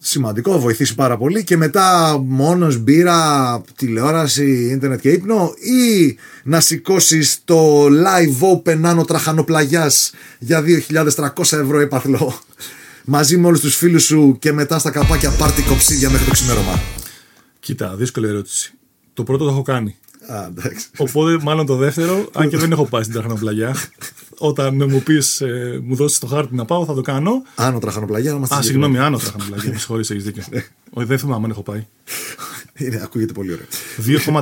Σημαντικό, 0.06 0.60
βοηθήσει 0.60 0.94
πάρα 0.94 1.16
πολύ. 1.16 1.44
Και 1.44 1.56
μετά 1.56 2.18
μόνος 2.26 2.78
μπύρα, 2.78 3.62
τηλεόραση, 3.76 4.68
ίντερνετ 4.70 5.00
και 5.00 5.10
ύπνο, 5.10 5.54
ή 5.58 6.16
να 6.44 6.60
σηκώσει 6.60 7.44
το 7.44 7.84
live 7.86 8.56
open 8.56 8.80
άνω 8.82 9.04
τραχανοπλαγιάς 9.04 10.12
για 10.38 10.64
2.300 10.90 11.28
ευρώ 11.38 11.80
έπαθλο 11.80 12.34
μαζί 13.14 13.36
με 13.36 13.46
όλους 13.46 13.60
τους 13.60 13.76
φίλους 13.76 14.04
σου 14.04 14.36
και 14.38 14.52
μετά 14.52 14.78
στα 14.78 14.90
καπάκια 14.90 15.30
πάρτι 15.30 15.62
κοψίδια 15.62 16.10
μέχρι 16.10 16.26
το 16.26 16.32
ξημέρωμα. 16.32 16.80
Κοίτα, 17.60 17.94
δύσκολη 17.96 18.26
ερώτηση. 18.26 18.72
Το 19.14 19.22
πρώτο 19.22 19.44
το 19.44 19.50
έχω 19.50 19.62
κάνει. 19.62 19.96
Α, 20.26 20.48
Οπότε, 20.96 21.38
μάλλον 21.42 21.66
το 21.66 21.76
δεύτερο, 21.76 22.28
αν 22.32 22.48
και 22.48 22.56
δεν 22.56 22.72
έχω 22.72 22.86
πάει 22.86 23.02
στην 23.02 23.14
τραχανοπλαγιά. 23.14 23.76
Όταν 24.38 24.90
μου 24.90 25.02
πεις, 25.02 25.40
ε, 25.40 25.80
μου 25.84 25.94
δώσεις 25.94 26.18
το 26.18 26.26
χάρτη 26.26 26.54
να 26.54 26.64
πάω, 26.64 26.84
θα 26.84 26.94
το 26.94 27.00
κάνω. 27.00 27.42
Άνω 27.54 27.78
τραχανοπλαγιά, 27.78 28.34
Α, 28.54 28.62
συγγνώμη, 28.62 28.98
άνω 28.98 29.18
τραχανοπλαγιά. 29.18 29.70
Με 29.70 29.78
συγχωρείς, 29.78 30.10
έχεις 30.10 30.24
δίκιο. 30.24 30.42
Ναι. 30.50 30.64
Όχι, 30.90 31.06
δεν 31.06 31.18
θυμάμαι 31.18 31.44
αν 31.44 31.50
έχω 31.50 31.62
πάει. 31.62 31.86
Είναι, 32.84 33.00
ακούγεται 33.02 33.32
πολύ 33.32 33.52
ωραίο. 33.52 33.66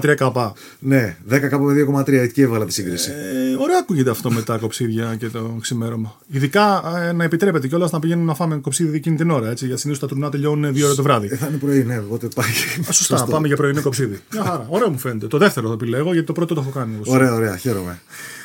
2,3 0.01 0.15
καπά. 0.17 0.53
Ναι, 0.79 1.17
10 1.31 1.39
καπά 1.39 1.59
με 1.59 1.87
2,3 2.01 2.13
εκεί 2.13 2.41
έβαλα 2.41 2.65
τη 2.65 2.73
σύγκριση. 2.73 3.11
Ε, 3.11 3.57
ωραία 3.63 3.79
ακούγεται 3.81 4.11
αυτό 4.11 4.31
με 4.31 4.43
τα 4.43 4.57
κοψίδια 4.57 5.17
και 5.19 5.29
το 5.29 5.57
ξημέρωμα. 5.61 6.17
Ειδικά 6.31 6.83
ε, 7.09 7.13
να 7.13 7.25
επιτρέπεται 7.25 7.69
κιόλας 7.69 7.91
να 7.91 7.99
πηγαίνουν 7.99 8.25
να 8.25 8.35
φάμε 8.35 8.57
κοψίδι 8.57 8.97
εκείνη 8.97 9.17
την 9.17 9.31
ώρα. 9.31 9.51
Έτσι, 9.51 9.67
γιατί 9.67 9.81
συνήθως 9.81 10.03
τα 10.03 10.09
τουρνά 10.09 10.31
τελειώνουν 10.31 10.75
2 10.75 10.83
ώρα 10.85 10.95
το 10.95 11.03
βράδυ. 11.03 11.29
Ε, 11.31 11.37
θα 11.37 11.47
είναι 11.47 11.57
πρωί, 11.57 11.85
ναι, 11.85 11.99
οπότε 11.99 12.29
πάει. 12.35 12.51
Α, 12.89 12.93
σωστά, 12.93 13.25
πάμε 13.25 13.47
για 13.47 13.57
πρωινό 13.57 13.83
κοψίδι. 13.83 14.21
Μια 14.33 14.43
χαρά. 14.43 14.67
Ωραίο 14.69 14.91
μου 14.91 14.99
φαίνεται. 14.99 15.27
Το 15.27 15.39
δεύτερο 15.39 15.69
θα 15.69 15.73
επιλέγω 15.73 16.13
γιατί 16.13 16.27
το 16.27 16.33
πρώτο 16.33 16.55
το 16.55 16.61
έχω 16.61 16.71
κάνει. 16.71 16.95
Ωραία, 17.07 17.35
ωραία, 17.35 17.57
χαίρομαι. 17.57 18.01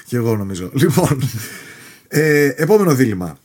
Και 0.08 0.16
εγώ 0.16 0.36
νομίζω. 0.36 0.70
Λοιπόν, 0.74 1.22
ε, 2.08 2.54
επόμενο 2.56 2.96
δίλημα. 2.96 3.38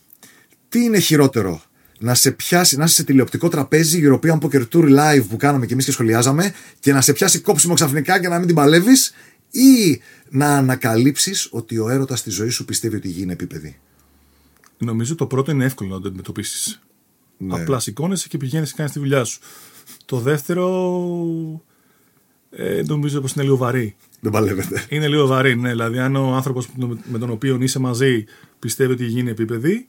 Τι 0.68 0.84
είναι 0.84 0.98
χειρότερο, 0.98 1.62
να 2.02 2.14
σε 2.14 2.30
πιάσει, 2.30 2.76
να 2.76 2.84
είσαι 2.84 2.94
σε 2.94 3.04
τηλεοπτικό 3.04 3.48
τραπέζι 3.48 4.02
European 4.04 4.38
Poker 4.38 4.62
Tour 4.72 4.98
live 4.98 5.24
που 5.28 5.36
κάναμε 5.36 5.66
και 5.66 5.72
εμείς 5.72 5.84
και 5.84 5.92
σχολιάζαμε 5.92 6.54
και 6.80 6.92
να 6.92 7.00
σε 7.00 7.12
πιάσει 7.12 7.38
κόψιμο 7.38 7.74
ξαφνικά 7.74 8.20
και 8.20 8.28
να 8.28 8.38
μην 8.38 8.46
την 8.46 8.56
παλεύεις, 8.56 9.14
ή 9.50 10.00
να 10.28 10.56
ανακαλύψεις 10.56 11.48
ότι 11.50 11.78
ο 11.78 11.88
έρωτας 11.88 12.18
στη 12.18 12.30
ζωή 12.30 12.48
σου 12.48 12.64
πιστεύει 12.64 12.96
ότι 12.96 13.08
η 13.08 13.10
γη 13.10 13.22
είναι 13.22 13.32
επίπεδη; 13.32 13.78
Νομίζω 14.78 15.14
το 15.14 15.26
πρώτο 15.26 15.50
είναι 15.50 15.64
εύκολο 15.64 15.94
να 15.94 16.00
το 16.00 16.08
αντιμετωπίσεις. 16.08 16.82
Ναι. 17.36 17.60
Απλά 17.60 17.78
σηκώνεσαι 17.78 18.28
και 18.28 18.36
πηγαίνεις 18.36 18.70
και 18.70 18.76
κάνεις 18.76 18.92
τη 18.92 18.98
δουλειά 18.98 19.24
σου. 19.24 19.40
Το 20.04 20.18
δεύτερο. 20.18 21.62
Ε, 22.50 22.82
νομίζω 22.86 23.20
πως 23.20 23.32
είναι 23.32 23.44
λίγο 23.44 23.56
βαρύ. 23.56 23.96
Δεν 24.20 24.32
παλεύεται. 24.32 24.86
Είναι 24.88 25.08
λίγο 25.08 25.26
βαρύ, 25.26 25.56
ναι. 25.56 25.70
Δηλαδή, 25.70 25.98
αν 25.98 26.16
ο 26.16 26.34
άνθρωπος 26.34 26.68
με 27.04 27.18
τον 27.18 27.30
οποίο 27.30 27.58
είσαι 27.60 27.78
μαζί 27.78 28.24
πιστεύει 28.58 28.92
ότι 28.92 29.04
η 29.04 29.06
γη 29.06 29.20
είναι 29.20 29.30
επίπεδη, 29.30 29.88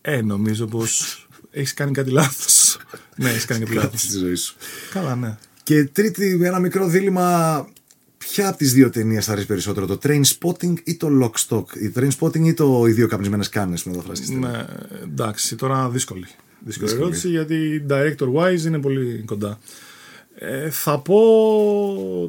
ε, 0.00 0.22
νομίζω 0.22 0.66
πως 0.66 1.21
έχεις 1.52 1.74
κάνει 1.74 1.92
κάτι 1.92 2.10
λάθος. 2.10 2.78
ναι, 3.16 3.28
έχεις 3.30 3.44
κάνει 3.44 3.60
κάτι 3.60 3.74
λάθος. 3.74 3.90
Κάτι 3.90 4.02
στη 4.02 4.18
ζωής 4.18 4.40
σου. 4.40 4.54
Καλά, 4.92 5.14
ναι. 5.14 5.36
Και 5.62 5.84
τρίτη, 5.84 6.40
ένα 6.42 6.58
μικρό 6.58 6.86
δίλημα. 6.86 7.66
Ποια 8.18 8.48
από 8.48 8.56
τις 8.56 8.72
δύο 8.72 8.90
ταινίες 8.90 9.24
θα 9.24 9.32
αρέσει 9.32 9.46
περισσότερο, 9.46 9.86
το 9.86 9.98
Train 10.02 10.20
Spotting 10.38 10.74
ή 10.84 10.96
το 10.96 11.08
Lock 11.22 11.48
Stock, 11.48 11.64
η 11.76 11.92
Train 11.96 12.08
Spotting 12.18 12.40
ή 12.46 12.54
το 12.54 12.84
Οι 12.86 12.92
δύο 12.92 13.06
καπνισμένες 13.08 13.48
κάνες 13.48 13.84
με 13.84 13.90
μεταφραστή. 13.90 14.34
ναι. 14.34 14.64
Εντάξει, 15.02 15.56
τώρα 15.56 15.88
δύσκολη. 15.88 16.26
Δύσκολη 16.64 16.88
Δύσκολη. 16.88 17.02
ερώτηση 17.02 17.28
γιατί 17.28 17.84
director 17.88 18.32
wise 18.34 18.64
είναι 18.66 18.78
πολύ 18.80 19.22
κοντά. 19.26 19.58
Ε, 20.34 20.70
θα 20.70 20.98
πω 20.98 21.18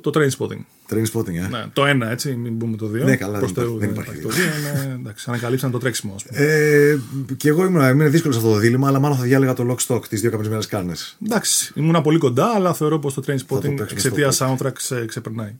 το 0.04 0.12
train 0.14 0.30
spotting. 0.38 0.62
Train 0.90 1.04
Spotting, 1.14 1.36
ε. 1.36 1.48
Ναι, 1.48 1.66
το 1.74 1.86
ένα 1.86 2.12
έτσι, 2.12 2.36
μην 2.36 2.58
πούμε 2.58 2.78
το 2.78 2.88
δύο. 2.88 3.04
Ναι, 3.04 3.16
καλά, 3.16 3.38
Προς 3.40 3.52
δεν 3.52 3.64
Θεού 3.64 3.76
υπάρχει- 3.76 3.94
δεν 3.96 4.04
υπάρχει 4.04 4.22
Το 4.22 4.30
δύο 4.30 4.44
είναι, 4.44 4.98
εντάξει, 5.00 5.26
ανακαλύψαν 5.28 5.72
το 5.72 5.78
τρέξιμο, 5.78 6.14
ας 6.16 6.24
πούμε. 6.24 6.40
Ε, 6.40 6.98
και 7.38 7.50
εγώ 7.50 7.66
ήμουν, 7.66 7.90
ήμουν 7.90 8.12
δύσκολος 8.12 8.36
σε 8.36 8.42
αυτό 8.42 8.54
το 8.54 8.60
δίλημα, 8.60 8.88
αλλά 8.88 9.00
μάλλον 9.00 9.18
θα 9.18 9.24
διάλεγα 9.24 9.54
το 9.54 9.76
Lock 9.76 9.88
Stock, 9.96 10.06
τις 10.08 10.22
δύο 10.22 10.30
καπνισμένε 10.32 10.64
κάνες. 10.70 11.18
Εντάξει, 11.26 11.72
ήμουνα 11.76 12.02
πολύ 12.02 12.18
κοντά, 12.18 12.46
αλλά 12.56 12.74
θεωρώ 12.74 13.00
πως 13.00 13.14
το 13.14 13.24
train 13.26 13.32
spotting 13.32 13.62
παίξουμε 13.62 13.88
εξαιτίας 13.92 14.36
στο 14.36 14.58
soundtrack 14.60 14.74
ξε, 14.74 15.06
ξεπερνάει. 15.06 15.56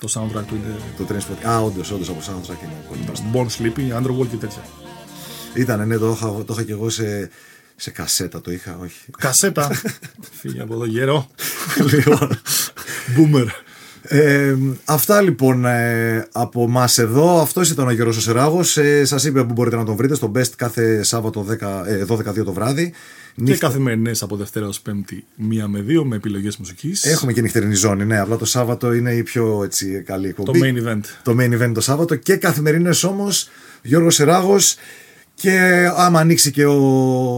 Το 0.00 0.08
soundtrack 0.14 0.44
του 0.46 0.54
είναι 0.54 0.74
Το 0.96 1.06
Train 1.08 1.18
Spotting. 1.18 1.48
Α, 1.48 1.60
όντως, 1.60 1.90
όντως 1.90 2.08
από 2.08 2.18
soundtrack 2.20 2.62
είναι 2.64 2.72
πολύ 2.88 3.00
μπροστά. 3.06 3.24
Born 3.32 3.46
Sleepy, 3.46 3.96
Underworld 4.02 4.26
και 4.30 4.36
τέτοια. 4.36 4.62
Ήταν, 5.54 5.86
ναι, 5.88 5.96
το 5.98 6.10
είχα, 6.10 6.26
το 6.44 6.52
είχα 6.52 6.62
και 6.62 6.72
εγώ 6.72 6.90
σε, 6.90 7.30
σε 7.76 7.90
κασέτα, 7.90 8.40
το 8.40 8.50
είχα, 8.52 8.78
όχι. 8.82 8.98
Κασέτα. 9.18 9.70
Φύγε 10.40 10.60
από 10.60 10.74
εδώ 10.74 10.84
γέρο. 10.84 11.30
λοιπόν, 11.92 12.28
Boomer. 13.16 13.46
Ε, 14.02 14.54
αυτά 14.84 15.20
λοιπόν 15.20 15.64
ε, 15.64 16.28
από 16.32 16.62
εμά 16.62 16.88
εδώ. 16.96 17.40
Αυτός 17.40 17.70
ήταν 17.70 17.86
ο 17.86 17.90
Γιώργος 17.90 18.22
Σεράγος. 18.22 18.76
Ε, 18.76 19.04
Σας 19.04 19.24
είπε 19.24 19.44
που 19.44 19.52
μπορείτε 19.52 19.76
να 19.76 19.84
τον 19.84 19.96
βρείτε 19.96 20.14
στο 20.14 20.32
Best 20.34 20.50
κάθε 20.56 21.02
Σάββατο 21.02 21.46
10, 21.60 21.84
ε, 21.86 22.04
12-2 22.08 22.44
το 22.44 22.52
βράδυ. 22.52 22.92
Και 23.34 23.42
Νύχτα- 23.42 23.66
καθημερινές 23.66 24.22
από 24.22 24.36
Δευτέρα 24.36 24.66
ως 24.66 24.80
Πέμπτη, 24.80 25.24
μία 25.36 25.68
με 25.68 25.80
δύο 25.80 26.04
με 26.04 26.16
επιλογές 26.16 26.56
μουσικής. 26.56 27.04
Έχουμε 27.04 27.32
και 27.32 27.40
νυχτερινή 27.40 27.74
ζώνη, 27.74 28.04
ναι. 28.04 28.18
Απλά 28.20 28.36
το 28.36 28.44
Σάββατο 28.44 28.92
είναι 28.92 29.12
η 29.12 29.22
πιο 29.22 29.60
έτσι, 29.64 30.02
καλή 30.06 30.32
Το 30.32 30.42
εκπομπή. 30.42 30.60
main 30.62 30.88
event. 30.88 31.00
Το 31.22 31.36
main 31.40 31.60
event 31.62 31.72
το 31.74 31.80
Σάββατο. 31.80 32.14
Και 32.14 32.36
καθημερινές 32.36 33.02
όμως 33.04 33.48
Γιώργος 33.82 34.14
Σεράγος. 34.14 34.76
Και 35.34 35.86
άμα 35.96 36.20
ανοίξει 36.20 36.50
και 36.50 36.64
ο, 36.64 36.74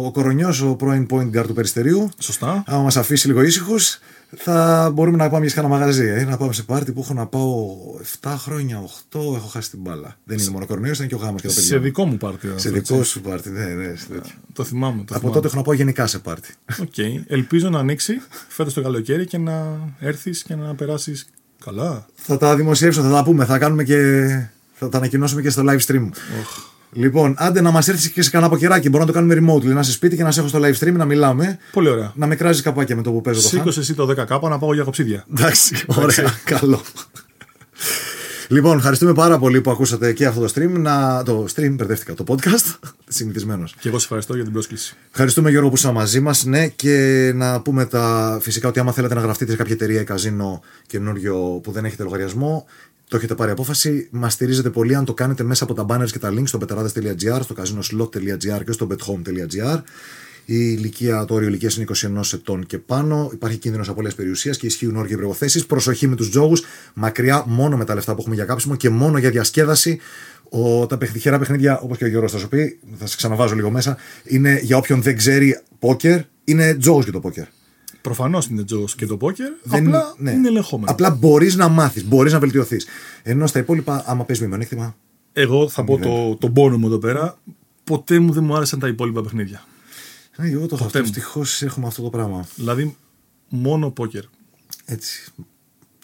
ο 0.07 0.11
Κορονιός, 0.13 0.61
ο 0.63 0.75
πρώην 0.75 1.07
point 1.11 1.39
guard 1.39 1.45
του 1.47 1.53
Περιστερίου, 1.55 2.09
Σωστά. 2.19 2.63
άμα 2.67 2.83
μας 2.83 2.97
αφήσει 2.97 3.27
λίγο 3.27 3.43
ήσυχους, 3.43 3.99
θα 4.37 4.91
μπορούμε 4.95 5.17
να 5.17 5.31
πάμε 5.31 5.47
για 5.47 5.55
κάνα 5.55 5.69
μαγαζί. 5.69 6.07
Ε, 6.07 6.25
να 6.25 6.37
πάμε 6.37 6.53
σε 6.53 6.63
πάρτι 6.63 6.93
που 6.93 7.01
έχω 7.01 7.15
να 7.15 7.27
πάω 7.27 7.77
7 8.21 8.35
χρόνια, 8.39 8.85
8, 9.13 9.19
έχω 9.37 9.49
χάσει 9.49 9.71
την 9.71 9.79
μπάλα. 9.83 10.17
Δεν 10.25 10.39
είναι 10.39 10.51
μόνο 10.51 10.65
ο 10.65 10.67
Κορονοϊός, 10.67 10.97
ήταν 10.97 11.09
και 11.09 11.15
ο 11.15 11.19
γάμος 11.19 11.41
και 11.41 11.47
το 11.47 11.55
παιδί. 11.55 11.67
Σε 11.67 11.79
δικό 11.79 12.05
μου 12.05 12.17
πάρτι. 12.17 12.49
Σε 12.57 12.71
δικό 12.71 13.03
σου 13.03 13.21
πάρτι, 13.21 13.51
ναι, 13.51 13.65
ναι. 13.65 13.97
σε 13.97 14.07
τέτοιο. 14.07 14.33
Το 14.53 14.65
θυμάμαι. 14.65 14.97
Το 14.97 15.05
Από 15.09 15.19
θυμάμαι. 15.19 15.35
τότε 15.35 15.47
έχω 15.47 15.57
να 15.57 15.63
πάω 15.63 15.75
γενικά 15.75 16.07
σε 16.07 16.19
πάρτι. 16.19 16.55
Οκ. 16.81 16.99
Ελπίζω 17.27 17.69
να 17.69 17.79
ανοίξει 17.79 18.21
φέτος 18.49 18.75
το 18.75 18.83
καλοκαίρι 18.83 19.27
και 19.27 19.39
να 19.39 19.79
έρθεις 19.99 20.43
και 20.43 20.55
να 20.55 20.75
περάσεις 20.75 21.29
καλά. 21.65 22.07
θα 22.15 22.37
τα 22.37 22.57
δημοσιεύσω, 22.57 23.03
θα 23.03 23.11
τα 23.11 23.25
πούμε, 23.25 23.45
θα 23.45 23.59
κάνουμε 23.59 23.85
και. 23.85 23.99
Θα 24.75 24.89
τα 24.89 24.99
ανακοινώσουμε 24.99 25.43
και 25.43 25.51
στο 25.51 25.63
live 25.67 25.81
stream. 25.87 26.09
Λοιπόν, 26.95 27.35
άντε 27.39 27.61
να 27.61 27.71
μας 27.71 27.89
έρθεις 27.89 28.11
και 28.11 28.23
σε 28.23 28.31
κανένα 28.31 28.51
αποκαιράκι. 28.51 28.89
Μπορώ 28.89 29.05
να 29.05 29.13
το 29.13 29.19
κάνουμε 29.19 29.35
remote. 29.35 29.65
Να 29.65 29.81
είσαι 29.81 29.93
σπίτι 29.93 30.17
και 30.17 30.23
να 30.23 30.31
σε 30.31 30.41
έχω 30.41 30.49
στο 30.49 30.59
live 30.63 30.79
stream 30.79 30.93
να 30.93 31.05
μιλάμε. 31.05 31.59
Πολύ 31.73 31.89
ωραία. 31.89 32.13
Να 32.17 32.27
με 32.27 32.37
κράζει 32.37 32.63
καπάκια 32.63 32.97
με 32.97 33.03
το 33.03 33.11
που 33.11 33.21
παίζω 33.21 33.41
το 33.43 33.49
χάν. 33.49 33.59
Σήκωσε 33.59 33.81
εσύ 33.81 33.95
το 33.95 34.09
10 34.11 34.17
κάπα 34.27 34.49
να 34.49 34.59
πάω 34.59 34.75
για 34.75 34.85
κοψίδια. 34.85 35.25
Εντάξει, 35.33 35.85
ωραία, 35.87 36.35
καλό. 36.45 36.81
Λοιπόν, 38.49 38.77
ευχαριστούμε 38.77 39.15
πάρα 39.15 39.39
πολύ 39.39 39.61
που 39.61 39.71
ακούσατε 39.71 40.13
και 40.13 40.27
αυτό 40.27 40.41
το 40.41 40.53
stream. 40.55 40.71
Να... 40.71 41.23
Το 41.23 41.47
stream, 41.55 41.71
μπερδεύτηκα, 41.71 42.15
το 42.15 42.25
podcast. 42.29 42.91
Συνηθισμένος. 43.09 43.75
Και 43.81 43.89
εγώ 43.89 43.99
σε 43.99 44.05
ευχαριστώ 44.05 44.35
για 44.35 44.45
την 44.45 44.53
πρόσκληση. 44.53 44.97
Ευχαριστούμε 45.11 45.51
Γιώργο 45.51 45.69
που 45.69 45.75
ήσασταν 45.75 45.97
μαζί 46.01 46.21
μας. 46.21 46.45
Ναι, 46.45 46.67
και 46.69 47.33
να 47.35 47.61
πούμε 47.61 47.85
τα 47.85 48.39
φυσικά 48.43 48.69
ότι 48.69 48.81
άμα 48.81 48.93
θέλετε 48.93 49.15
να 49.15 49.21
γραφτείτε 49.21 49.51
σε 49.51 49.57
κάποια 49.57 49.75
εταιρεία 49.75 50.01
ή 50.01 50.05
καζίνο 50.05 50.63
καινούριο 50.87 51.61
που 51.63 51.71
δεν 51.73 51.85
έχετε 51.85 52.03
λογαριασμό, 52.03 52.67
το 53.13 53.19
έχετε 53.19 53.35
πάρει 53.35 53.51
απόφαση. 53.51 54.09
Μας 54.11 54.33
στηρίζετε 54.33 54.71
πολύ 54.71 54.95
αν 54.95 55.05
το 55.05 55.15
κάνετε 55.15 55.43
μέσα 55.43 55.65
από 55.65 55.75
τα 55.75 55.87
banners 55.89 56.11
και 56.11 56.19
τα 56.19 56.31
links 56.31 56.47
στο 56.47 56.59
betarades.gr, 56.61 57.41
στο 57.43 57.55
casinoslot.gr 57.59 58.65
και 58.65 58.73
στο 58.73 58.87
bethome.gr. 58.91 59.81
Η 60.45 60.75
ηλικία, 60.79 61.25
το 61.25 61.35
όριο 61.35 61.49
ηλικίας 61.49 61.77
είναι 61.77 61.87
21 61.95 62.33
ετών 62.33 62.67
και 62.67 62.79
πάνω. 62.79 63.31
Υπάρχει 63.33 63.59
κίνδυνος 63.59 63.89
απώλειας 63.89 64.15
περιουσίας 64.15 64.57
και 64.57 64.67
ισχύουν 64.67 64.97
όρια 64.97 65.17
προποθέσει. 65.17 65.67
Προσοχή 65.67 66.07
με 66.07 66.17
τους 66.17 66.31
τζόγους. 66.31 66.63
Μακριά 66.95 67.45
μόνο 67.47 67.77
με 67.77 67.85
τα 67.85 67.95
λεφτά 67.95 68.15
που 68.15 68.21
έχουμε 68.21 68.35
για 68.35 68.45
κάψιμο 68.45 68.77
και 68.77 68.91
μόνο 68.91 69.19
για 69.19 69.31
διασκέδαση. 69.31 70.01
Ο, 70.49 70.87
τα 70.87 70.99
τυχερά 70.99 71.39
παιχνίδια, 71.39 71.81
όπως 71.81 71.99
και 71.99 72.05
ο 72.05 72.09
Γιώργος 72.09 72.33
θα 72.33 72.39
σου 72.39 72.49
πει, 72.49 72.79
θα 72.99 73.07
σε 73.07 73.17
ξαναβάζω 73.17 73.55
λίγο 73.55 73.71
μέσα, 73.71 73.97
είναι 74.25 74.61
για 74.63 74.77
όποιον 74.77 75.03
δεν 75.03 75.17
ξέρει 75.17 75.61
πόκερ, 75.79 76.21
είναι 76.45 76.75
τζόγος 76.75 77.05
και 77.05 77.11
το 77.11 77.21
πόκερ. 77.21 77.45
Προφανώς 78.03 78.47
είναι 78.47 78.65
τζόγο 78.65 78.85
και 78.97 79.07
το 79.07 79.17
πόκερ. 79.17 79.53
Δεν- 79.63 79.87
απλά 79.87 80.15
ναι. 80.17 80.31
είναι 80.31 80.49
ελεγχόμενο. 80.49 80.91
Απλά 80.91 81.11
μπορείς 81.11 81.57
να 81.57 81.69
μάθεις, 81.69 82.05
μπορείς 82.07 82.33
να 82.33 82.39
βελτιωθείς. 82.39 82.87
Ενώ 83.23 83.47
στα 83.47 83.59
υπόλοιπα, 83.59 84.03
άμα 84.07 84.25
παίζει 84.25 84.43
με 84.43 84.49
μειονέκτημα. 84.49 84.97
Εγώ 85.33 85.69
θα 85.69 85.85
πω 85.85 85.99
το, 85.99 86.37
τον 86.37 86.53
πόνο 86.53 86.79
μου 86.79 86.87
εδώ 86.87 86.99
πέρα. 86.99 87.39
Ποτέ 87.85 88.19
μου 88.19 88.33
δεν 88.33 88.45
μου 88.45 88.57
άρεσαν 88.57 88.79
τα 88.79 88.89
υπόλοιπα 88.89 89.23
παιχνίδια. 89.23 89.65
Ναι, 90.37 90.49
εγώ 90.49 90.67
το 90.67 90.75
έχω 90.75 90.85
αυτό. 90.85 90.99
μου. 90.99 91.05
Ευτυχώς 91.05 91.63
έχουμε 91.63 91.87
αυτό 91.87 92.03
το 92.03 92.11
πράγμα. 92.11 92.47
Δηλαδή, 92.55 92.97
μόνο 93.49 93.91
πόκερ. 93.91 94.23
Έτσι. 94.85 95.33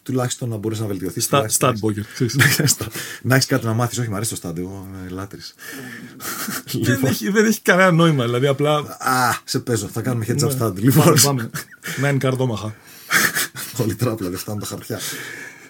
Τουλάχιστον 0.09 0.49
να 0.49 0.57
μπορείς 0.57 0.79
να 0.81 0.87
βελτιωθείς. 0.87 1.25
Στα, 1.25 1.47
stat 1.59 1.73
πόκερ. 1.81 2.05
ξέρεις. 2.15 2.77
να 3.23 3.35
έχεις 3.35 3.47
κάτι 3.47 3.67
να 3.67 3.73
μάθεις. 3.73 3.99
Όχι, 3.99 4.09
μου 4.09 4.15
αρέσει 4.15 4.31
το 4.31 4.37
στάντε. 4.37 4.61
Εγώ 4.61 4.87
είμαι 4.89 5.09
λάτρη. 5.09 5.39
δεν, 6.73 7.05
έχει, 7.05 7.31
δεν 7.31 7.45
έχει 7.47 7.61
κανένα 7.61 7.91
νόημα. 7.91 8.25
Δηλαδή, 8.25 8.47
απλά. 8.47 8.77
Α, 8.99 9.35
σε 9.45 9.59
παίζω. 9.59 9.89
Θα 9.93 10.01
κάνουμε 10.01 10.25
heads 10.29 10.45
up 10.45 10.57
Ναι. 10.59 10.67
stand. 10.67 10.75
Λοιπόν, 10.75 11.05
Πάμε, 11.05 11.21
πάμε. 11.23 11.51
Να 12.01 12.09
είναι 12.09 12.19
καρδόμαχα. 12.19 12.75
Όλη 13.77 13.95
τράπλα 13.95 14.29
δεν 14.29 14.39
φτάνουν 14.39 14.61
τα 14.61 14.67
χαρτιά. 14.67 15.01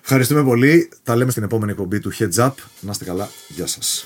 Ευχαριστούμε 0.02 0.42
πολύ. 0.42 0.88
Τα 1.02 1.16
λέμε 1.16 1.30
στην 1.30 1.42
επόμενη 1.42 1.70
εκπομπή 1.70 2.00
του 2.00 2.12
Heads 2.18 2.34
Up. 2.46 2.52
Να 2.80 2.90
είστε 2.90 3.04
καλά. 3.04 3.28
Γεια 3.48 3.66
σας. 3.66 4.04